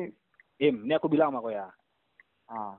[0.56, 1.68] Im, ini aku bilang sama kau ya.
[2.50, 2.76] Ah,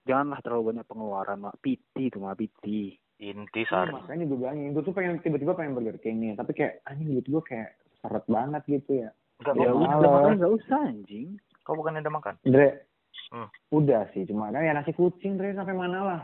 [0.00, 1.60] Janganlah terlalu banyak pengeluaran, Mak.
[1.60, 2.34] Piti itu, Mak.
[2.34, 2.96] Piti.
[3.20, 3.92] Inti iya, sari.
[3.92, 7.28] makanya gue bilangin, gue tuh pengen tiba-tiba pengen Burger King nih, tapi kayak anjing duit
[7.28, 9.12] gue kayak seret banget gitu ya.
[9.44, 11.28] Enggak, Ya udah, makanya nggak usah, anjing.
[11.60, 12.34] kau bukan udah makan?
[12.42, 12.88] Dre,
[13.28, 13.46] Hmm.
[13.70, 16.20] udah sih, cuma kan ya nasi kucing Dre sampai mana lah.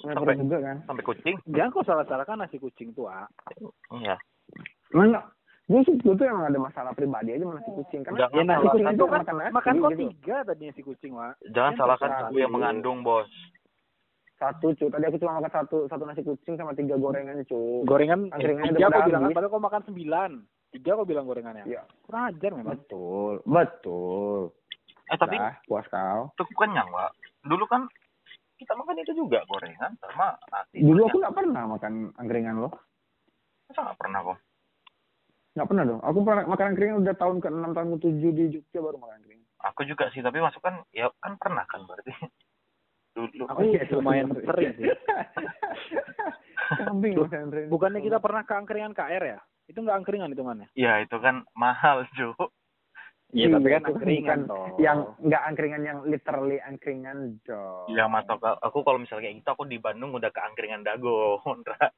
[0.00, 0.76] Sampai juga kan.
[0.86, 1.34] Sampai kucing?
[1.50, 3.26] Jangan kau salah-salahkan nasi kucing tuh, ah.
[3.90, 4.14] Iya.
[4.94, 5.26] Emang enggak,
[5.70, 8.02] gue sih gue tuh emang ada masalah pribadi aja sama nasi kucing.
[8.02, 10.00] Karena Jangan Ya nasi salah kucing kan itu kan makan nasi makan kok gitu.
[10.02, 11.34] tiga tadi nasi kucing, Mak.
[11.54, 13.30] Jangan Kan salahkan aku yang mengandung, Bos.
[14.34, 17.86] Satu cu, tadi aku cuma makan satu satu nasi kucing sama tiga gorengan cu.
[17.86, 20.30] Gorengan Angkringannya tiga udah kau bilang kan, padahal kau makan sembilan.
[20.74, 21.64] Tiga kau bilang gorengannya.
[21.70, 21.82] Iya.
[22.02, 22.74] Kurang ajar memang.
[22.74, 24.40] Betul, betul.
[25.06, 26.34] Eh, tapi Dah, puas kau.
[26.34, 27.10] cukup kenyang, Pak.
[27.46, 27.86] Dulu kan
[28.58, 30.82] kita makan itu juga gorengan sama nasi.
[30.82, 32.72] Dulu aku nggak pernah makan angkringan loh.
[33.70, 34.38] Masa nggak pernah kok?
[35.58, 36.00] Nggak pernah dong.
[36.06, 39.16] Aku pernah makan angkringan udah tahun ke enam tahun ke tujuh di Jogja baru makan
[39.18, 39.46] angkringan.
[39.60, 42.12] Aku juga sih, tapi masuk kan ya kan pernah kan berarti.
[43.18, 43.50] Dulu.
[43.50, 43.60] Aku
[43.98, 44.86] lumayan sering sih.
[46.86, 47.70] Kambing Tuh, makan angkringan.
[47.74, 49.38] Bukannya kita pernah ke angkringan KR ya?
[49.66, 50.68] Itu nggak angkringan hitungannya?
[50.78, 52.30] Ya itu kan mahal, Ju.
[53.30, 54.66] Iya, tapi kan itu angkringan toh.
[54.78, 57.86] Yang nggak angkringan yang literally angkringan dong.
[57.94, 61.42] Ya masuk aku kalau misalnya kayak gitu aku di Bandung udah ke angkringan dago.
[61.42, 61.90] Ndra.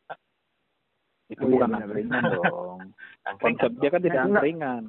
[1.32, 2.78] Itu Oh, iya, bukan benar, angkringan dong.
[3.24, 3.40] angkringan.
[3.40, 4.28] Konsep dia kan tidak Enggak.
[4.28, 4.82] angkringan.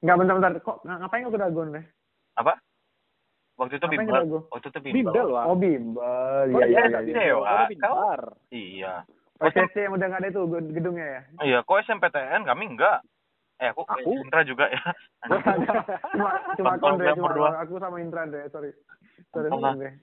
[0.00, 0.52] Nggak bentar-bentar.
[0.60, 1.84] Kok ng- ngapain kau ke Dagon deh?
[2.36, 2.52] Apa?
[3.56, 4.24] Waktu itu Ngapain bimbel.
[4.46, 4.96] Waktu itu bimbel.
[4.96, 5.44] Bimbel, Wak.
[5.44, 6.00] Oh bimbel.
[6.00, 7.00] Oh, Iya iya iya, iya.
[7.02, 7.22] iya.
[7.70, 8.04] iya.
[8.50, 8.94] Iya.
[9.40, 11.20] PCC yang udah nggak ada itu ged- gedungnya ya.
[11.42, 13.00] Iya, kok SMPTN kami enggak.
[13.56, 14.16] Eh, aku, Aku?
[14.18, 14.80] Indra juga ya.
[16.16, 17.48] cuma cuma Kondre, yang cuma berdua.
[17.58, 18.72] aku sama Indra deh, sorry.
[19.30, 19.48] Sorry.
[19.48, 20.00] Kondre.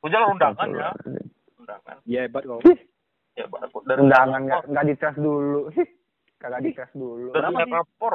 [0.00, 0.90] Udah undangan ya.
[1.56, 1.96] Undangan.
[2.02, 2.58] Iya, hebat kau.
[3.36, 5.68] Ya, aku dari Undangan nggak nggak dites dulu.
[6.40, 7.30] Kagak dites dulu.
[7.30, 7.72] dari Berapa sih?
[7.72, 8.14] lapor.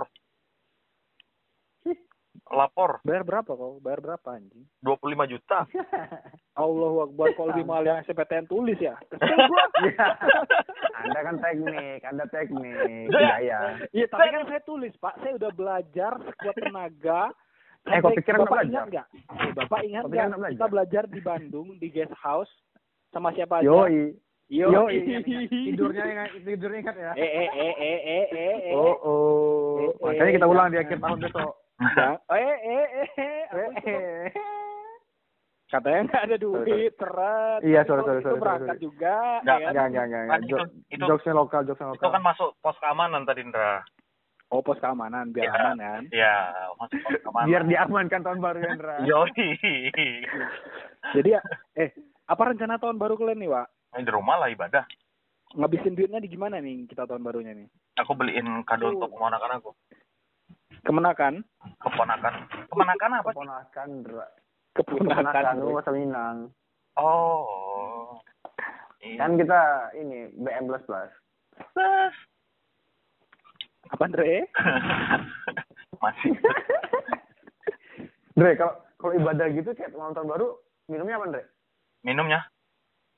[2.51, 3.79] Lapor Bayar berapa kau?
[3.79, 4.67] Bayar berapa anjing?
[4.83, 5.63] 25 juta.
[6.59, 8.97] Allahu Akbar kau lebih mahal yang SPTN tulis ya.
[9.81, 10.07] Iya.
[11.01, 13.09] Anda kan teknik, Anda teknik.
[13.09, 13.81] Budaya.
[13.89, 15.17] Iya, tapi kan saya tulis, Pak.
[15.17, 17.33] Saya udah belajar sekuat tenaga.
[17.89, 18.69] Eh, pikiran nggak Bapak belajar?
[18.69, 19.07] ingat nggak?
[19.57, 20.51] Bapak ingat nggak?
[20.53, 22.51] Kita belajar di Bandung di guest house
[23.09, 23.65] sama siapa aja?
[23.65, 24.13] Yoi.
[24.51, 25.23] Yo, ingat.
[25.71, 27.11] Tidurnya ingat, tidurnya ingat ya.
[27.15, 28.75] Eh, eh, eh, eh, eh, eh, eh.
[28.75, 29.79] Oh, oh.
[29.79, 31.51] Eh, Makanya kita eh, ulang di akhir tahun besok.
[31.95, 32.09] Ya.
[32.29, 33.41] Eh, eh, eh, eh.
[33.47, 34.27] Eh, itu- eh.
[35.65, 37.59] Katanya nggak ada duit, seret.
[37.63, 38.83] Iya, sorry, kalau sorry, itu sorry, berangkat sorry.
[38.83, 39.15] juga.
[39.39, 39.89] Nggak, ya kan?
[39.95, 42.11] Kan itu- Jok- itu- Jokesnya lokal, jokesnya Itu lokal.
[42.11, 43.73] kan masuk pos keamanan tadi, Indra.
[44.51, 45.55] Oh, pos keamanan, biar Iya.
[45.55, 46.01] aman kan.
[46.11, 46.35] Iya,
[46.75, 47.47] masuk pos keamanan.
[47.47, 48.95] Biar diamankan tahun baru Hendra.
[49.01, 49.47] Yoi.
[51.15, 51.41] Jadi ya,
[51.73, 51.89] eh,
[52.27, 53.67] apa rencana tahun baru kalian nih, Wak?
[53.91, 54.87] Main di rumah lah ibadah.
[55.51, 57.67] Ngabisin duitnya di gimana nih kita tahun barunya nih?
[57.99, 59.71] Aku beliin kado untuk keponakan aku.
[60.87, 61.43] Kemenakan?
[61.83, 62.33] Keponakan.
[62.71, 63.35] Keponakan apa sih?
[63.35, 63.89] Keponakan.
[64.71, 65.23] Keponakan.
[65.27, 66.37] Keponakan lu bahasa Minang.
[66.95, 68.15] Oh.
[69.03, 69.27] Iya.
[69.27, 69.61] Kan kita
[69.99, 71.11] ini BM plus plus.
[71.75, 72.15] Terus.
[73.91, 74.47] Apa, Andre?
[76.01, 76.31] Masih.
[78.39, 80.47] Dre, kalau kalau ibadah gitu kayak malam tahun baru
[80.87, 81.43] minumnya apa, Dre?
[82.07, 82.39] Minumnya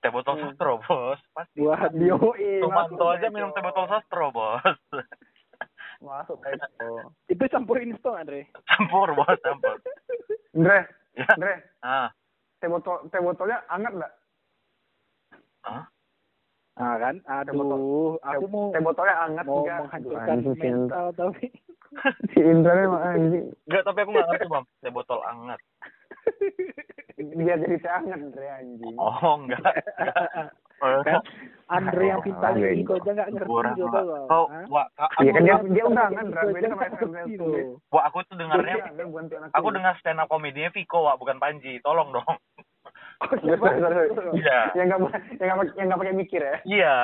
[0.03, 0.51] teh botol Hmm.
[0.51, 1.19] sastro, Bos.
[1.31, 1.63] Pasti.
[1.63, 4.59] Yoi, Sumanto masuk, aja minum teh botol sastro, Bos.
[6.03, 7.15] Masuk Teko.
[7.31, 8.51] Itu campur instan, Andre.
[8.67, 9.79] Campur, Bos, campur.
[10.53, 10.83] Dre,
[11.15, 11.29] Ya.
[11.39, 12.11] Dre, Ah.
[12.59, 14.13] teh botol teh botolnya hangat enggak?
[15.63, 15.83] Hah?
[16.73, 17.15] Ah kan?
[17.23, 19.79] Aduh, aku mau teh botolnya hangat mau enggak?
[19.79, 21.45] menghancurkan mental tapi
[22.33, 23.45] Si Indra memang anjing.
[23.69, 24.65] Enggak, tapi aku enggak ngerti, Bang.
[24.81, 25.59] Teh botol anget.
[27.37, 28.95] Biar jadi teh hangat, Dre anjing.
[28.97, 29.61] Oh, enggak.
[30.83, 31.23] kan
[31.71, 32.99] Andre yang pintar Oh, ini bego.
[32.99, 33.99] kok aja nggak ngerti coba.
[34.27, 34.43] Kau,
[34.91, 37.79] ka- Iya kan dia dia undangan, Beda sama nggak ngerti tuh.
[37.87, 39.05] Wak, aku tuh dengarnya Dia
[39.55, 41.79] Aku dengar stand up komedinya Viko, Wak, bukan Panji.
[41.79, 42.27] Tolong dong.
[44.35, 44.59] Iya.
[44.75, 46.55] Yang enggak yang enggak yang enggak pakai mikir ya.
[46.67, 46.95] Iya.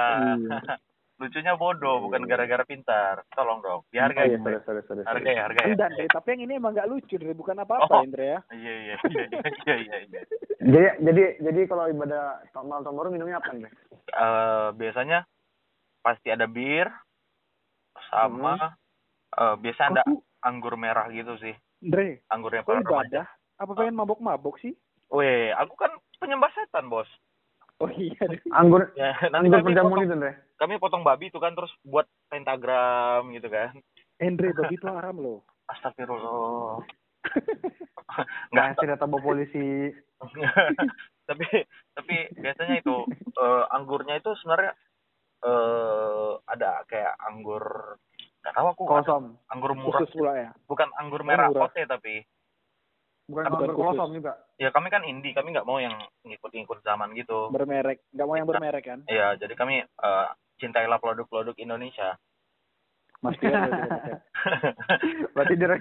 [1.20, 1.28] Iya.
[1.28, 3.28] Lucunya bodoh, bukan gara-gara pintar.
[3.36, 3.84] Tolong dong.
[3.84, 4.32] Oh, Dihargai.
[4.32, 5.04] iya, sorry, sorry, sorry.
[5.04, 5.66] Hargai, hargai.
[5.68, 7.36] Enggak, Andre, tapi yang ini emang nggak lucu, Andre.
[7.36, 8.00] Bukan apa-apa, Oh.
[8.00, 8.40] Andre ya.
[8.50, 10.22] Iya, iya, iya, iya, iya, iya.
[10.60, 12.24] Jadi jadi jadi kalau ibadah
[12.58, 13.68] malam tahun baru minumnya apa, Dre?
[14.10, 15.20] Eh, biasanya
[16.00, 16.88] pasti ada bir
[18.10, 18.56] sama
[19.36, 20.04] eh, biasa ada
[20.40, 21.52] anggur merah gitu sih.
[21.80, 23.04] Andre, Anggur yang kok paling remaja.
[23.24, 23.26] ibadah?
[23.60, 24.72] Apa pengen mabok-mabok sih?
[25.10, 27.08] Weh, aku kan penyembah setan, Bos.
[27.80, 28.40] Oh iya, Andre.
[28.52, 30.34] Anggur Ya, nanti anggur potong, itu, Dre.
[30.60, 33.72] kami potong babi itu kan terus buat pentagram gitu kan.
[34.20, 35.40] Andre, babi itu haram loh.
[35.72, 36.84] Astagfirullah.
[38.52, 39.96] nggak Ngasih data polisi.
[41.30, 41.46] tapi
[41.96, 42.96] tapi biasanya itu
[43.40, 44.76] eh, anggurnya itu sebenarnya
[45.40, 47.96] eh ada kayak anggur
[48.44, 49.24] nggak tahu aku Kolosom.
[49.48, 50.50] anggur murah Khusus pula ya.
[50.68, 51.72] bukan anggur merah murah.
[51.72, 52.20] ote tapi
[53.30, 53.78] Bukan Bukan khusus.
[53.94, 54.32] kolosom juga.
[54.58, 55.94] ya kami kan indie kami nggak mau yang
[56.24, 58.02] ngikut-ngikut zaman gitu Bermerek.
[58.10, 59.00] Nggak mau yang bermerek kan?
[59.06, 60.28] ya jadi kami eh,
[60.58, 62.18] cintailah produk-produk Indonesia
[63.20, 64.16] Mas Pion udah tidak bisa.
[65.30, 65.68] Berarti dia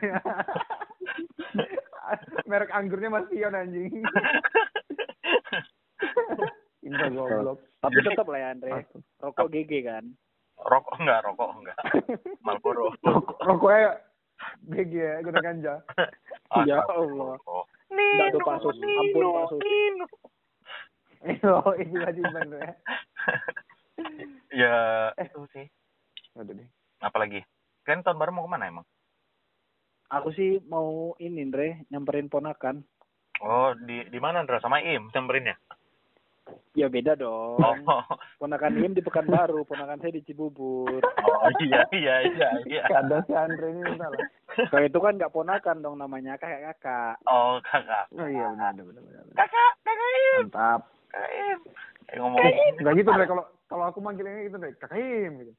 [2.50, 3.92] merek anggurnya Mas Pion anjing.
[6.88, 7.58] Goblok.
[7.78, 8.70] Tapi tetap lah ya Andre.
[9.18, 10.04] Rokok GG kan.
[10.58, 11.78] rokok enggak rokok enggak
[12.44, 14.02] Marlboro Rokok- Rokoknya
[14.64, 15.74] GG ya, guna ganja.
[16.64, 17.36] Ya Ah, Allah.
[17.36, 17.64] rokok.
[17.88, 18.76] Nggak tuh Pak Sus.
[18.78, 19.60] Ampun Pak Sus.
[21.20, 22.72] Itu itu aja bener ya.
[24.64, 24.76] ya
[25.12, 25.26] Eh.
[25.26, 25.66] itu sih
[26.34, 26.68] Aduh deh.
[26.98, 27.42] apalagi
[27.82, 28.86] kalian tahun baru mau ke mana emang
[30.08, 32.80] Aku sih mau ini Andre, nyamperin ponakan.
[33.38, 35.56] oh di di mana Andra sama Im nyamperin ya
[36.78, 37.58] Ya beda dong.
[37.58, 37.74] oh
[38.38, 41.02] Ponakan Im di Pekanbaru, ponakan saya di Cibubur.
[41.02, 44.22] oh iya iya iya iya Kadang si Andre ini salah.
[44.70, 47.18] Kalau itu kan nggak ponakan dong namanya kakak-kakak.
[47.26, 49.22] oh kakak Oh iya benar benar benar.
[49.34, 50.80] kakak kakak Im Mantap.
[51.08, 51.58] kakak Im
[52.06, 52.40] Kayak ngomong
[52.78, 55.52] Enggak gitu deh kalau kalau aku manggilnya gitu deh, Kakaim gitu.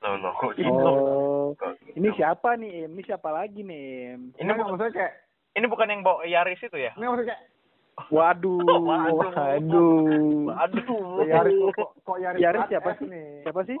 [0.00, 1.68] loh loh kok gitu Oh, gitu?
[1.94, 2.96] ini siapa nih Im?
[2.96, 3.84] Ini siapa lagi nih
[4.16, 4.20] Im?
[4.34, 5.12] ini Ini bukan maksudnya kayak
[5.52, 7.42] ini bukan yang bawa Yaris itu ya ini maksudnya kayak
[8.10, 8.58] Waduh.
[8.60, 9.34] Waduh.
[9.36, 10.50] Aduh.
[10.54, 10.84] aduh
[11.20, 13.06] Kok Yaris kok, kok Yaris, Yaris siapa sih?
[13.06, 13.28] nih?
[13.44, 13.76] Siapa sih?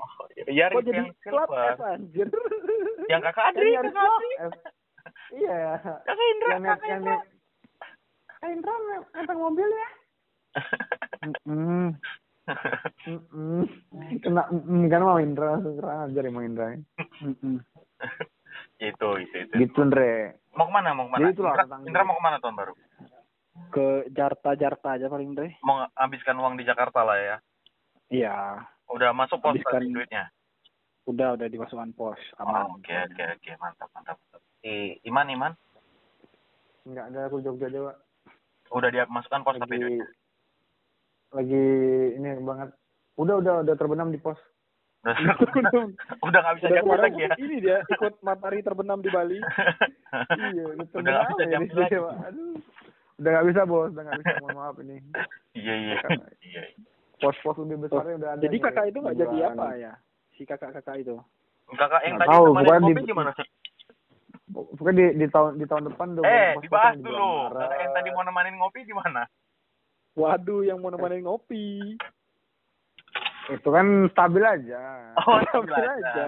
[0.50, 2.28] Yaris Kok jadi klub F anjir?
[3.08, 4.32] yang kakak Adri Yaris kakak Adri.
[5.34, 5.58] Iya.
[6.06, 7.16] kakak Indra Yang kakak Indra
[8.40, 8.52] yang
[9.14, 9.88] Indra mobil ya.
[11.46, 11.88] Mm.
[13.06, 13.62] Mm-mm.
[14.18, 16.74] Kena mm, kan mau Indra langsung kurang ajar emang Indra.
[17.22, 17.62] Mm-mm.
[18.80, 20.34] itu itu itu Gitu Andre.
[20.56, 21.52] mau ke mana mau ke mana Indra,
[21.86, 22.72] Indra mau ke mana tahun baru
[23.68, 25.52] Ke Jarta Jarta aja paling deh.
[25.60, 27.36] mau habiskan uang di Jakarta lah ya
[28.08, 28.34] Iya,
[28.88, 30.24] udah masuk pos Habiskan- tadi duitnya
[31.04, 32.70] udah udah dimasukkan pos Oh, aman.
[32.72, 34.40] oke oke oke mantap mantap mantap.
[34.58, 34.72] si
[35.02, 35.52] Iman Iman
[36.82, 37.92] Enggak ada aku Jogja Jawa.
[38.70, 40.08] udah dia masukkan pos tapi Lagi duitnya
[41.30, 41.64] lagi
[42.16, 42.68] ini banget.
[43.14, 44.34] Udah udah udah terbenam di pos.
[45.00, 45.14] udah
[45.56, 45.82] udah
[46.20, 49.38] udah nggak bisa udah kemarin lagi ya ini dia ikut matahari terbenam di Bali.
[50.50, 51.96] iya, udah udah nggak bisa di lagi.
[52.26, 52.54] Aduh.
[53.20, 54.32] Udah nggak bisa bos, udah nggak bisa.
[54.40, 54.96] Mohon maaf ini.
[55.60, 55.94] iya iya
[56.40, 56.62] iya
[57.20, 58.40] Pos-pos lebih besarnya udah ada.
[58.40, 58.64] Jadi nih.
[58.64, 59.92] kakak itu nggak jadi apa ya?
[60.32, 61.14] Si kakak-kakak itu.
[61.70, 63.30] kakak yang tadi tahu, kemarin kopi di- gimana
[64.50, 68.08] Pokoknya di, di tahun di tahun depan udah eh dibahas di dulu kakak yang tadi
[68.10, 69.22] mau nemanin ngopi gimana
[70.10, 71.94] Waduh, yang mau nemenin ngopi.
[73.48, 75.14] Itu kan stabil aja.
[75.16, 76.24] oh Stabil stabil aja.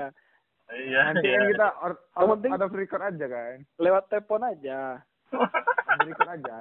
[0.73, 1.35] iya Nanti iya.
[1.35, 3.57] kan kita or, Yang out, penting- out of record aja kan.
[3.77, 5.03] Lewat telepon aja.
[5.93, 6.59] Record aja.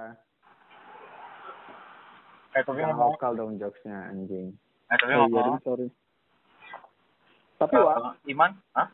[2.52, 4.52] eh tapi ngomong lokal dong jokesnya anjing.
[4.86, 5.88] eh tapi Oh, iya, ngomong sorry.
[7.56, 8.88] Tapi eh, Wak, Iman Hah?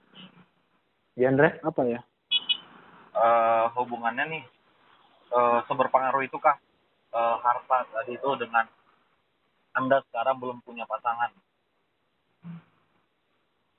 [1.14, 1.58] Ya Andre?
[1.60, 2.00] apa ya?
[3.10, 4.44] eh hubungannya nih
[5.28, 6.62] eh seberpengaruh itukah
[7.10, 8.70] eh harta tadi itu dengan
[9.74, 11.34] anda sekarang belum punya pasangan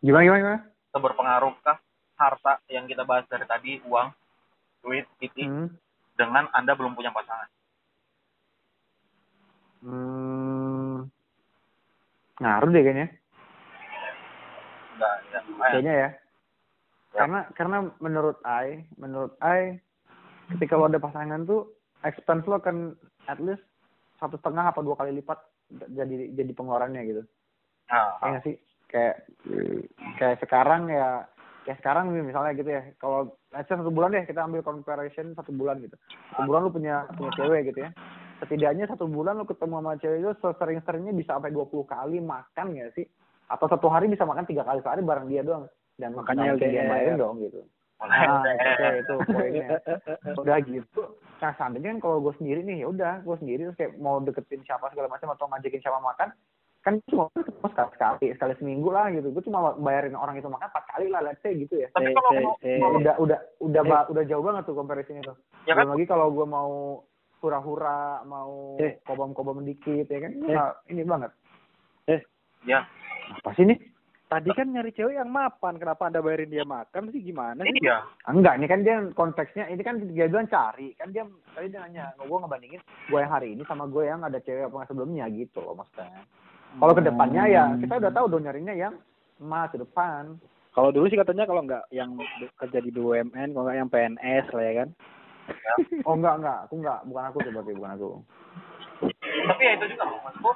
[0.00, 0.60] Gimana gimana gimana?
[0.90, 1.78] seberpengaruhkah
[2.14, 4.10] harta yang kita bahas dari tadi uang
[4.82, 5.70] duit titik Hmm.
[6.18, 7.48] Dengan anda belum punya pasangan
[9.78, 11.06] Hmm.
[12.42, 13.08] Ngaruh deh kayaknya.
[14.98, 15.40] enggak ya
[15.70, 16.08] Kayaknya ya.
[16.08, 16.10] Ya.
[17.14, 19.78] Karena karena menurut I, menurut I
[20.54, 21.70] ketika lo ada pasangan tuh
[22.02, 22.98] expense lo akan
[23.30, 23.62] at least
[24.18, 25.38] satu setengah apa dua kali lipat
[25.94, 27.22] jadi jadi pengeluarannya gitu.
[27.86, 28.56] nah, Ya nggak sih?
[28.90, 29.16] Kayak
[30.18, 31.22] kayak sekarang ya
[31.68, 32.80] kayak sekarang nih misalnya gitu ya.
[32.96, 36.00] Kalau let's say satu bulan deh kita ambil comparison satu bulan gitu.
[36.32, 37.92] Satu bulan lu punya punya cewek gitu ya.
[38.40, 42.88] Setidaknya satu bulan lu ketemu sama cewek itu sesering-seringnya bisa sampai 20 kali makan ya
[42.96, 43.04] sih?
[43.52, 45.68] Atau satu hari bisa makan tiga kali sehari bareng dia doang.
[46.00, 46.88] Dan Makanya LDR.
[46.88, 47.60] bayarin dong gitu.
[47.98, 49.68] Nah, itu, itu poinnya.
[50.38, 51.02] Udah gitu.
[51.42, 54.62] Nah, seandainya kan kalau gue sendiri nih, ya udah, gue sendiri terus kayak mau deketin
[54.62, 56.30] siapa segala macam atau ngajakin siapa makan,
[56.88, 59.28] kan cuma ketemu sekali, sekali, sekali seminggu lah gitu.
[59.28, 61.92] Gue cuma bayarin orang itu makan empat kali lah, let's say gitu ya.
[61.92, 62.80] tapi Eh, kalau eh, mau eh.
[62.96, 65.34] Udah, udah, udah, ba- udah jauh banget tuh comparison itu.
[65.62, 66.72] ya kan Belum lagi kalau gue mau
[67.38, 68.96] hura-hura, mau Eh.
[69.04, 70.32] kobam-kobam dikit, ya kan?
[70.32, 70.48] Eh.
[70.48, 71.30] Nah, ini banget.
[72.66, 72.80] ya
[73.38, 73.76] Apa sih nih?
[74.28, 77.80] Tadi kan nyari cewek yang mapan, kenapa anda bayarin dia makan sih gimana sih?
[77.80, 80.92] iya Enggak, ini kan dia konteksnya, ini kan dia bilang cari.
[81.00, 81.24] Kan dia,
[81.56, 84.84] tadi dia nanya, gue ngebandingin gue yang hari ini sama gue yang ada cewek apa
[84.84, 86.28] sebelumnya gitu loh maksudnya.
[86.76, 88.94] Kalau ke depannya ya, kita udah tahu dong nyarinya yang
[89.40, 90.36] emas ke depan.
[90.76, 92.14] Kalau dulu sih katanya kalau nggak yang
[92.60, 94.88] kerja di BUMN, kalau nggak yang PNS lah ya kan.
[96.04, 98.10] Oh enggak enggak, aku enggak, bukan aku tuh berarti bukan aku.
[99.48, 100.52] tapi ya itu juga loh maksudku.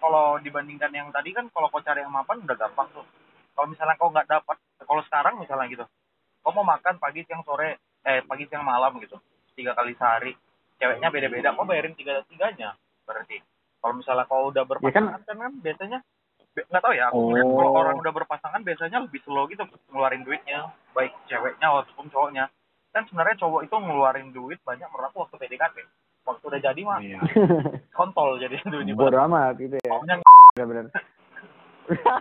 [0.00, 3.04] Kalau dibandingkan yang tadi kan kalau kau cari yang mapan udah gampang tuh.
[3.54, 5.84] Kalau misalnya kau nggak dapat kalau sekarang misalnya gitu
[6.44, 9.16] kau mau makan pagi siang sore eh pagi siang malam gitu.
[9.56, 10.32] Tiga kali sehari.
[10.78, 13.40] Ceweknya beda-beda kau bayarin tiga tiganya berarti
[13.84, 15.98] kalau misalnya kau udah berpasangan kan, kan biasanya
[16.54, 17.36] nggak tahu ya aku Oh.
[17.52, 19.60] kalau orang udah berpasangan biasanya lebih slow gitu
[19.92, 22.48] ngeluarin duitnya baik ceweknya ataupun cowoknya
[22.90, 25.76] kan sebenarnya cowok itu ngeluarin duit banyak menurut aku waktu PDKT
[26.24, 27.20] waktu udah jadi mah Iya.
[27.98, 29.90] kontol jadi duitnya Bodoh amat gitu ya.
[29.92, 30.16] Maunya
[30.56, 30.86] Bener-bener.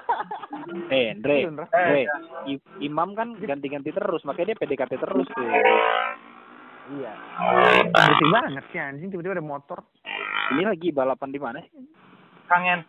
[0.90, 1.65] Eh, Andre, Iya, Ndra.
[1.72, 2.06] Andre, Eh,
[2.49, 5.45] I- Imam kan ganti-ganti terus, makanya dia PDKT terus tuh.
[6.85, 7.14] Iya.
[7.88, 9.80] Berisik banget sih anjing tiba-tiba ada motor.
[10.51, 11.72] Ini lagi balapan di mana sih?
[12.43, 12.84] kangen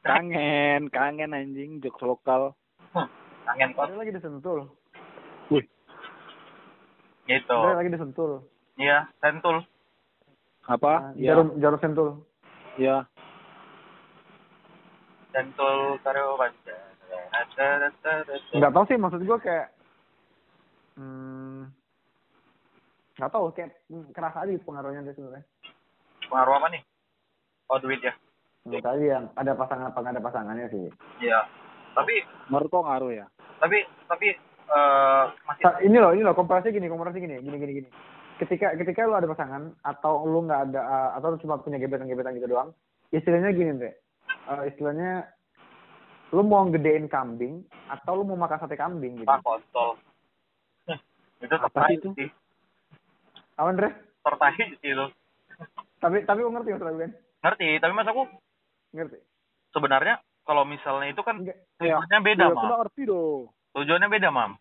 [0.00, 2.54] Kangen, kangen anjing, jokes lokal.
[3.44, 4.70] kangen kok Ada lagi disentul.
[7.22, 8.30] gitu Ada lagi disentul.
[8.74, 9.62] iya sentul
[10.64, 11.10] Apa?
[11.10, 12.08] Nah, Ya, Jarum jarum sentul.
[12.76, 13.06] ya.
[15.28, 16.74] sentul karo baca
[18.52, 19.68] Enggak tahu sih maksud gua kayak
[20.96, 21.66] hmm,
[23.22, 23.70] nggak tahu kayak
[24.10, 25.46] kerasa aja gitu pengaruhnya deh sebenarnya.
[26.26, 26.82] pengaruh apa nih
[27.68, 28.10] oh duit ya
[28.62, 30.90] Menurut aja yang ada pasangan apa nggak ada pasangannya sih.
[31.20, 31.46] iya
[31.94, 33.26] tapi Menurut kok ngaruh ya?
[33.58, 34.34] tapi tapi
[34.66, 37.88] eh masih ini loh ini loh komparasi gini komparasi gini gini gini gini.
[38.38, 42.10] Ketika ketika lu ada pasangan atau lu nggak ada uh, atau lu cuma punya gebetan
[42.10, 42.74] gebetan gitu doang,
[43.10, 43.94] istilahnya gini deh.
[44.46, 45.30] Uh, istilahnya
[46.32, 49.28] lu mau gedein kambing atau lu mau makan sate kambing gitu.
[49.28, 49.94] pak kontol
[51.42, 52.08] itu Apa sih itu?
[52.16, 52.28] sih
[53.54, 53.88] Apa Andre?
[54.22, 55.06] tertahi sih itu
[55.98, 57.10] Tapi tapi ngerti maksud kan?
[57.42, 58.22] ngerti tapi mas aku
[58.92, 59.18] Ngerti?
[59.70, 61.58] sebenarnya kalau misalnya itu kan Enggak.
[61.76, 63.42] tujuannya beda Iya, mam ngerti dong.
[63.72, 64.52] tujuannya beda mam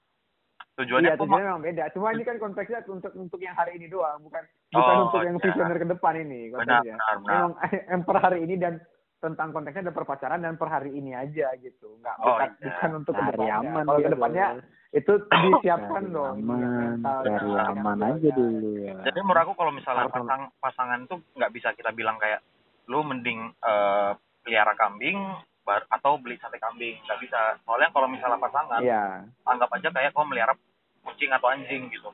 [0.73, 1.83] tujuannya Iya tujuannya memang beda.
[1.91, 4.39] Cuma ini kan konteksnya untuk untuk yang hari ini doang, bukan
[4.71, 5.43] bukan Oh, untuk yang iya.
[5.43, 7.51] visioner ke depan ini benar benar benar Memang
[7.91, 8.73] yang per hari ini dan
[9.21, 11.93] tentang konteksnya ada perpacaran dan per hari ini aja gitu.
[11.95, 12.65] Enggak Oh, bukan iya.
[12.65, 13.55] bukan untuk ke Cari depannya.
[13.61, 14.65] aman Kalau dia, ke depannya Bos.
[14.91, 15.13] itu
[15.45, 16.35] disiapkan Cari dong.
[16.35, 18.33] aman, cari mental, aman aja ya.
[18.33, 18.93] dulu ya.
[19.03, 22.41] Jadi menurut aku kalau misalnya Harus- pasang pasangan tuh nggak bisa kita bilang kayak
[22.85, 24.11] lu mending eh,
[24.41, 25.21] pelihara kambing
[25.61, 27.61] bar- atau beli sate kambing nggak bisa.
[27.61, 29.21] Soalnya kalau misalnya pasangan Iya.
[29.43, 30.57] anggap aja kayak kau melihara
[31.01, 32.09] kucing atau anjing gitu.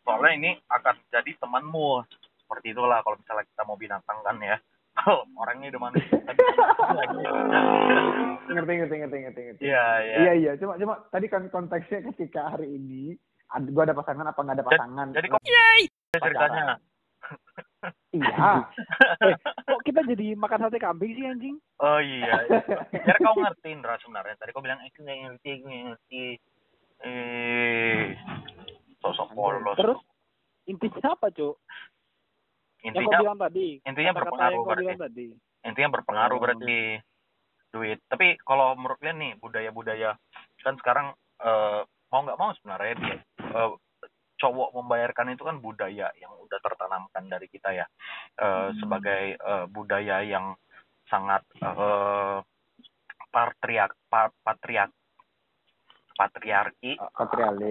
[0.00, 2.06] Soalnya ini akan jadi temanmu.
[2.38, 4.56] Seperti itulah kalau misalnya kita mau binatang kan ya.
[4.98, 6.02] Kalau orangnya udah lagi.
[8.48, 9.62] Ngerti ngerti ngerti ngerti ngerti.
[9.62, 10.16] Iya, iya.
[10.18, 13.14] Iya iya, cuma cuma tadi kan konteksnya ketika hari ini
[13.48, 15.06] ad- gua ada pasangan apa nggak ada Jadi- pasangan.
[15.14, 15.40] Jadi kok
[16.18, 16.64] ceritanya.
[18.10, 18.34] Iya.
[19.20, 21.56] Eh, kok kita jadi makan sate kambing sih anjing?
[21.78, 22.42] Oh iya.
[22.90, 24.34] Biar kau ngerti Indra sebenarnya.
[24.34, 26.24] Tadi kau bilang aku nggak ngerti, aku nggak ngerti.
[26.98, 28.04] Eh,
[28.98, 29.76] sosok polos.
[29.76, 29.98] Terus
[30.64, 31.58] intinya apa, Cuk?
[32.80, 33.66] Yang intinya kau bilang tadi.
[33.80, 34.82] intinya Kata-kata berpengaruh yang kau berarti.
[34.84, 35.26] bilang tadi.
[35.60, 36.40] intinya berpengaruh Oh.
[36.40, 36.78] berarti
[37.68, 37.98] duit.
[38.06, 40.10] Tapi kalau menurut kalian nih budaya-budaya
[40.58, 41.06] kan sekarang
[41.38, 43.70] eh, mau nggak mau sebenarnya dia eh,
[44.38, 47.86] cowok membayarkan itu kan budaya yang udah tertanamkan dari kita ya
[48.34, 50.54] Eh, sebagai eh, budaya yang
[51.04, 52.38] sangat eh,
[53.28, 54.94] patriark pa- patriark
[56.14, 56.98] patriarki.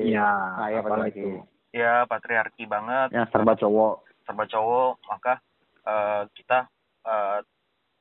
[0.03, 0.23] Iya,
[0.55, 1.19] Nah, iya patriarki.
[1.19, 1.29] itu.
[1.69, 4.06] ya patriarki banget Yang serba cowok.
[4.27, 5.39] Serba cowok maka
[5.87, 6.67] eh, kita
[7.07, 7.39] eh,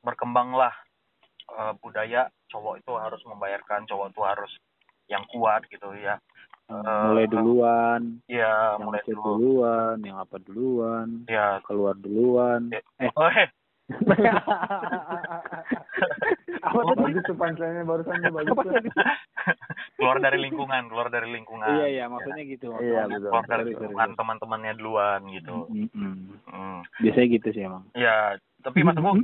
[0.02, 0.74] berkembanglah
[1.54, 4.52] eh, budaya cowok itu harus membayarkan cowok itu harus
[5.06, 6.18] yang kuat gitu ya.
[6.66, 9.22] Eh, mulai duluan, ya yang mulai dulu.
[9.22, 12.74] duluan, yang apa duluan, ya keluar duluan.
[12.74, 12.82] Ya.
[13.06, 13.46] Eh, oh, eh,
[16.66, 16.98] apa tadi?
[16.98, 18.90] bagus tuh punchline-nya barusan tuh bagus tadi?
[19.96, 22.74] keluar dari lingkungan keluar dari lingkungan Iya, iya, maksudnya gitu.
[22.74, 23.14] Iya, maksudnya.
[23.14, 23.30] betul.
[23.30, 26.16] keluar dari lingkungan teman-temannya duluan gitu Mm, mm, mm.
[26.50, 26.78] Hmm.
[27.00, 27.82] Biasanya gitu sih emang.
[27.94, 29.22] ya tapi maksudku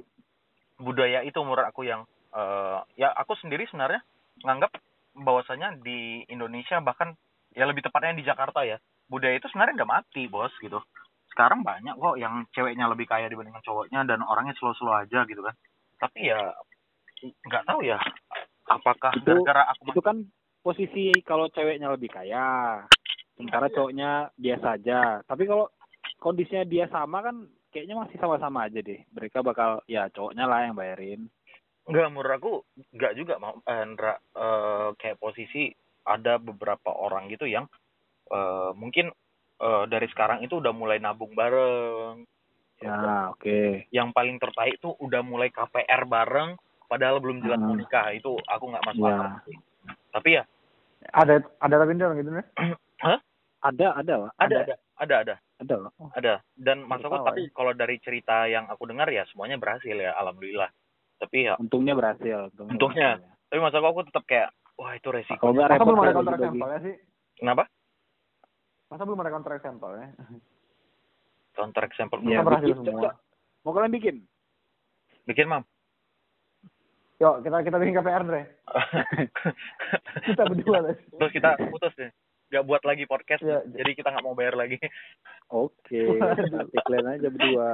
[0.78, 4.00] budaya itu menurut aku yang eh, ya aku sendiri sebenarnya
[4.42, 4.70] nganggap
[5.12, 7.12] bahwasanya di Indonesia bahkan
[7.52, 8.78] ya lebih tepatnya di Jakarta ya
[9.10, 10.78] budaya itu sebenarnya udah mati bos gitu
[11.32, 15.56] sekarang banyak kok yang ceweknya lebih kaya dibandingkan cowoknya dan orangnya slow-slow aja gitu kan
[15.96, 16.52] tapi ya
[17.48, 17.98] nggak tahu ya
[18.68, 20.16] apakah Itu- gara-gara aku Itu kan
[20.62, 22.80] posisi kalau ceweknya lebih kaya,
[23.34, 25.00] sementara cowoknya biasa aja.
[25.26, 25.66] Tapi kalau
[26.22, 29.02] kondisinya dia sama kan kayaknya masih sama-sama aja deh.
[29.10, 31.26] Mereka bakal ya cowoknya lah yang bayarin.
[31.82, 32.52] nggak menurut aku
[32.94, 35.66] nggak juga mau eh, Ndra, eh, kayak posisi
[36.06, 37.66] ada beberapa orang gitu yang
[38.30, 39.10] eh, mungkin
[39.62, 42.26] eh, dari sekarang itu udah mulai nabung bareng
[42.76, 43.86] Ya, oke.
[43.88, 47.78] yang paling terbaik tuh udah mulai KPR bareng padahal belum jelas mau Hmm.
[47.78, 49.14] nikah itu aku nggak masuk Ya.
[49.14, 49.56] akal sih.
[50.10, 50.42] tapi ya
[51.12, 52.46] ada ada tapi dong gitu nih.
[53.00, 53.18] Hah?
[53.62, 54.30] Ada, ada lah.
[54.36, 55.92] ada ada ada ada Ada loh.
[56.12, 60.10] ada dan maksudku tahu, tapi kalau dari cerita yang aku dengar ya semuanya berhasil ya
[60.12, 60.66] alhamdulillah
[61.16, 62.50] tapi ya Untungnya berhasil.
[62.50, 62.72] Untungnya.
[62.72, 63.10] Untungnya.
[63.16, 63.46] berhasil.
[63.46, 66.50] tapi maksudku aku tetap kayak wah itu resiko Kalau nggak repot belum ada kontrak dibagi.
[66.50, 66.94] sampelnya sih?
[67.38, 67.62] kenapa
[68.92, 70.12] Masa belum ada kontrak sampelnya?
[71.52, 72.92] counter example Iya, Masa berhasil bikin, semua?
[72.98, 73.10] coba.
[73.62, 74.16] Mau kalian bikin?
[75.22, 75.64] bikin mam
[77.16, 78.42] Yuk, kita kita bikin KPR, Dre.
[80.26, 80.98] Kita berdua, Les.
[81.08, 82.10] terus kita putus deh
[82.50, 83.64] nggak buat lagi podcast Iya.
[83.70, 84.76] jadi kita nggak mau bayar lagi
[85.48, 86.04] Oke.
[86.52, 87.68] Nanti kalian aja berdua.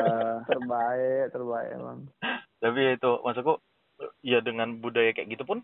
[0.45, 1.99] Terbaik, terbaik emang.
[2.57, 3.55] tapi ya itu maksudku
[4.21, 5.59] ya dengan budaya kayak gitu pun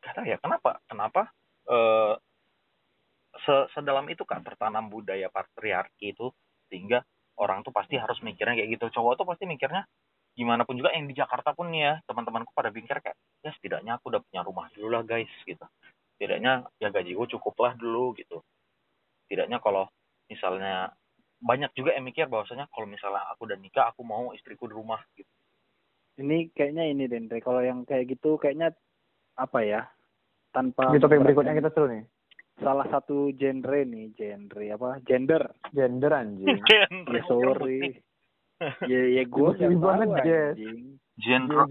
[0.00, 1.22] gak tahu ya kenapa kenapa
[1.66, 2.27] eh se-
[3.44, 6.32] sedalam itu kan tertanam budaya patriarki itu
[6.68, 7.02] sehingga
[7.38, 9.86] orang tuh pasti harus mikirnya kayak gitu cowok tuh pasti mikirnya
[10.38, 13.98] gimana pun juga yang di Jakarta pun nih ya teman-temanku pada pikir kayak ya setidaknya
[13.98, 15.66] aku udah punya rumah dulu lah guys gitu
[16.14, 18.42] setidaknya ya gajiku cukup lah dulu gitu
[19.26, 19.90] setidaknya kalau
[20.30, 20.94] misalnya
[21.38, 24.98] banyak juga yang mikir bahwasanya kalau misalnya aku udah nikah aku mau istriku di rumah
[25.14, 25.30] gitu
[26.18, 27.38] Ini kayaknya ini Dendre.
[27.38, 28.74] Kalau yang kayak gitu kayaknya
[29.38, 29.86] apa ya?
[30.50, 32.02] Tanpa Di topik berikutnya kita seru nih.
[32.62, 34.90] Salah satu genre nih, genre apa?
[35.06, 35.42] Gender.
[35.72, 36.46] Gender anjing.
[37.08, 37.98] Ya sorry.
[38.90, 40.98] ya ya gue ibu banget, anjing.
[41.18, 41.66] genre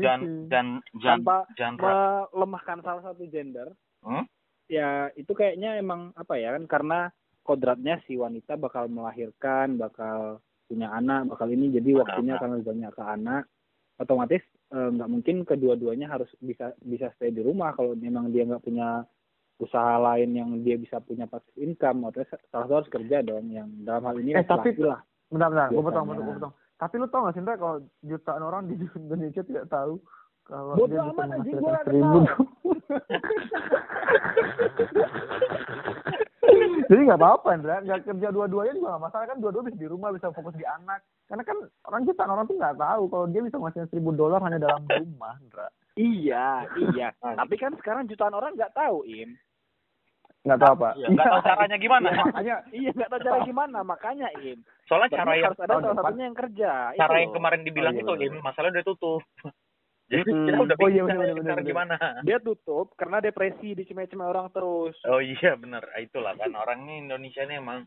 [0.00, 0.66] dan dan
[0.96, 3.72] Tanpa genre melemahkan salah satu gender.
[4.04, 4.24] Hmm?
[4.68, 7.00] Ya itu kayaknya emang apa ya kan karena
[7.46, 12.92] kodratnya si wanita bakal melahirkan, bakal punya anak, bakal ini jadi waktunya akan lebih banyak
[12.92, 13.42] ke anak.
[13.96, 14.42] Otomatis
[14.74, 19.06] eh, nggak mungkin kedua-duanya harus bisa bisa stay di rumah kalau memang dia nggak punya
[19.56, 23.68] usaha lain yang dia bisa punya passive income otomatis salah satu harus kerja dong yang
[23.82, 25.68] dalam hal ini Eh, tapi- lah bentar.
[25.68, 26.52] Gue potong, gue potong.
[26.76, 29.96] Tapi lu tau gak sih, kalau jutaan orang di Indonesia tidak tahu
[30.44, 32.18] kalau Bodoh dia bisa amat, anjing, menghasilkan seribu.
[36.86, 37.76] Jadi nggak apa-apa, Ndra.
[37.82, 39.38] Nggak kerja dua-duanya juga nggak masalah kan.
[39.42, 41.02] Dua-dua bisa di rumah, bisa fokus di anak.
[41.26, 41.58] Karena kan
[41.90, 45.34] orang jutaan orang tuh nggak tahu kalau dia bisa menghasilkan seribu dolar hanya dalam rumah,
[45.42, 45.66] Ndra.
[45.96, 46.60] iya
[46.92, 49.32] iya tapi kan sekarang jutaan orang nggak tahu im
[50.46, 50.88] Nggak tahu apa.
[50.94, 52.06] Iya, nggak tahu caranya gimana.
[52.06, 55.66] Iya, makanya iya nggak tahu cara gimana makanya im soalnya Berarti cara yang harus ada
[55.66, 58.26] salah depan- satunya yang kerja cara itu yang kemarin dibilang Oh, iya, itu bener.
[58.28, 59.22] ini masalah udah tutup
[60.12, 60.46] jadi Mm-mm.
[60.46, 61.66] kita udah Oh, iya, bingung bener, bener, bener.
[61.66, 66.94] gimana dia tutup karena depresi diceme-ceme orang terus oh iya bener itulah kan orang ini
[67.02, 67.82] Indonesia ini emang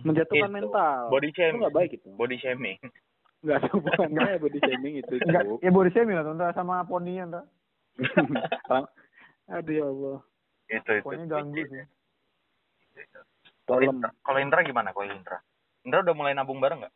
[0.00, 0.54] menjatuhkan Itu.
[0.54, 2.78] mental body itu shaming nggak baik itu body shaming
[3.40, 7.42] nggak ada hubungannya body shaming itu Enggak, ya body shaming lah, Ndra, sama poninya.
[8.64, 8.90] Orang-
[9.50, 10.18] aduh ya allah
[10.70, 11.04] itu itu.
[11.04, 11.84] Poninya ganggu sih.
[13.66, 14.94] kalau Indra, kalau Indra gimana?
[14.94, 15.38] Kalau Indra?
[15.82, 16.94] Indra udah mulai nabung bareng nggak?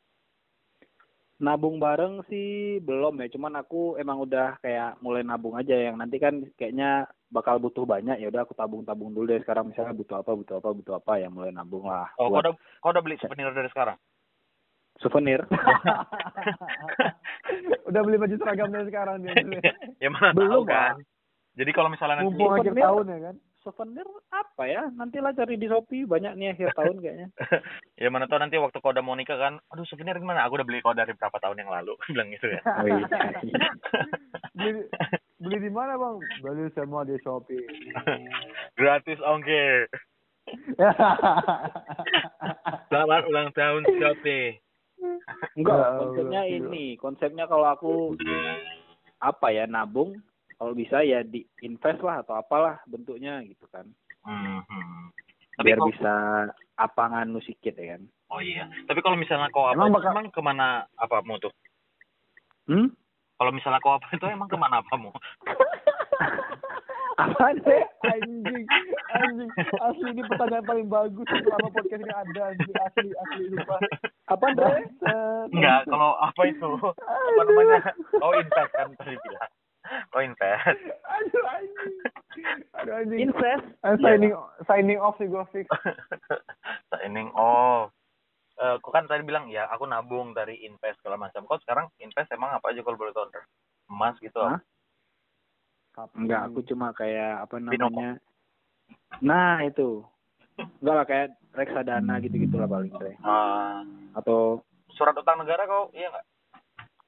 [1.42, 3.26] Nabung bareng sih belum ya.
[3.34, 8.22] Cuman aku emang udah kayak mulai nabung aja yang nanti kan kayaknya bakal butuh banyak.
[8.22, 9.70] Ya udah aku tabung tabung dulu deh sekarang.
[9.70, 12.14] Misalnya butuh apa butuh apa butuh apa ya mulai nabung lah.
[12.22, 13.98] Oh kau udah kau udah beli souvenir dari sekarang?
[15.02, 15.42] Souvenir.
[17.90, 19.34] Udah beli baju seragam dari sekarang dia.
[20.02, 20.94] ya mana Belum, tahu kan.
[21.54, 23.36] Jadi kalau misalnya nanti Mumpung akhir tahun ya kan.
[23.64, 24.84] Souvenir apa ya?
[24.92, 27.28] Nantilah cari di shopee banyak nih akhir tahun kayaknya.
[28.02, 30.44] Ya mana tahu nanti waktu kau udah mau nikah kan aduh souvenir gimana?
[30.44, 31.96] Aku udah beli kau dari berapa tahun yang lalu.
[32.12, 32.60] Bilang gitu ya.
[32.74, 33.06] Oh, iya.
[34.52, 34.84] beli
[35.40, 36.16] beli di mana bang?
[36.44, 37.64] Beli semua di Shopee.
[38.76, 39.88] gratis ongkir.
[42.92, 44.60] Selamat ulang tahun Shopee.
[45.56, 46.84] Enggak Ya konsepnya ini.
[47.00, 47.92] Konsepnya kalau aku
[49.22, 50.20] apa ya nabung
[50.54, 53.86] kalau bisa ya di invest lah atau apalah bentuknya gitu kan
[54.24, 55.12] Hmm.
[55.54, 56.12] Tapi biar kau- bisa
[56.74, 58.64] apangan nu sikit ya kan Oh iya.
[58.82, 61.52] Tapi kalau misalnya kau apa Emang bakal- emang ke mana apamu tuh?
[62.66, 62.88] hmm
[63.34, 65.12] Kalau misalnya kau apa itu emang ke mana apamu?
[67.14, 68.66] apa sih anjing,
[69.12, 69.50] anjing.
[69.76, 72.74] Asli ini pertanyaan paling bagus selama podcast ini ada anjing.
[72.76, 73.76] Asli, asli lupa.
[74.26, 74.82] apa Andre
[75.48, 76.70] Enggak, kalau apa itu?
[76.74, 77.78] Apa namanya?
[78.10, 79.50] Kau invest kan tadi bilang.
[79.84, 80.80] Kau invest.
[81.20, 81.92] Aduh anjing.
[82.80, 83.18] Aduh anjing.
[83.28, 84.32] invest I'm signing
[84.64, 85.68] signing off sih gue fix.
[86.90, 87.92] Signing oh.
[88.54, 91.44] Eh, kau kan tadi bilang ya aku nabung dari invest segala macam.
[91.44, 93.28] Kau sekarang invest emang apa aja kalau boleh tahu?
[93.90, 94.40] Emas gitu.
[94.40, 94.62] Hah?
[96.18, 98.18] Enggak, aku cuma kayak apa namanya.
[99.22, 100.02] Nah, itu.
[100.82, 103.14] Enggak lah kayak reksadana gitu-gitu lah paling Andre.
[103.22, 103.86] Ah,
[104.18, 106.26] Atau surat utang negara kau iya enggak?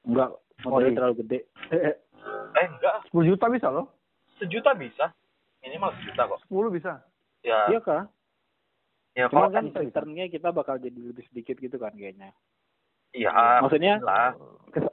[0.07, 0.29] enggak
[0.65, 0.97] Oh, modalnya iya.
[0.97, 1.39] terlalu gede.
[2.53, 3.87] Eh enggak, 10 juta bisa loh.
[4.35, 5.09] sejuta bisa.
[5.59, 6.39] Minimal sejuta kok.
[6.45, 7.01] 10 bisa.
[7.41, 8.03] Ya, Iya kah?
[9.11, 12.29] ya Cuma kalau kan returnnya kita bakal jadi lebih sedikit gitu kan kayaknya.
[13.11, 14.37] iya, Maksudnya lah.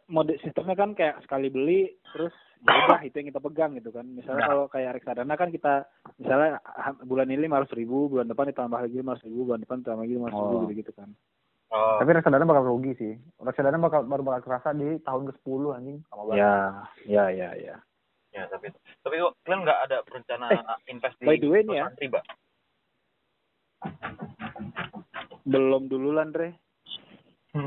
[0.07, 2.33] mode sistemnya kan kayak sekali beli terus
[2.63, 4.07] ya udah itu yang kita pegang gitu kan.
[4.07, 4.49] Misalnya Nah.
[4.49, 5.85] kalau kayak reksadana kan kita
[6.17, 6.57] misalnya
[7.03, 10.29] bulan ini lima ribu, bulan depan ditambah lagi lima ribu, bulan depan ditambah lagi lima
[10.31, 10.61] ribu Oh.
[10.63, 11.13] gitu gitu kan.
[11.75, 13.13] Oh, Tapi reksadana bakal rugi sih.
[13.43, 15.99] Reksadana bakal baru bakal kerasa di tahun ke-10 anjing.
[16.07, 16.39] Lama banget.
[16.39, 16.55] Ya,
[17.03, 17.77] ya, ya, ya.
[18.31, 18.71] ya tapi
[19.03, 21.91] tapi kok kalian nggak ada berencana Eh, invest di by the way nih ya.
[21.99, 22.23] riba?
[25.43, 26.55] Belum dulu lah, Andre.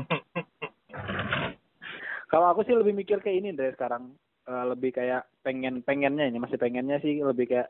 [2.32, 4.16] Kalau aku sih lebih mikir kayak ini, Andre, sekarang.
[4.48, 7.68] Eh, lebih kayak pengen pengennya ini masih pengennya sih lebih kayak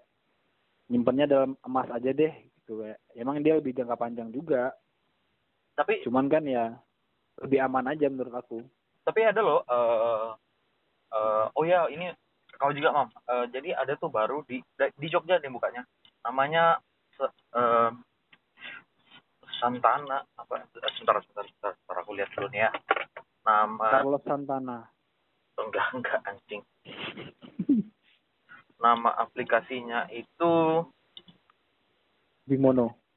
[0.86, 4.70] nyimpennya dalam emas aja deh gitu kayak emang dia lebih jangka panjang juga
[5.78, 6.74] tapi cuman kan ya
[7.38, 8.59] lebih aman aja menurut aku.
[9.06, 10.28] Tapi ada loh eh
[11.14, 12.10] eh, oh ya ini
[12.59, 13.09] kau juga mam.
[13.14, 15.86] Eh, jadi ada tuh baru di di Jogja nih bukanya.
[16.26, 16.82] Namanya
[17.55, 17.90] eh,
[19.62, 20.66] Santana apa?
[20.98, 22.70] Sebentar sebentar sebentar, sebentar aku lihat dulu nih ya.
[23.46, 24.78] Nama Carlos Santana.
[25.62, 26.62] Enggak enggak anjing.
[28.82, 30.82] Nama aplikasinya itu
[32.46, 33.07] Bimono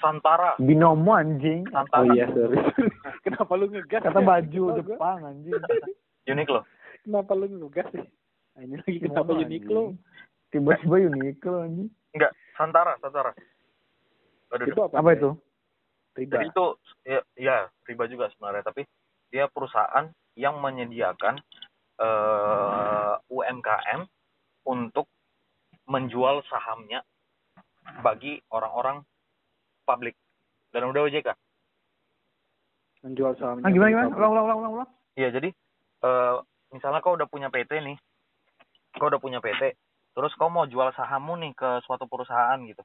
[0.00, 1.68] Santara Binomo anjing.
[1.68, 2.56] Santara oh iya sorry
[3.24, 4.26] kenapa lu ngegas Kata ya?
[4.26, 5.60] baju Kenapa gua- Jepang anjing.
[6.26, 6.60] Uniqlo
[7.02, 8.06] kenapa lu ngegas sih
[8.50, 9.98] Nah, ini lagi kenapa Binomo, Uniqlo anjing.
[10.50, 11.88] Tiba-tiba Uniqlo anjing.
[12.10, 13.32] enggak Santara Santara
[14.50, 15.30] Aduh, itu apa Apa itu?
[16.12, 16.66] riba Jadi itu
[17.04, 18.82] ya, ya riba juga sebenarnya, tapi
[19.28, 21.38] dia perusahaan yang menyediakan
[21.96, 24.00] eh, UMKM
[24.64, 25.06] untuk
[25.86, 27.06] menjual sahamnya
[28.00, 29.06] bagi orang-orang
[29.90, 30.14] publik
[30.70, 31.34] dan udah OJK.
[33.00, 34.08] menjual sahamnya Ah, gimana gimana?
[34.12, 34.72] Ulang ulang ulang ulang.
[34.76, 34.90] ulang.
[35.16, 35.48] Iya, jadi
[36.00, 36.34] eh,
[36.70, 37.96] misalnya kau udah punya PT nih,
[38.94, 39.72] kau udah punya PT,
[40.12, 42.84] terus kau mau jual sahammu nih ke suatu perusahaan gitu.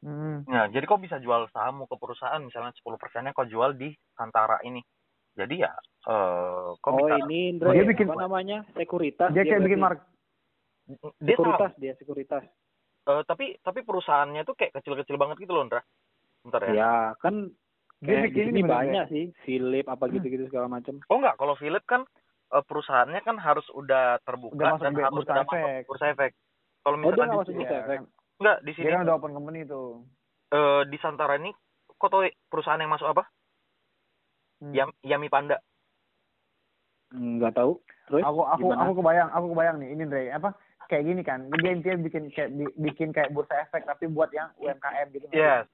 [0.00, 0.40] Hmm.
[0.48, 4.56] Nah, jadi kau bisa jual sahammu ke perusahaan, misalnya 10 persennya kau jual di Santara
[4.64, 4.80] ini.
[5.36, 5.70] Jadi ya,
[6.08, 7.88] eh, kau oh bisa ini Indra Dia ya?
[7.92, 10.00] bikin- apa namanya sekuritas Dia kayak bikin mark
[10.90, 11.44] dia tahu.
[11.44, 12.42] sekuritas dia sekuritas
[13.10, 15.82] Eh, tapi tapi perusahaannya tuh kayak kecil-kecil banget gitu loh, Ndra.
[16.46, 16.72] Bentar ya.
[16.78, 17.50] ya kan
[18.00, 21.18] Dia kayak di bikin sini ini bener, banyak sih Philip apa gitu-gitu segala macam Oh
[21.20, 22.06] enggak, kalau Philip kan
[22.54, 25.50] eh, perusahaannya kan harus udah terbuka Udah dan be- harus bursa udah efek.
[25.50, 26.30] masuk bursa efek.
[26.80, 28.06] Kalau oh dia misalkan nggak di, masuk bursa Iya, efek kan.
[28.40, 29.88] enggak di sini Dia kan udah open company tuh.
[30.54, 31.50] eh, di Santara ini
[31.90, 33.22] kok tau perusahaan yang masuk apa?
[34.60, 34.72] Hmm.
[34.72, 35.58] Yam, Yami Panda.
[37.10, 38.80] nggak tahu terus aku aku gimana?
[38.86, 40.54] aku kebayang aku kebayang nih ini Dre apa
[40.90, 44.50] kayak gini kan dia intinya bikin kayak bi- bikin kayak bursa efek tapi buat yang
[44.58, 45.70] UMKM gitu Yes.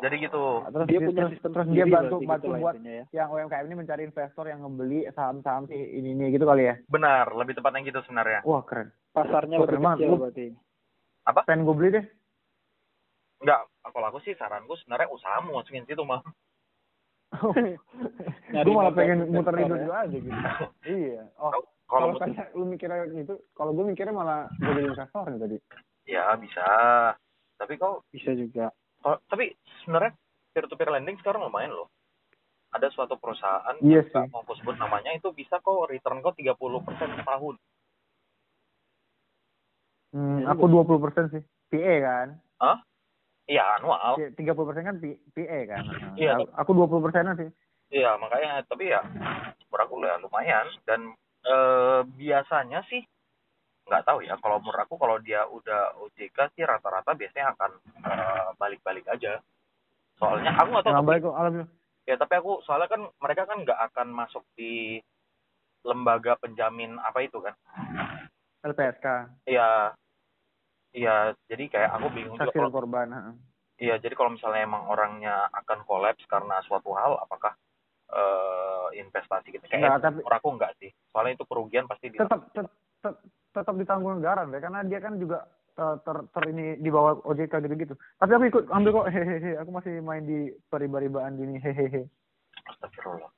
[0.00, 0.64] Jadi gitu.
[0.64, 3.04] Nah, terus dia punya terus, sistem terus dia bantu bantu gitu lah buat ya.
[3.12, 7.28] yang UMKM ini mencari investor yang ngebeli saham-saham si ini ini gitu kali ya Benar,
[7.36, 8.40] lebih tepatnya gitu sebenarnya.
[8.42, 10.18] wah keren pasarnya Wah, lebih keren banget.
[10.18, 10.46] berarti
[11.46, 12.06] pengen gue beli deh
[13.40, 16.20] Enggak, kalau aku sih saranku sebenarnya usahamu masukin situ mah.
[18.52, 19.64] Nyari gue malah pengen muter ya.
[19.64, 20.40] hidup gue aja gitu
[20.96, 21.52] iya oh
[21.90, 25.56] Kalau kayak lu mikirnya gitu kalau gue mikirnya malah gue jadi investor nih tadi
[26.06, 26.66] ya bisa.
[27.54, 29.50] Tapi kau bisa juga kalau- tapi
[29.82, 30.14] sebenarnya
[30.50, 31.90] peer to peer lending sekarang lumayan loh.
[32.70, 34.30] Ada suatu perusahaan Iya nggak sih.
[34.30, 36.54] mau aku sebut namanya itu bisa kok return kau 30%
[37.18, 37.56] setahun.
[40.10, 42.28] hmm, Ya, aku 20 persen sih PA kan
[43.46, 44.14] Iya, anual.
[44.38, 45.82] tiga puluh persen kan P- PA kan
[46.14, 46.38] Iya.
[46.38, 47.50] Aku- aku 20 persenan sih
[47.90, 51.10] Iya, makanya tapi ya menurut aku ya lumayan dan
[51.40, 53.02] eh, biasanya sih
[53.90, 57.70] nggak tahu ya kalau menurut aku kalau dia udah OJK sih rata-rata biasanya akan
[58.06, 59.42] eh, balik-balik aja.
[60.20, 61.70] Soalnya aku nggak tahu Nah, tapi, alhamdulillah
[62.08, 64.98] ya tapi aku soalnya kan mereka kan nggak akan masuk di
[65.86, 67.54] lembaga penjamin apa itu kan.
[68.60, 69.06] LPSK
[69.48, 69.94] Iya.
[70.90, 73.38] Iya, jadi kayak aku bingung juga saksi kalau korban.
[73.78, 77.54] Iya, jadi kalau misalnya emang orangnya akan kolaps karena suatu hal, apakah
[78.10, 79.64] eh, investasi gitu?
[79.66, 80.90] Enggak, Kayak tapi- menurut aku enggak sih.
[81.08, 85.16] Soalnya itu kerugian pasti di tetap tet- tet- tetap ditanggung negara deh karena dia kan
[85.16, 87.94] juga ter, ter, ter ini di bawah OJK gitu-gitu.
[88.16, 89.52] Tapi aku ikut ambil kok hehehe.
[89.56, 92.06] Aku masih main di periba-ribaan gini hehehe.
[92.66, 93.30] Astagfirullah.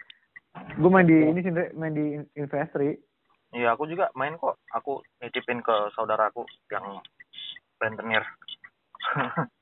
[0.74, 2.98] Gue main di ini sih main di in- Investri.
[3.52, 4.56] Iya, aku juga main kok.
[4.72, 7.00] Aku nitipin ke saudaraku yang
[7.78, 8.24] rentenir.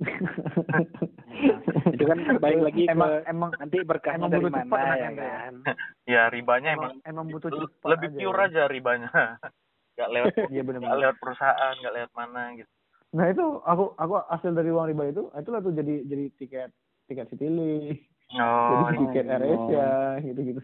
[1.94, 5.08] itu kan balik lagi ke emang emang nanti berkahnya Emang dari butuh mana cepat ya
[5.08, 5.28] Andre.
[5.28, 5.54] kan
[6.16, 8.46] ya, ribanya emang, emang, emang butuh cepat lebih aja, pure ya.
[8.48, 9.10] aja ribanya.
[10.00, 10.96] Gak lewat Iya gak benar-benar.
[10.96, 12.70] lewat perusahaan, gak lewat mana gitu.
[13.12, 16.70] Nah itu aku aku hasil dari uang riba itu itulah tuh jadi jadi tiket
[17.04, 19.34] tiket Citylink, Oh, jadi tiket iya.
[19.36, 19.88] AirAsia
[20.24, 20.62] gitu-gitu.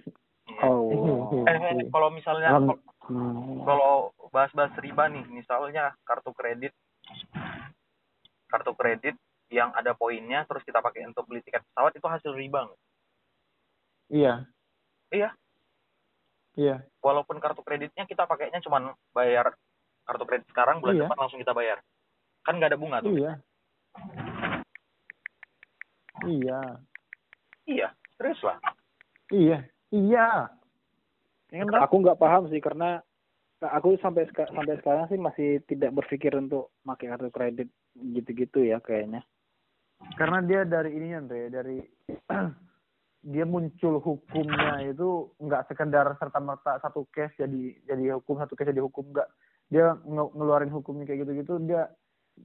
[0.63, 0.89] oh
[1.45, 2.81] Eh, eh, kalau misalnya Alam-
[3.67, 6.73] kalau bahas-bahas riba nih, misalnya kartu kredit,
[8.47, 9.19] kartu kredit
[9.51, 12.81] yang ada poinnya, terus kita pakai untuk beli tiket pesawat itu hasil riba nggak?
[14.11, 14.35] Iya.
[15.15, 15.31] Iya.
[16.57, 16.77] Iya.
[17.05, 19.55] Walaupun kartu kreditnya kita pakainya cuma bayar
[20.07, 21.03] kartu kredit sekarang, bulan Iya.
[21.07, 21.79] depan langsung kita bayar,
[22.43, 23.15] kan nggak ada bunga tuh.
[23.15, 23.33] Iya.
[26.25, 26.61] Iya.
[27.67, 28.57] iya serius lah
[29.29, 29.69] Iya.
[29.93, 30.49] Iya.
[31.51, 31.83] Ya kan, Bang?
[31.83, 33.03] Aku nggak paham sih karena
[33.63, 39.23] aku sampai sampai sekarang sih masih tidak berpikir untuk pakai kartu kredit gitu-gitu ya kayaknya.
[40.17, 41.79] Karena dia dari ininya Andre dari
[43.27, 48.71] dia muncul hukumnya itu nggak sekedar serta merta satu case jadi jadi hukum satu case
[48.71, 49.29] jadi hukum nggak.
[49.67, 51.91] Dia nge- ngeluarin hukumnya kayak gitu gitu dia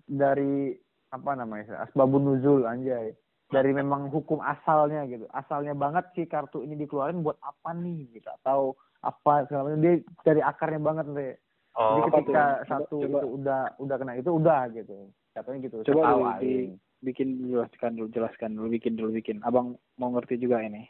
[0.10, 0.73] dari
[1.11, 3.14] apa namanya asbabun nuzul anjay.
[3.52, 5.28] Dari memang hukum asalnya gitu.
[5.30, 8.32] Asalnya banget si kartu ini dikeluarin buat apa nih gitu.
[8.41, 9.84] Atau apa segala macam.
[9.84, 11.32] Dia dari akarnya banget Andre.
[11.76, 12.68] Oh jadi ketika tuh?
[12.68, 14.95] satu Coba- itu udah udah kena itu udah gitu.
[15.36, 16.73] Katanya gitu Coba di-.
[17.02, 19.41] Bikin jelaskan dulu, jelaskan dulu, bikin dulu, bikin.
[19.41, 20.86] Abang mau ngerti juga ini.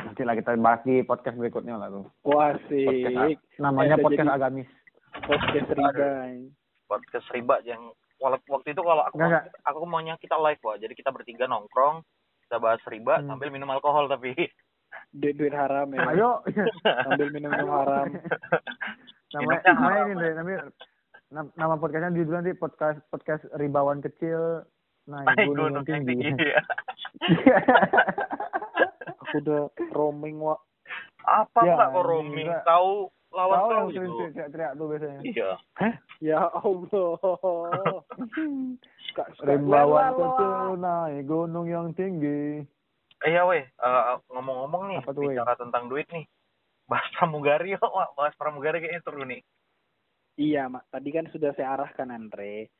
[0.00, 4.24] nanti lah kita bahas di podcast berikutnya lah tuh Wah podcast sih, namanya Eh, podcast
[4.24, 4.68] jadi- agamis
[5.22, 6.08] podcast riba.
[6.88, 7.82] podcast riba yang
[8.18, 9.44] waktu itu kalau aku Nggak, nggak.
[9.62, 12.00] aku maunya kita live wah jadi kita bertiga nongkrong
[12.42, 13.28] kita bahas riba Hmm.
[13.28, 14.32] sambil minum alkohol tapi
[15.12, 16.00] Duit duit haram ya.
[16.08, 16.30] ayo
[16.82, 18.08] Sambil minum-minum haram.
[19.36, 20.74] namanya namanya ini deh namanya nam-
[21.30, 24.64] nama podcastnya judulnya nanti podcast podcast ribawan kecil.
[25.06, 26.60] Naik gunung gunung yang yang tinggi tinggi Iya.
[29.20, 30.56] Aku udah roaming wa.
[31.20, 32.46] apa Ya, enggak kok roaming?
[32.48, 32.64] enggak.
[32.64, 32.90] tahu
[33.30, 35.20] lawan tahu tahu yang gitu teriak-teriak tuh biasanya.
[35.22, 35.50] Iya.
[36.20, 37.10] Ya Allah.
[39.10, 42.64] Kak, ribawan kecil naik gunung yang tinggi.
[43.20, 43.62] Eh ya weh.
[43.62, 45.32] Eh, ngomong-ngomong nih Apa tuh, weh?
[45.32, 46.24] bicara tentang duit nih.
[46.86, 48.08] Bahas pramugari yuk Wak.
[48.14, 49.40] bahas pramugari kayaknya seru nih
[50.40, 50.88] Iya, Mak.
[50.88, 52.72] Tadi kan sudah saya arahkan, Andre.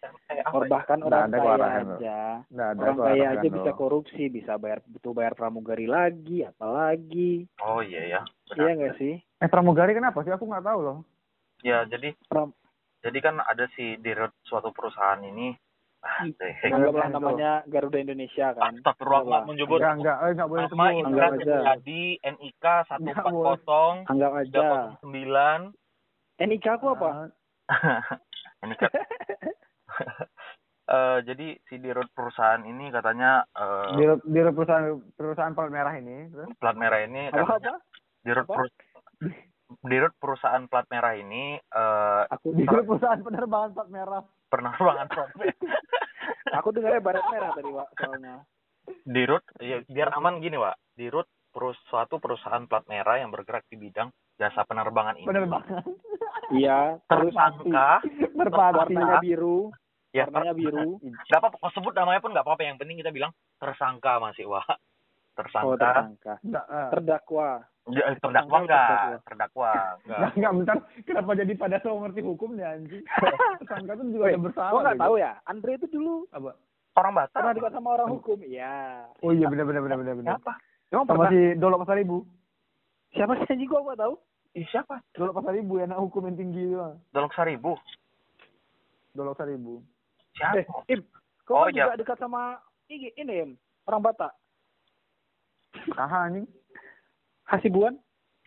[0.57, 0.81] Or ya?
[0.81, 2.19] orang ada kaya aja.
[2.49, 3.57] ada Orang kaya arahan aja lo.
[3.61, 7.45] bisa korupsi, bisa bayar butuh bayar pramugari lagi, apalagi.
[7.61, 8.57] oh iya ya benar.
[8.65, 9.15] Iya nggak sih?
[9.41, 10.99] eh pramugari kenapa sih aku nggak tahu loh
[11.65, 12.53] ya jadi Pram
[13.01, 15.57] jadi kan ada si dirut suatu perusahaan ini
[16.05, 16.29] ah,
[16.69, 18.77] anggaplah namanya Garuda Indonesia kan.
[18.77, 19.25] Astagfirullah Anggaplah.
[19.25, 21.57] nggak menyebut enggak enggak eh, enggak boleh nama sebut Indra Anggap aja.
[21.77, 22.65] jadi NIK
[23.01, 23.57] Nggak boleh.
[23.65, 24.61] 140 Anggap aja.
[25.01, 27.11] 309 NIK aku apa?
[28.67, 28.83] NIK
[30.91, 36.27] Eh, jadi si dirut perusahaan ini katanya eh, di, di perusahaan perusahaan plat merah ini
[36.35, 37.87] terus plat merah ini Apa katanya apa?
[38.27, 38.55] dirut Apa?
[38.59, 38.83] perus-
[39.87, 45.55] dirut perusahaan plat merah ini eh, Aku di perusahaan penerbangan plat merah penerbangan profit
[46.59, 48.35] aku dengarnya baret merah tadi, Pak, soalnya.
[49.07, 53.79] dirut ya, biar aman gini pak dirut perus suatu perusahaan plat merah yang bergerak di
[53.79, 54.11] bidang
[54.41, 55.85] jasa penerbangan ini penerbangan
[56.51, 58.03] Iya, terus tersangka
[58.35, 59.71] merpati warnanya biru,
[60.11, 60.99] ya warnanya biru.
[60.99, 64.67] nggak apa-apa kau sebut namanya pun nggak apa-apa yang penting kita bilang tersangka masih wah
[65.31, 66.33] Oh, tersangka tersangka.
[66.43, 66.89] Nggak, eh.
[66.91, 67.49] Terdakwa.
[67.87, 69.21] Ya, tersangka terdakwa enggak terdakwa?
[69.25, 70.77] terdakwa enggak Nggak, nggak, bentar.
[71.01, 73.05] Kenapa jadi pada so ngerti hukumnya, anjing?
[73.63, 74.71] Tersangka tuh juga ada bersalah.
[74.71, 75.05] Kok nggak gitu.
[75.07, 75.33] tahu ya?
[75.47, 76.51] Andre itu dulu Apa?
[76.91, 78.39] orang Batak pernah dekat sama orang hukum.
[78.43, 78.77] Iya.
[79.23, 80.29] Oh iya, benar benar benar benar.
[80.35, 80.53] siapa
[80.91, 81.31] Emang Sama pernah?
[81.31, 82.19] si Dolok Pasar Ibu.
[83.11, 84.15] Siapa sih anjing gua nggak tahu?
[84.51, 85.47] Ih, siapa Dolok
[85.79, 86.83] yang anak hukum yang tinggi itu.
[87.15, 87.79] Dolok Saribu
[89.15, 89.83] Dolok Pasar Ibu.
[90.39, 91.03] siapa Eh, Im,
[91.43, 91.91] kau Oh, kan iya.
[91.91, 93.51] juga dekat sama ini, ini Im,
[93.87, 94.33] orang Batak.
[95.95, 96.47] Saha anjing?
[97.47, 97.99] Hasibuan?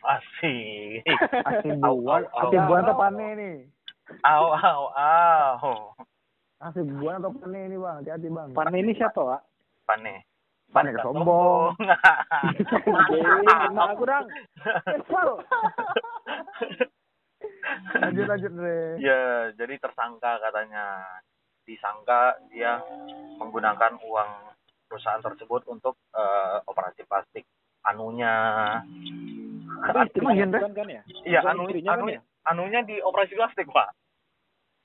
[0.04, 1.08] asik
[1.48, 2.48] Asibuan, Au, au, au.
[2.52, 3.02] Asibuan atau Au.
[3.08, 3.56] Pane nih?
[4.28, 5.76] au au au
[6.60, 8.04] Asibuan atau Pane ini, Bang?
[8.04, 8.50] Hati-hati, Bang.
[8.52, 9.42] Pan ini siapa, Pak?
[9.84, 10.24] pane
[10.72, 11.76] Pane kesombong.
[11.76, 14.28] Anjing, kena aku dong.
[17.94, 18.80] Lanjut lanjut, Re.
[19.00, 21.04] ya jadi tersangka katanya
[21.64, 22.80] disangka dia
[23.40, 24.30] menggunakan uang
[24.88, 27.46] perusahaan tersebut untuk eh, operasi plastik
[27.84, 28.34] anunya
[29.84, 30.08] Emang
[30.38, 31.02] iya, bukan kan ya?
[31.28, 32.22] iya anu, kan anunya ya?
[32.48, 33.92] anunya di operasi plastik pak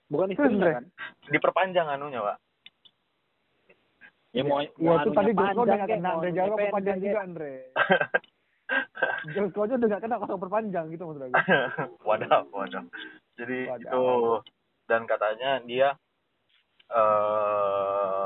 [0.09, 0.85] Bukan istrinya kan?
[1.29, 2.37] diperpanjang anunya pak
[4.37, 6.29] Ya mau Ya itu tadi Josko udah kek, kena, mau Andre.
[6.37, 7.53] Jangan pendek perpanjang juga, Andre.
[9.35, 11.35] Josko aja udah nggak kena kalau perpanjang gitu maksud aku.
[12.09, 12.85] wadah wadah
[13.41, 13.81] jadi Wadah.
[13.89, 14.05] itu
[14.89, 15.89] dan katanya dia
[16.89, 18.25] eh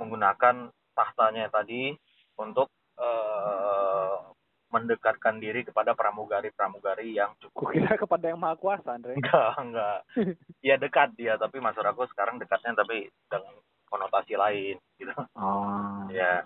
[0.00, 1.92] menggunakan tahtanya tadi
[2.40, 4.16] untuk eh
[4.74, 9.14] mendekatkan diri kepada pramugari-pramugari yang cukup kira kepada yang maha kuasa, Andre.
[9.14, 9.98] enggak enggak
[10.66, 13.54] ya dekat dia tapi maksud aku sekarang dekatnya tapi dengan
[13.88, 15.14] konotasi lain gitu.
[15.36, 16.08] Oh.
[16.10, 16.44] ya.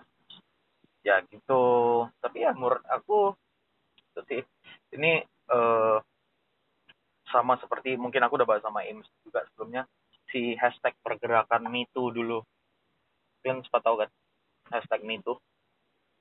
[1.05, 1.63] Ya gitu.
[2.19, 3.33] Tapi ya menurut aku
[4.27, 4.43] sih.
[4.91, 5.97] Ini eh
[7.29, 9.85] sama seperti mungkin aku udah bahas sama Ims juga sebelumnya
[10.33, 12.41] si hashtag pergerakan MeToo dulu.
[13.41, 14.09] Kalian sempat tahu kan?
[14.73, 15.37] Hashtag MeToo.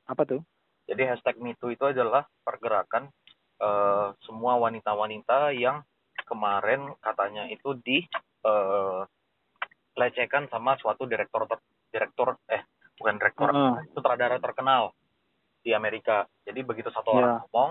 [0.09, 0.40] Apa tuh?
[0.89, 3.12] jadi hashtag MeToo itu adalah pergerakan
[3.61, 5.85] eh, semua wanita-wanita yang
[6.24, 8.09] kemarin katanya itu di
[8.49, 9.01] eh,
[9.99, 12.62] lecehkan sama suatu direktur ter- direktur eh
[12.99, 13.75] bukan direktur Heeh.
[13.95, 14.95] sutradara terkenal
[15.62, 16.25] di Amerika.
[16.47, 17.19] Jadi begitu satu Iya.
[17.19, 17.70] orang ngomong,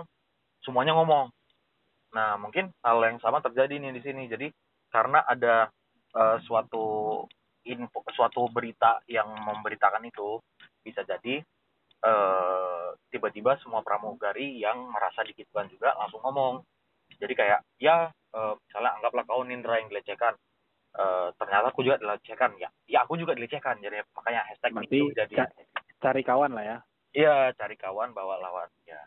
[0.63, 1.25] semuanya ngomong.
[2.15, 4.27] Nah, mungkin hal yang sama terjadi nih di sini.
[4.27, 4.47] Jadi
[4.91, 5.71] karena ada
[6.17, 7.23] eh, suatu
[7.67, 10.39] info, suatu berita yang memberitakan itu,
[10.83, 11.43] bisa jadi
[12.03, 16.63] eh, tiba-tiba semua pramugari yang merasa dikituan juga langsung ngomong.
[17.19, 20.35] Jadi kayak ya eh, misalnya anggaplah kau Nindra yang dilecehkan,
[20.97, 23.77] Eh, ternyata aku juga dilecehkan ya, ya aku juga dilecehkan.
[23.77, 25.53] Jadi makanya hashtag Berarti itu jadi ca-
[26.01, 26.77] cari kawan lah ya.
[27.13, 28.69] Iya, cari kawan bawa lawan.
[28.83, 28.97] Ya.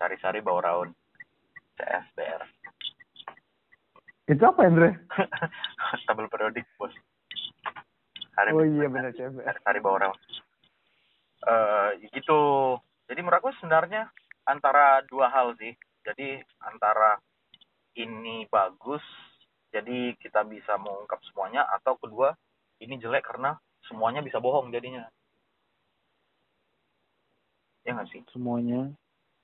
[0.00, 0.88] Cari-cari bawa raun.
[1.76, 2.42] CSBR.
[4.28, 4.96] Itu apa Andre?
[6.08, 6.92] Tabel periodik, Bos.
[8.32, 9.44] Cari, Oh iya benar CFR.
[9.44, 10.18] cari-cari bawa raun.
[11.44, 12.40] Eh, gitu.
[13.08, 14.08] Jadi menurut aku sebenarnya
[14.44, 15.76] antara dua hal sih.
[16.04, 17.20] Jadi antara
[17.96, 19.04] ini bagus,
[19.68, 22.32] jadi kita bisa mengungkap semuanya, atau kedua
[22.80, 25.04] ini jelek karena semuanya bisa bohong jadinya.
[27.84, 28.22] Ya nggak sih?
[28.32, 28.92] Semuanya.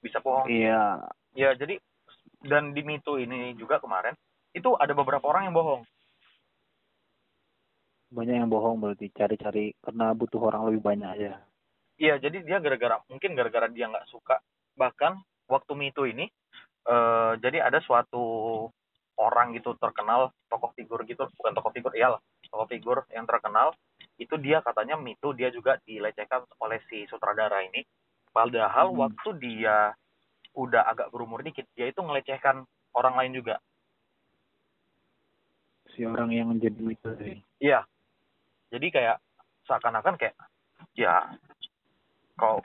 [0.05, 0.49] Bisa bohong.
[0.49, 1.01] Iya.
[1.35, 1.81] Ya, jadi
[2.45, 4.13] dan di Mito ini juga kemarin
[4.53, 5.83] itu ada beberapa orang yang bohong.
[8.15, 11.33] Banyak yang bohong berarti cari-cari karena butuh orang lebih banyak aja.
[11.99, 14.39] Iya, jadi dia gara-gara mungkin gara-gara dia nggak suka.
[14.79, 15.19] Bahkan
[15.51, 16.29] waktu Mito ini
[16.85, 18.69] eh jadi ada suatu
[19.15, 22.19] orang gitu terkenal tokoh figur gitu, bukan tokoh figur, iyalah,
[22.51, 23.71] tokoh figur yang terkenal
[24.19, 27.83] itu dia katanya Mito dia juga dilecehkan oleh si sutradara ini.
[28.35, 29.07] Padahal Hmm.
[29.07, 29.95] waktu dia
[30.55, 33.59] udah agak berumur dikit, dia itu ngelecehkan orang lain juga.
[35.95, 37.37] Si orang yang menjadi itu sih.
[37.63, 37.87] Iya.
[38.75, 39.23] Jadi kayak
[39.71, 40.35] seakan-akan kayak
[40.99, 41.39] ya
[42.35, 42.59] kau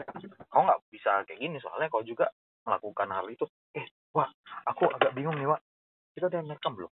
[0.49, 2.33] kau nggak bisa kayak gini soalnya kau juga
[2.65, 3.45] melakukan hal itu.
[3.77, 4.29] Eh, wah,
[4.65, 5.61] aku agak bingung nih, Wak.
[6.15, 6.91] Kita udah merekam belum?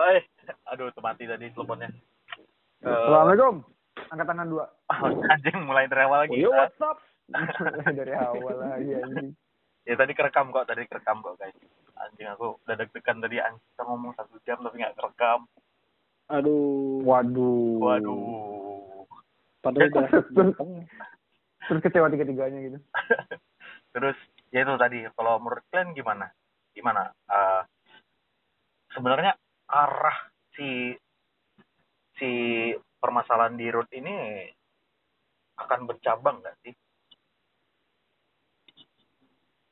[0.00, 0.22] Eh,
[0.72, 1.92] aduh, tuh mati tadi teleponnya.
[2.80, 3.60] Eh, Assalamualaikum.
[4.08, 4.64] Angkat tangan dua.
[5.34, 6.40] anjing mulai dari awal lagi.
[6.40, 6.98] Oh, yo, what's up?
[7.84, 9.36] Dari awal lagi anjing.
[9.84, 11.56] Ya tadi kerekam kok, tadi kerekam kok guys.
[12.00, 15.44] Anjing aku udah deg-degan tadi anjing kita ngomong satu jam tapi nggak kerekam.
[16.32, 17.04] Aduh.
[17.04, 17.76] Waduh.
[17.84, 19.04] Waduh.
[19.60, 20.08] Padahal udah
[21.70, 22.78] Terus kecewa tiga-tiganya gitu.
[23.92, 24.16] Terus
[24.50, 26.26] ya itu tadi kalau menurut kalian gimana?
[26.74, 27.10] Gimana?
[27.10, 27.62] Eh,
[28.94, 29.34] sebenarnya
[29.70, 30.18] arah
[30.54, 30.94] si
[32.18, 32.30] si
[33.00, 34.44] permasalahan di root ini
[35.56, 36.74] akan bercabang nggak sih?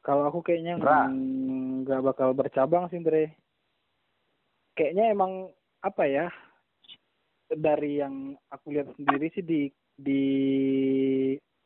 [0.01, 3.37] Kalau aku kayaknya nggak bakal bercabang sih, Andre.
[4.73, 5.53] Kayaknya emang
[5.85, 6.27] apa ya?
[7.49, 9.69] Dari yang aku lihat sendiri sih di
[9.99, 10.23] di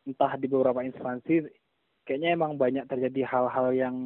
[0.09, 1.62] entah di beberapa instansi
[2.05, 3.97] kayaknya emang banyak terjadi hal-hal yang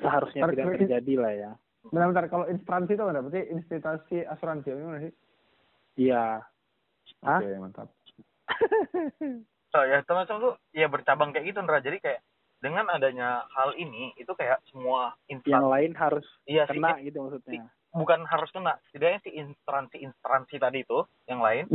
[0.00, 1.50] seharusnya Tar- tidak terjadi lah ya.
[1.86, 3.22] Bentar-bentar, kalau instansi itu apa?
[3.22, 5.12] Berarti institusi asuransi apa gimana sih?
[5.96, 6.24] Iya.
[7.22, 7.40] Hah?
[7.40, 7.88] Oke, mantap.
[9.74, 11.84] So, ya teman-teman tuh ya bercabang kayak gitu Ndra.
[11.84, 12.24] Jadi kayak
[12.64, 17.18] dengan adanya hal ini itu kayak semua Yang instansi lain harus iya sih kena gitu
[17.20, 17.68] maksudnya.
[17.92, 21.68] bukan harus kena setidaknya si instansi-instansi tadi itu yang lain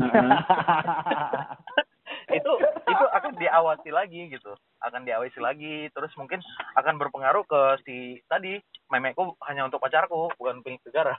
[2.31, 2.53] itu
[2.87, 4.51] itu akan diawasi lagi gitu
[4.81, 6.39] akan diawasi lagi terus mungkin
[6.79, 7.95] akan berpengaruh ke si
[8.31, 8.57] tadi
[8.89, 11.15] memekku hanya untuk pacarku bukan punya negara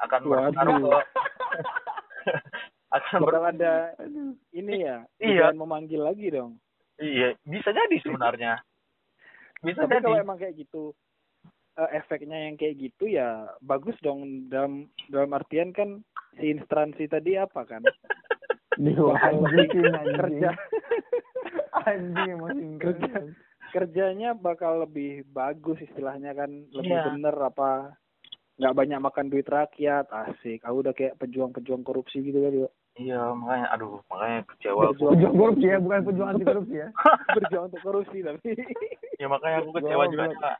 [0.00, 0.30] akan Waduh.
[0.30, 0.98] berpengaruh ke
[2.98, 3.94] akan ber, ada
[4.50, 5.06] ini ya.
[5.22, 5.54] Iya.
[5.54, 6.58] memanggil lagi dong.
[6.98, 8.58] iya bisa jadi sebenarnya
[9.62, 10.92] bisa Tapi kalau jadi emang kayak gitu
[11.78, 16.02] eh, efeknya yang kayak gitu ya bagus dong dalam dalam artian kan
[16.36, 17.84] si instansi tadi apa kan
[18.80, 20.16] Diwanjikin anjing.
[20.16, 20.50] kerja
[21.86, 23.12] Anjing masih Kerja.
[23.70, 27.06] kerjanya bakal lebih bagus istilahnya kan lebih Iya.
[27.08, 27.94] bener apa
[28.56, 32.52] nggak banyak makan duit rakyat asik aku udah kayak pejuang-pejuang korupsi gitu kan
[32.98, 35.14] iya makanya aduh makanya kecewa aku.
[35.14, 36.88] Pejuang korupsi ya, bukan pejuang anti korupsi ya.
[37.30, 38.50] berjuang untuk korupsi tapi
[39.16, 40.24] ya makanya aku kecewa juga.
[40.34, 40.56] Kak.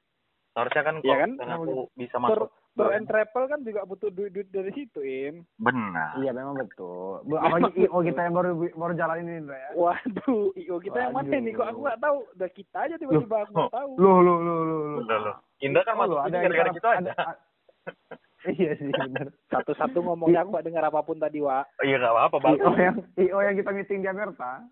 [0.51, 1.31] seharusnya kan Iya kalau kan?
[1.51, 1.65] aku
[1.95, 6.57] bisa masuk tour and travel kan juga butuh duit-duit dari situ im benar Iya memang
[6.57, 7.21] betul.
[7.23, 9.71] Bu- Apalagi IO kita yang baru baru jalan ini Indra ya.
[9.75, 13.53] waduh io kita yang mana nih kok aku nggak tahu udah kita aja tiba-tiba aku
[13.53, 14.79] nggak tahu Loh loh loh loh.
[14.81, 15.01] loh.
[15.01, 15.37] Udah loh.
[15.59, 17.13] Indah kan masuk yang gara-gara kita- gitu aja.
[17.13, 17.39] ada-
[18.51, 19.29] Iya sih benar.
[19.47, 22.55] satu-satu ngomongnya aku gak dengar apa pun tadi wa Oh, iya nggak apa-apa bang.
[22.57, 24.65] IO yang IO yang kita meeting di Amerika.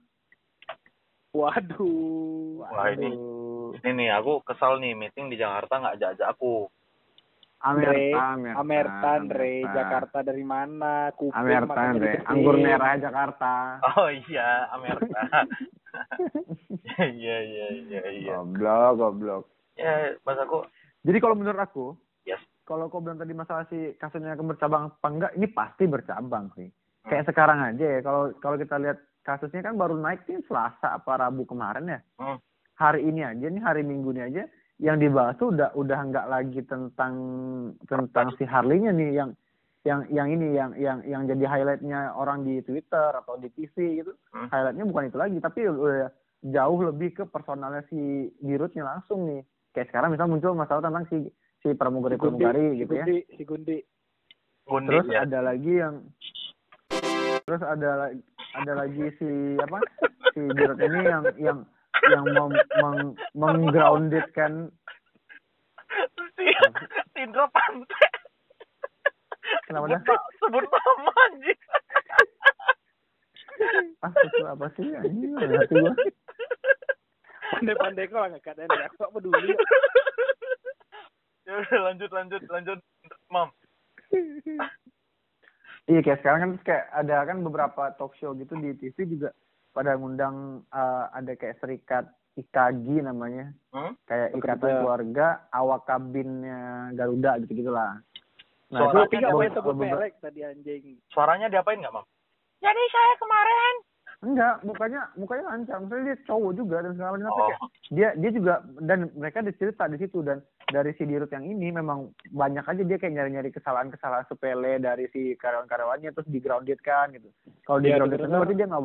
[1.31, 3.13] waduh Wah, ini-.
[3.75, 6.73] Ini nih aku kesal nih meeting di Jakarta nggak ajak-ajak aku.
[7.59, 9.75] Andre, Amerta, Amerta, Amerta, Andre, Amerta.
[9.75, 11.11] Jakarta dari mana?
[11.11, 11.99] Kuping Amerta, makanya Andre.
[12.07, 12.31] dibersihin.
[12.31, 13.53] Anggur merah Jakarta.
[13.93, 15.21] Oh iya Amerika.
[16.99, 18.33] Iya iya iya iya.
[18.37, 19.43] Goblok, goblok.
[19.75, 20.67] Ya mas aku
[21.03, 21.87] Jadi kalau menurut aku,
[22.23, 22.43] Yes.
[22.63, 26.69] kalau kau bilang tadi masalah si kasusnya akan bercabang apa enggak, ini pasti bercabang sih.
[26.69, 27.09] Hmm.
[27.09, 31.13] Kayak sekarang aja ya, kalau kalau kita lihat kasusnya kan baru naik nih Selasa apa
[31.17, 32.01] Rabu kemarin ya.
[32.21, 32.39] Hmm.
[32.77, 34.43] Hari ini aja nih hari Minggu ini aja
[34.79, 37.15] yang dibahas tuh udah udah nggak lagi tentang
[37.85, 39.31] tentang si Harley-nya nih yang
[39.83, 44.15] yang yang ini yang yang yang jadi highlightnya orang di Twitter atau di TV gitu
[44.31, 44.47] Hmm.
[44.49, 46.11] highlightnya bukan itu lagi tapi udah
[46.45, 47.99] jauh lebih ke personalnya si
[48.39, 49.43] Dirutnya langsung nih
[49.73, 51.27] kayak sekarang misal muncul masalah tentang si
[51.59, 53.79] si pramugari Si pramugari si gitu ya Gundi, si Gundi.
[54.63, 55.19] Gundi terus ya.
[55.25, 55.95] ada lagi yang
[57.43, 57.91] terus ada
[58.55, 59.29] ada lagi si
[59.59, 59.79] apa
[60.31, 61.59] si Dirut ini yang yang
[62.09, 62.99] yang mem, meng,
[63.35, 64.71] menggroundedkan
[66.37, 66.47] si
[67.15, 68.09] si Indra Pantai.
[69.65, 70.01] Kenapa dah?
[70.41, 71.61] sebut nama anjing.
[74.07, 75.93] ah itu apa sih ini ngerti gua
[77.49, 78.79] Pandai-pandai kok lah ngekat ini.
[78.87, 79.57] Aku gak peduli.
[81.49, 82.79] ya udah lanjut lanjut lanjut
[83.33, 83.49] mam
[85.89, 89.33] iya kayak sekarang kan kayak ada kan beberapa talk show gitu di TV juga
[89.71, 90.37] pada ngundang
[90.69, 92.05] eh, ada kayak serikat
[92.35, 93.51] IKAGI namanya.
[93.69, 93.93] Hmm?
[94.05, 97.99] kayak ikatan keluarga awak kabinnya Garuda gitu gitulah.
[98.69, 101.01] Nah Suara itu Tapi gak be- boleh sebut merek tadi anjing.
[101.09, 102.05] suaranya diapain nggak mam?
[102.59, 103.75] Jadi saya kemarin.
[104.19, 107.31] enggak mukanya mukanya lancar maksudnya dia cowok juga dan segala macam.
[107.31, 110.19] Oh kayak dia dia juga dan mereka dicerita di situ.
[110.21, 115.07] Dan dari si dirut yang ini memang banyak aja dia kayak nyari-nyari kesalahan-kesalahan sepele dari
[115.09, 117.31] si karyawan-karyawannya terus di grounded kan gitu.
[117.63, 118.39] Kalau di grounded bener-bener.
[118.43, 118.85] berarti dia nggak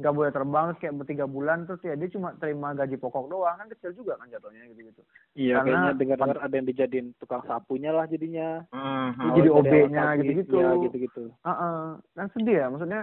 [0.00, 3.56] nggak boleh terbang terus kayak bertiga bulan terus ya dia cuma terima gaji pokok doang
[3.60, 5.02] kan kecil juga kan jatuhnya gitu gitu
[5.36, 8.66] Iya, Karena- kayaknya dengar-dengar ada yang dijadiin tukang sapunya lah jadinya.
[8.74, 9.36] Hmm, Dia hmm.
[9.38, 10.56] jadi OB-nya awal sapi, gitu-gitu.
[10.58, 11.22] Iya, gitu-gitu.
[11.46, 11.78] Heeh.
[12.18, 13.00] kan sedih ya maksudnya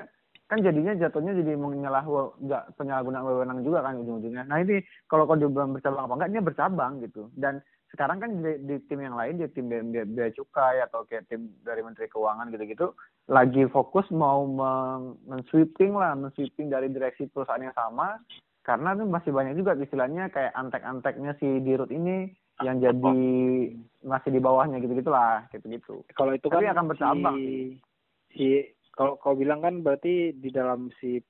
[0.48, 2.04] kan jadinya jatuhnya jadi menyalah
[2.40, 4.80] nggak penyalahgunaan wewenang juga kan ujung-ujungnya nah ini
[5.12, 7.60] kalau kau dibilang bercabang apa enggak ini bercabang gitu dan
[7.92, 11.80] sekarang kan di, di tim yang lain di tim bea, cukai atau kayak tim dari
[11.80, 12.92] menteri keuangan gitu-gitu
[13.32, 18.20] lagi fokus mau men- men-sweeping lah men-sweeping dari direksi perusahaan yang sama
[18.68, 22.28] karena tuh masih banyak juga istilahnya kayak antek-anteknya si dirut ini
[22.66, 23.16] yang jadi
[24.02, 27.78] masih di bawahnya gitu gitulah gitu-gitu Kalau itu kan Tapi akan bercabang si,
[28.34, 28.46] si
[28.98, 31.22] kalau kau bilang kan berarti di dalam si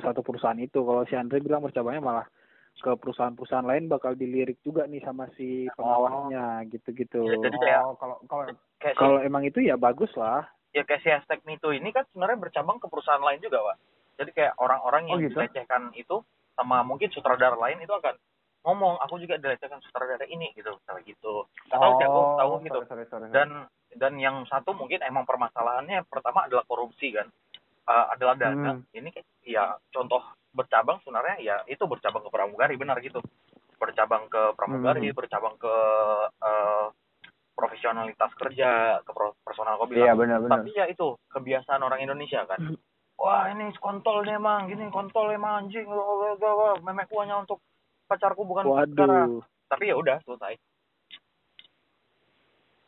[0.00, 0.80] satu perusahaan itu.
[0.80, 2.26] Kalau si Andre bilang bercabangnya malah
[2.74, 7.20] ke perusahaan-perusahaan lain bakal dilirik juga nih sama si pengawasnya gitu-gitu.
[7.22, 8.42] Ya, jadi kayak- oh, kalau kalau
[8.78, 10.48] kayak si, Kalau emang itu ya bagus lah.
[10.70, 13.76] ya kayak si hashtag MeToo ini kan sebenarnya bercabang ke perusahaan lain juga pak
[14.14, 15.36] jadi kayak orang-orang yang Oh, gitu?
[15.36, 16.16] dilecehkan itu
[16.52, 18.16] sama mungkin sutradara lain itu akan
[18.62, 22.88] ngomong aku juga dilecehkan sutradara ini gitu misalnya gitu atau kayak aku tahu gitu Oh,
[22.88, 23.36] sorry, sorry, sorry.
[23.36, 23.48] dan
[23.92, 27.28] dan yang satu mungkin emang permasalahannya pertama adalah korupsi kan
[27.82, 28.78] Eh, adalah dana.
[28.78, 28.86] Hmm.
[28.94, 30.22] ini kayak ya contoh
[30.54, 33.18] bercabang sebenarnya ya itu bercabang ke pramugari benar gitu.
[33.74, 35.18] Bercabang ke pramugari Hmm.
[35.18, 35.74] bercabang ke
[36.38, 36.86] eh,
[37.58, 39.10] profesionalitas kerja ke
[39.42, 42.78] personal kau bilang iya benar-benar tapi ya itu kebiasaan orang Indonesia kan.
[43.18, 45.86] Wah ini kontol nih emang gini kontol emang anjing
[46.80, 47.58] memekku hanya untuk
[48.06, 49.42] pacarku bukan Waduh.
[49.66, 50.54] tapi ya udah selesai.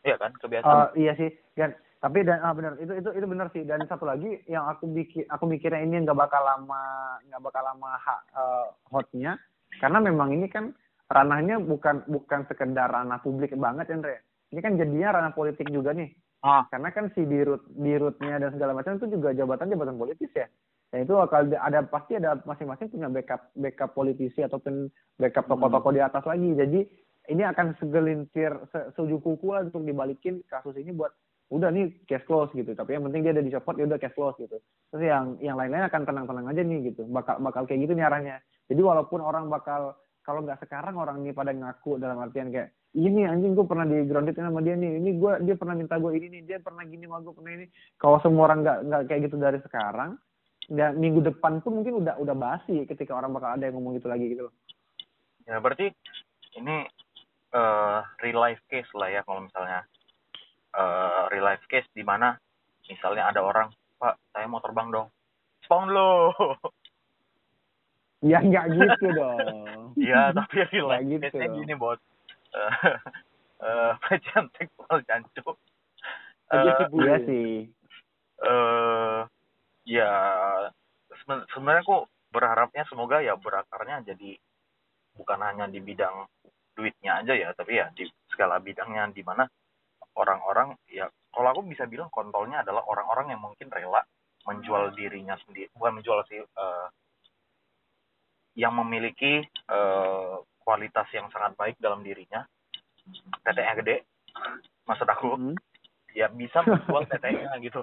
[0.04, 0.94] Iya kan kebiasaan.
[0.94, 1.30] Eh, iya sih.
[1.56, 3.64] Dan tapi dan ah benar itu itu itu benar sih.
[3.64, 7.96] Dan satu lagi yang aku bikin aku mikirnya ini nggak bakal lama nggak bakal lama
[7.96, 9.40] ha, eh, hotnya.
[9.80, 10.76] Karena memang ini kan
[11.08, 14.20] ranahnya bukan bukan sekedar ranah publik banget Andre.
[14.52, 16.12] Ini kan jadinya ranah politik juga nih.
[16.44, 16.68] Ah.
[16.68, 20.44] Karena kan si dirut dirutnya dan segala macam itu juga jabatan jabatan politis ya.
[20.92, 26.04] Dan itu bakal ada- pasti ada masing-masing punya backup backup politisi ataupun backup tokoh-tokoh di
[26.04, 26.52] atas lagi.
[26.52, 26.84] Jadi
[27.32, 31.16] ini akan segelintir se setuju kuku lah untuk dibalikin kasus ini buat
[31.54, 32.74] udah nih cash close gitu.
[32.74, 34.58] Tapi yang penting dia ada di support ya udah cash close gitu.
[34.90, 37.06] Terus yang yang lain-lain akan tenang-tenang aja nih gitu.
[37.06, 38.42] Bakal bakal kayak gitu nih arahnya.
[38.66, 39.94] Jadi walaupun orang bakal
[40.26, 44.02] kalau nggak sekarang orang nih pada ngaku dalam artian kayak ini anjing gue pernah di
[44.02, 44.98] grounded sama dia nih.
[44.98, 46.42] Ini gue dia pernah minta gue ini nih.
[46.42, 47.66] Dia pernah gini sama gue pernah ini.
[48.02, 50.10] Kalau semua orang nggak nggak kayak gitu dari sekarang
[50.64, 54.08] dan minggu depan pun mungkin udah udah basi ketika orang bakal ada yang ngomong gitu
[54.10, 54.54] lagi gitu loh.
[55.44, 55.92] Ya berarti
[56.58, 56.88] ini
[57.54, 59.86] eh real life case lah ya kalau misalnya
[60.74, 62.34] eh real life case di mana
[62.90, 65.08] misalnya ada orang pak saya mau terbang dong
[65.62, 66.34] spawn lo
[68.30, 71.54] ya nggak gitu dong Iya, tapi real life gitu dong.
[71.54, 72.02] gini, Bos.
[72.50, 72.72] Eh
[73.64, 75.56] eh pelecehan seksual jancuk.
[76.50, 77.70] Iya sih
[78.42, 79.20] eh
[79.86, 80.10] ya
[81.22, 84.34] seben- sebenarnya aku berharapnya semoga ya berakarnya jadi
[85.14, 86.26] bukan hanya di bidang
[86.74, 88.02] duitnya aja ya, tapi ya di
[88.34, 89.46] segala bidangnya di mana
[90.14, 94.02] orang-orang ya kalau aku bisa bilang kontolnya adalah orang-orang yang mungkin rela
[94.44, 96.86] menjual dirinya sendiri, bukan menjual sih eh,
[98.54, 102.46] yang memiliki eh, kualitas yang sangat baik dalam dirinya,
[103.42, 103.96] teteknya gede,
[104.84, 105.56] maksud aku Hmm.
[106.10, 107.82] ya bisa menjual teteknya gitu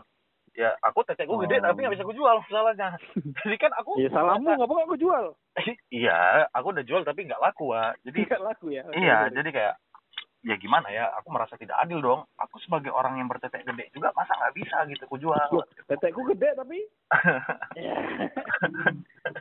[0.51, 1.63] ya aku tetekku gede Oh.
[1.65, 2.99] tapi nggak bisa gue jual masalahnya
[3.39, 5.31] jadi kan aku Ya salahmu nggak aku jual?
[5.91, 7.99] iya aku udah jual tapi nggak laku Wak.
[8.03, 8.83] jadi Tidak laku ya.
[8.91, 9.75] Iya jadi kayak
[10.41, 14.09] ya gimana ya aku merasa tidak adil dong aku sebagai orang yang bertetek gede juga
[14.17, 15.37] masa nggak bisa gitu aku jual
[15.85, 16.79] tetekku gede tapi.
[17.77, 17.95] Ya.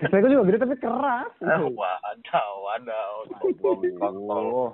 [0.07, 1.33] Saya juga gede tapi keras.
[1.41, 3.13] wadaw wadaw
[3.59, 4.45] Buang kontol.
[4.49, 4.71] Oh.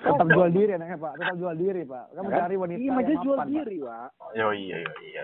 [0.00, 2.06] Tetap jual diri anaknya Pak, tetap jual diri Pak.
[2.16, 2.38] Kamu Kan?
[2.40, 4.08] cari wanita Iya, aja yang jual diri, Pak.
[4.32, 5.22] Yo iya yo iya.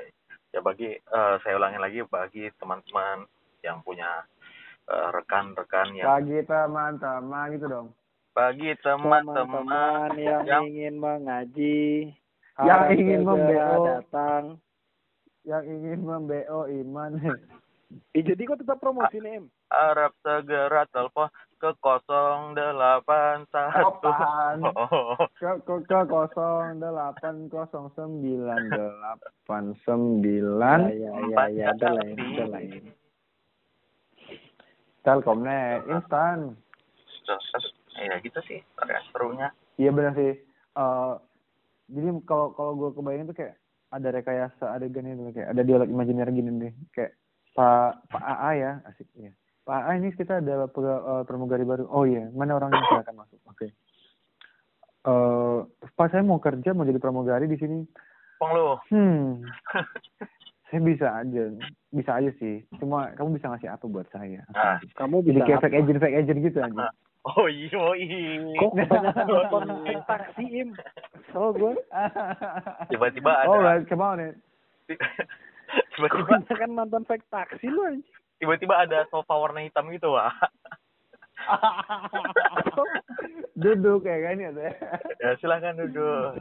[0.53, 3.25] Ya bagi eh, saya ulangi lagi bagi teman-teman
[3.65, 4.09] yang punya
[4.89, 7.89] eh, rekan-rekan yang Bagi teman-teman gitu dong.
[8.37, 12.13] Bagi teman-teman yang, yang ingin mengaji,
[12.59, 13.81] Yang ingin membeo.
[13.89, 14.43] datang.
[15.43, 17.13] Yang ingin membeo iman.
[18.11, 19.47] Eh, jadi kok tetap promosi nih, Em?
[19.71, 24.59] harap segera telepon ke 081 Apaan?
[24.75, 31.89] Oh, Ke ke ke kosong delapan kosong sembilan delapan sembilan Ya, ya, ya, ya, ada
[31.95, 32.59] ya, ada lah.
[32.59, 32.81] ya.
[35.07, 36.59] Telkomnet instan.
[37.99, 40.33] Ya gitu sih ya, serunya Iya benar sih.
[40.73, 41.13] Eh
[41.87, 43.55] jadi kalau kalau gue kebayang tuh kayak
[43.87, 47.13] ada rekayasa adegan itu kayak ada dialog imajiner gini nih kayak
[47.53, 49.33] Pak Pak AA ya asik ya.
[49.63, 51.85] Pak AA ini kita ada pega- eh, pramugari baru.
[51.87, 53.41] Oh iya, mana orangnya silakan masuk.
[53.47, 53.67] Oke.
[55.05, 55.59] Eh
[55.91, 57.85] Pak saya mau kerja mau jadi pramugari di sini.
[58.37, 59.41] Pong lu Hmm.
[60.67, 61.45] saya bisa aja,
[61.89, 62.67] bisa aja sih.
[62.77, 64.43] Cuma kamu bisa ngasih apa buat saya?
[64.51, 64.83] Nah.
[64.95, 65.65] Kamu Jadi bisa kayak apa?
[65.65, 66.87] fake agent fake agent gitu aja.
[67.35, 68.55] Oh iya oh iya.
[68.55, 69.65] Kok kebanyakan nonton
[70.07, 70.69] taksi, Im?
[70.77, 71.75] Kesel gue.
[72.93, 73.49] tiba-tiba ada.
[73.51, 74.39] Oh, right, come on it.
[74.87, 78.07] tiba-tiba Kebanyakan nonton fake taksi lu, anjing.
[78.39, 80.31] tiba-tiba ada sofa warna hitam gitu wah
[83.57, 84.51] Duduk kayak kan ya
[85.25, 86.37] ya silahkan duduk.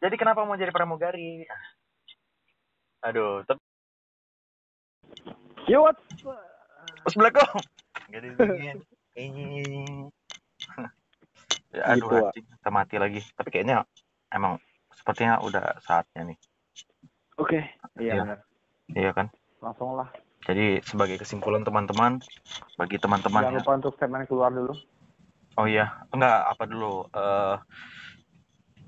[0.00, 1.44] Jadi kenapa mau jadi pramugari?
[3.04, 3.60] Aduh tapi
[5.68, 6.00] Yo, what's
[7.04, 7.60] Assalamualaikum.
[8.10, 8.80] Gak dingin
[11.70, 13.86] ya aduh Gitu, anjing kita mati lagi tapi kayaknya
[14.32, 14.58] emang
[14.96, 16.38] sepertinya udah saatnya nih
[17.40, 17.56] Oke.
[17.96, 18.22] Iya Iya.
[18.24, 18.38] benar.
[18.92, 19.26] iya kan
[19.64, 20.08] Langsung lah.
[20.44, 22.20] jadi sebagai kesimpulan teman-teman
[22.76, 24.72] bagi teman-teman Jangan lupa untuk statement keluar dulu.
[25.58, 27.04] Oh iya, enggak apa dulu.
[27.12, 27.56] eh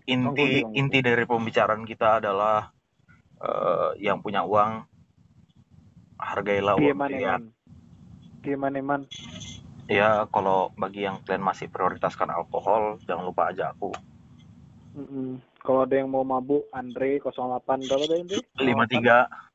[0.08, 0.72] inti Conclusion.
[0.74, 2.72] inti dari pembicaraan kita adalah
[3.40, 4.80] eh yang punya uang
[6.16, 7.40] hargailah uang Gimana, kalian.
[7.40, 7.42] Eman?
[8.42, 9.02] Gimana, Eman?
[9.92, 13.92] Ya kalau bagi yang kalian masih prioritaskan alkohol, jangan lupa aja aku.
[14.96, 15.40] Mm-mm.
[15.60, 18.38] Kalau ada yang mau mabuk, Andre 08 berapa tadi, Andre?
[18.56, 19.52] 53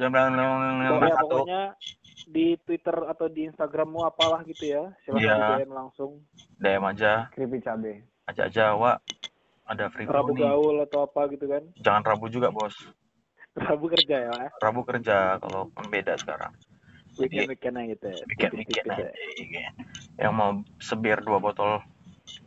[0.00, 1.62] jangan Pokoknya, pokoknya
[2.30, 4.82] di Twitter atau di Instagrammu apalah gitu ya.
[5.04, 6.10] Silahkan di DM langsung.
[6.60, 8.04] DM aja, Keripik cabe.
[8.28, 9.02] aja aja, Wak.
[9.66, 10.42] Ada free Rabu nih.
[10.42, 11.62] gaul atau apa gitu kan.
[11.78, 12.74] Jangan Rabu juga, Bos.
[13.54, 14.50] Rabu kerja ya, Pak.
[14.62, 16.54] Rabu kerja kalau beda sekarang.
[17.12, 17.26] Aja
[17.86, 18.24] gitu ya.
[18.26, 19.02] Bikin-bikin Tipis-tipis aja.
[19.02, 19.12] ya.
[19.38, 19.68] iya.
[20.18, 21.80] Yang mau sebir dua botol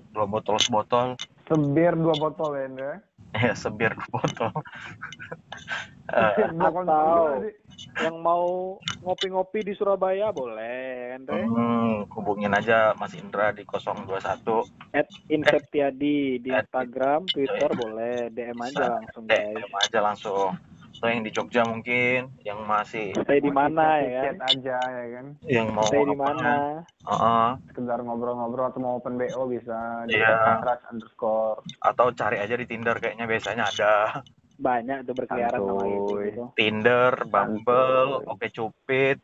[0.09, 2.93] dua botol sebotol Sebir dua botol ya, Indra.
[3.35, 4.51] ya sebir dua botol
[6.05, 7.51] Eh, Sebir dua botol atau-?
[7.95, 8.45] Yang mau
[9.01, 11.41] ngopi-ngopi di Surabaya boleh, Andre.
[11.41, 14.13] hmm, hubungin aja Mas Indra di 021
[14.93, 19.57] At Inseptiadi di At- Instagram, Twitter boleh DM aja langsung guys.
[19.57, 20.47] DM aja langsung
[21.03, 24.55] atau yang di Jogja mungkin yang masih Stay di mana ya Chat kan?
[24.55, 25.25] aja ya kan.
[25.51, 26.79] yang mau Stay di mana?
[27.03, 27.47] Heeh.
[27.67, 30.15] Sekedar ngobrol-ngobrol atau mau open BO bisa di
[30.63, 31.59] crush underscore.
[31.83, 33.93] atau cari aja di Tinder kayaknya biasanya ada
[34.55, 35.75] Banyak tuh berkeliaran gitu.
[35.75, 36.23] Santuy.
[36.31, 36.43] gitu.
[36.55, 38.23] Tinder, Bumble.
[38.23, 39.19] Oke Cupid,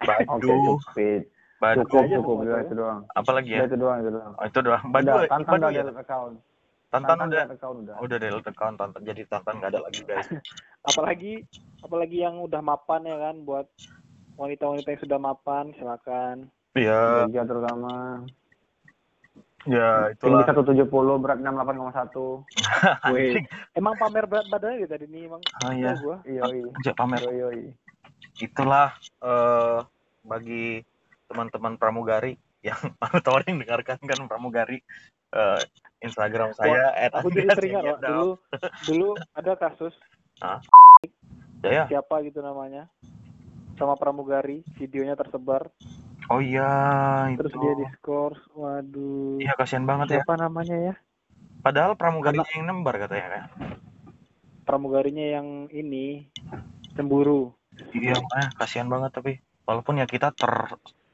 [0.04, 1.22] Oke, Badu, cupid.
[1.56, 2.36] Badu, Cukup, cukup.
[2.68, 3.00] itu doang.
[3.08, 3.64] apa lagi ya?
[3.64, 4.32] Itu doang, itu doang.
[4.36, 4.84] Oh, itu doang.
[4.92, 5.80] Badu, Udah, Badu udah ya?
[5.88, 6.36] delete account.
[6.94, 7.96] Tantan udah, delete account udah.
[7.98, 9.02] udah delete account, Tantan.
[9.02, 10.28] Jadi Tantan nggak ada lagi guys.
[10.94, 11.32] Apalagi
[11.82, 13.66] apalagi yang udah mapan ya kan buat
[14.38, 16.36] wanita-wanita yang sudah mapan silakan.
[16.78, 18.22] Iya, terutama.
[19.64, 20.86] ya Tinggi itulah.
[20.86, 22.44] 170, berat 68,1.
[23.14, 23.42] Wih,
[23.74, 25.42] emang pamer berat badannya gitu tadi nih emang.
[25.64, 26.16] Oh iya, gua.
[26.28, 26.68] Yoi.
[26.78, 27.20] Ajak pamer.
[27.26, 27.62] Yoi, yoi.
[28.38, 28.92] Itulah
[29.22, 29.80] eh
[30.24, 30.82] bagi
[31.30, 34.80] teman-teman pramugari yang mau tawarin dengarkan kan pramugari
[35.34, 35.60] eh,
[36.04, 38.00] Instagram saya Aku jadi teringat Wak.
[38.00, 38.30] dulu
[38.86, 39.94] dulu ada kasus
[41.64, 42.92] ya siapa gitu namanya?
[43.74, 45.72] Sama pramugari videonya tersebar.
[46.32, 46.68] Oh iya
[47.32, 47.40] itu.
[47.42, 49.40] terus dia diskors waduh.
[49.40, 50.14] Iya kasihan banget ya.
[50.22, 50.94] Siapa namanya ya?
[51.64, 53.44] Padahal pramugari yang nembar katanya kan?
[54.64, 56.28] Pramugarinya yang ini
[56.92, 57.56] cemburu.
[57.96, 58.20] Iya
[58.54, 60.30] kasihan banget tapi walaupun ya kita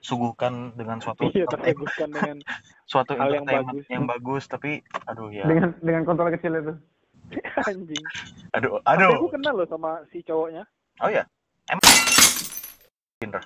[0.01, 2.37] tersuguhkan dengan suatu iya terteguhkan dengan
[2.91, 3.87] suatu hal yang entertainment bagus.
[3.93, 4.71] yang bagus tapi
[5.07, 6.75] aduh ya Dengan dengan kontrol kecil itu.
[7.71, 8.05] Anjing.
[8.51, 9.15] Aduh, Tapi aduh.
[9.15, 10.67] aku kenal loh sama si cowoknya.
[10.99, 11.23] Oh ya.
[11.71, 11.87] Emang
[13.21, 13.43] Indra.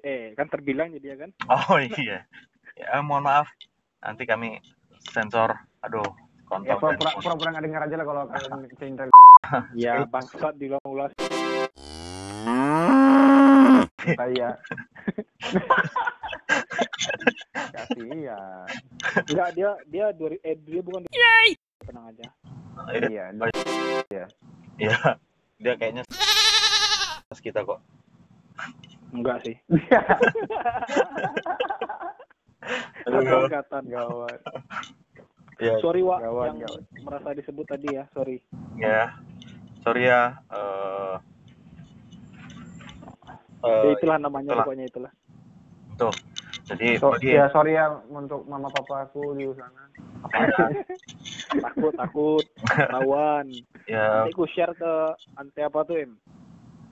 [0.00, 1.30] Eh, kan terbilang jadi ya kan?
[1.46, 2.26] Oh iya.
[2.74, 3.46] Ya, mohon maaf.
[4.00, 4.58] Nanti kami
[5.06, 5.54] sensor.
[5.84, 6.98] Aduh, Ya kontol.
[6.98, 9.02] pura-pura pura-pura nggak dengar aja lah kalau kalian cinta.
[9.78, 11.12] Ya, bangsat diulas.
[12.40, 12.99] Saya.
[17.74, 18.40] Kasih ya.
[19.28, 21.04] Enggak, dia dia dua eh dia bukan
[21.84, 22.26] tenang aja.
[24.10, 24.24] Iya.
[24.80, 24.98] Iya.
[25.60, 26.02] Dia kayaknya
[27.40, 27.80] kita kok.
[29.10, 29.56] Enggak sih.
[33.08, 33.48] Aduh.
[33.48, 33.82] Angkatan.
[33.88, 34.40] Gawat.
[35.60, 36.80] Ya, Sorry Wak Gawat, yang gawat.
[37.04, 38.40] merasa disebut tadi ya, sorry.
[38.80, 39.12] ya.
[39.84, 40.40] Sorry ya.
[43.60, 44.64] Eh Ya, itulah namanya itulah.
[44.64, 45.12] pokoknya itulah.
[45.94, 46.14] tuh.
[46.64, 49.82] Jadi So, bagi ya sorry ya untuk mama papa aku di sana.
[51.52, 52.44] Takut, takut,
[52.86, 53.46] rawan.
[53.90, 54.92] ya Nanti aku share ke
[55.34, 56.12] ante apa tuh, Em?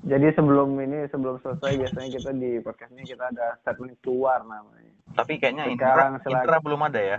[0.01, 4.93] Jadi sebelum ini sebelum selesai biasanya kita di podcast ini kita ada statement keluar namanya.
[5.11, 7.19] tapi kayaknya Sekarang Indra, selagi- Indra belum ada ya.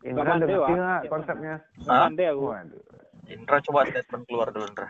[0.00, 1.54] Indra udah ngerti nggak konsepnya?
[1.86, 2.44] Ante aku.
[2.46, 2.82] Waduh.
[3.26, 4.88] Indra coba statement keluar dulu Indra.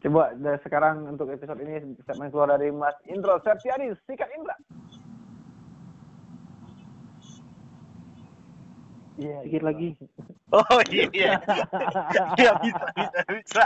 [0.00, 4.56] Coba dari sekarang untuk episode ini statement keluar dari Mas Indro Septiadi, sikat Indra.
[9.20, 9.44] Iya.
[9.44, 9.88] Sedikit lagi.
[10.56, 11.36] Oh iya.
[12.40, 13.64] Iya bisa bisa bisa.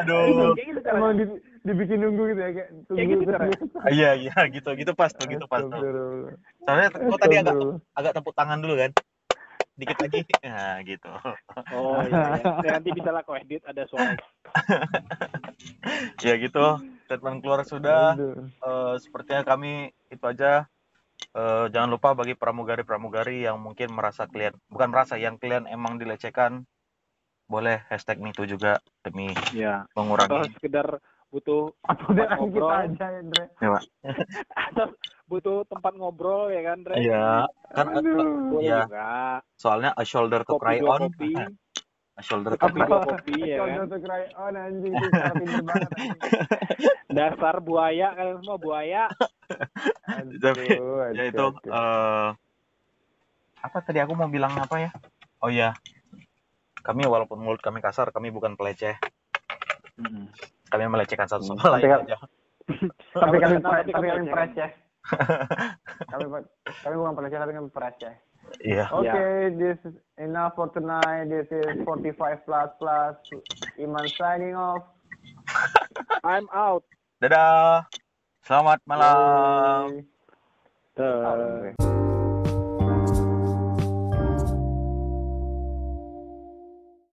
[0.00, 0.56] Aduh.
[0.56, 0.96] Kayak gitu caranya.
[0.96, 1.24] Emang di,
[1.68, 3.60] dibikin nunggu gitu ya kayak tunggu Kayak gitu terus.
[3.92, 5.80] Iya iya gitu gitu pas tuh gitu pas tuh.
[6.64, 7.54] Soalnya gua tadi agak
[7.92, 8.96] agak tepuk tangan dulu kan.
[9.74, 10.20] Dikit lagi.
[10.44, 11.10] Nah, gitu.
[11.74, 12.52] Oh iya, iya.
[12.62, 14.14] Ya, nanti bisa lah kau edit ada suara.
[16.26, 16.64] ya gitu.
[17.08, 18.14] Statement keluar sudah.
[18.60, 20.68] Eh, sepertinya kami itu aja.
[21.34, 26.62] Eh, jangan lupa bagi pramugari-pramugari yang mungkin merasa kalian bukan merasa yang kalian emang dilecehkan
[27.50, 29.82] boleh hashtag MeToo juga demi Ya.
[29.90, 31.02] Atau mengurangi sekedar
[31.34, 32.70] butuh Atau ngobrol.
[32.70, 33.50] aja Indra.
[34.70, 34.94] atau
[35.34, 36.94] butuh tempat ngobrol ya kan, Dre?
[36.96, 38.54] Iya, kan Aduh.
[38.54, 39.42] Juga.
[39.54, 41.34] soalnya a shoulder to cry on, kopi,
[42.14, 43.80] a shoulder to cry kopi ya Kalau kan.
[43.84, 46.20] untuk cry on anjing itu cara pinter banget anjing.
[47.10, 49.02] Dasar buaya kalian semua buaya.
[50.38, 51.70] Tapi, Aduh, ya aduh, itu aduh.
[51.70, 52.28] eh
[53.58, 54.90] apa tadi aku mau bilang apa ya?
[55.40, 55.74] Oh iya,
[56.80, 58.94] kami walaupun mulut kami kasar, kami bukan peleceh.
[60.66, 62.16] Kami melecehkan satu sama lain tapi kan- aja.
[63.14, 64.14] tapi kami Tapi kami tapi kami ya.
[64.16, 64.83] kami kami
[66.10, 66.24] kami
[66.64, 68.16] kami bukan penasihat tapi kami percaya.
[68.60, 68.86] Iya.
[68.86, 68.88] Yeah.
[68.92, 69.56] Oke, okay, yeah.
[69.56, 71.32] this is enough for tonight.
[71.32, 73.16] This is 45 plus plus.
[73.80, 74.84] Iman signing off.
[76.24, 76.84] I'm out.
[77.20, 77.88] Dadah.
[78.44, 80.04] Selamat malam.
[80.96, 81.72] Bye.
[81.80, 81.93] Bye.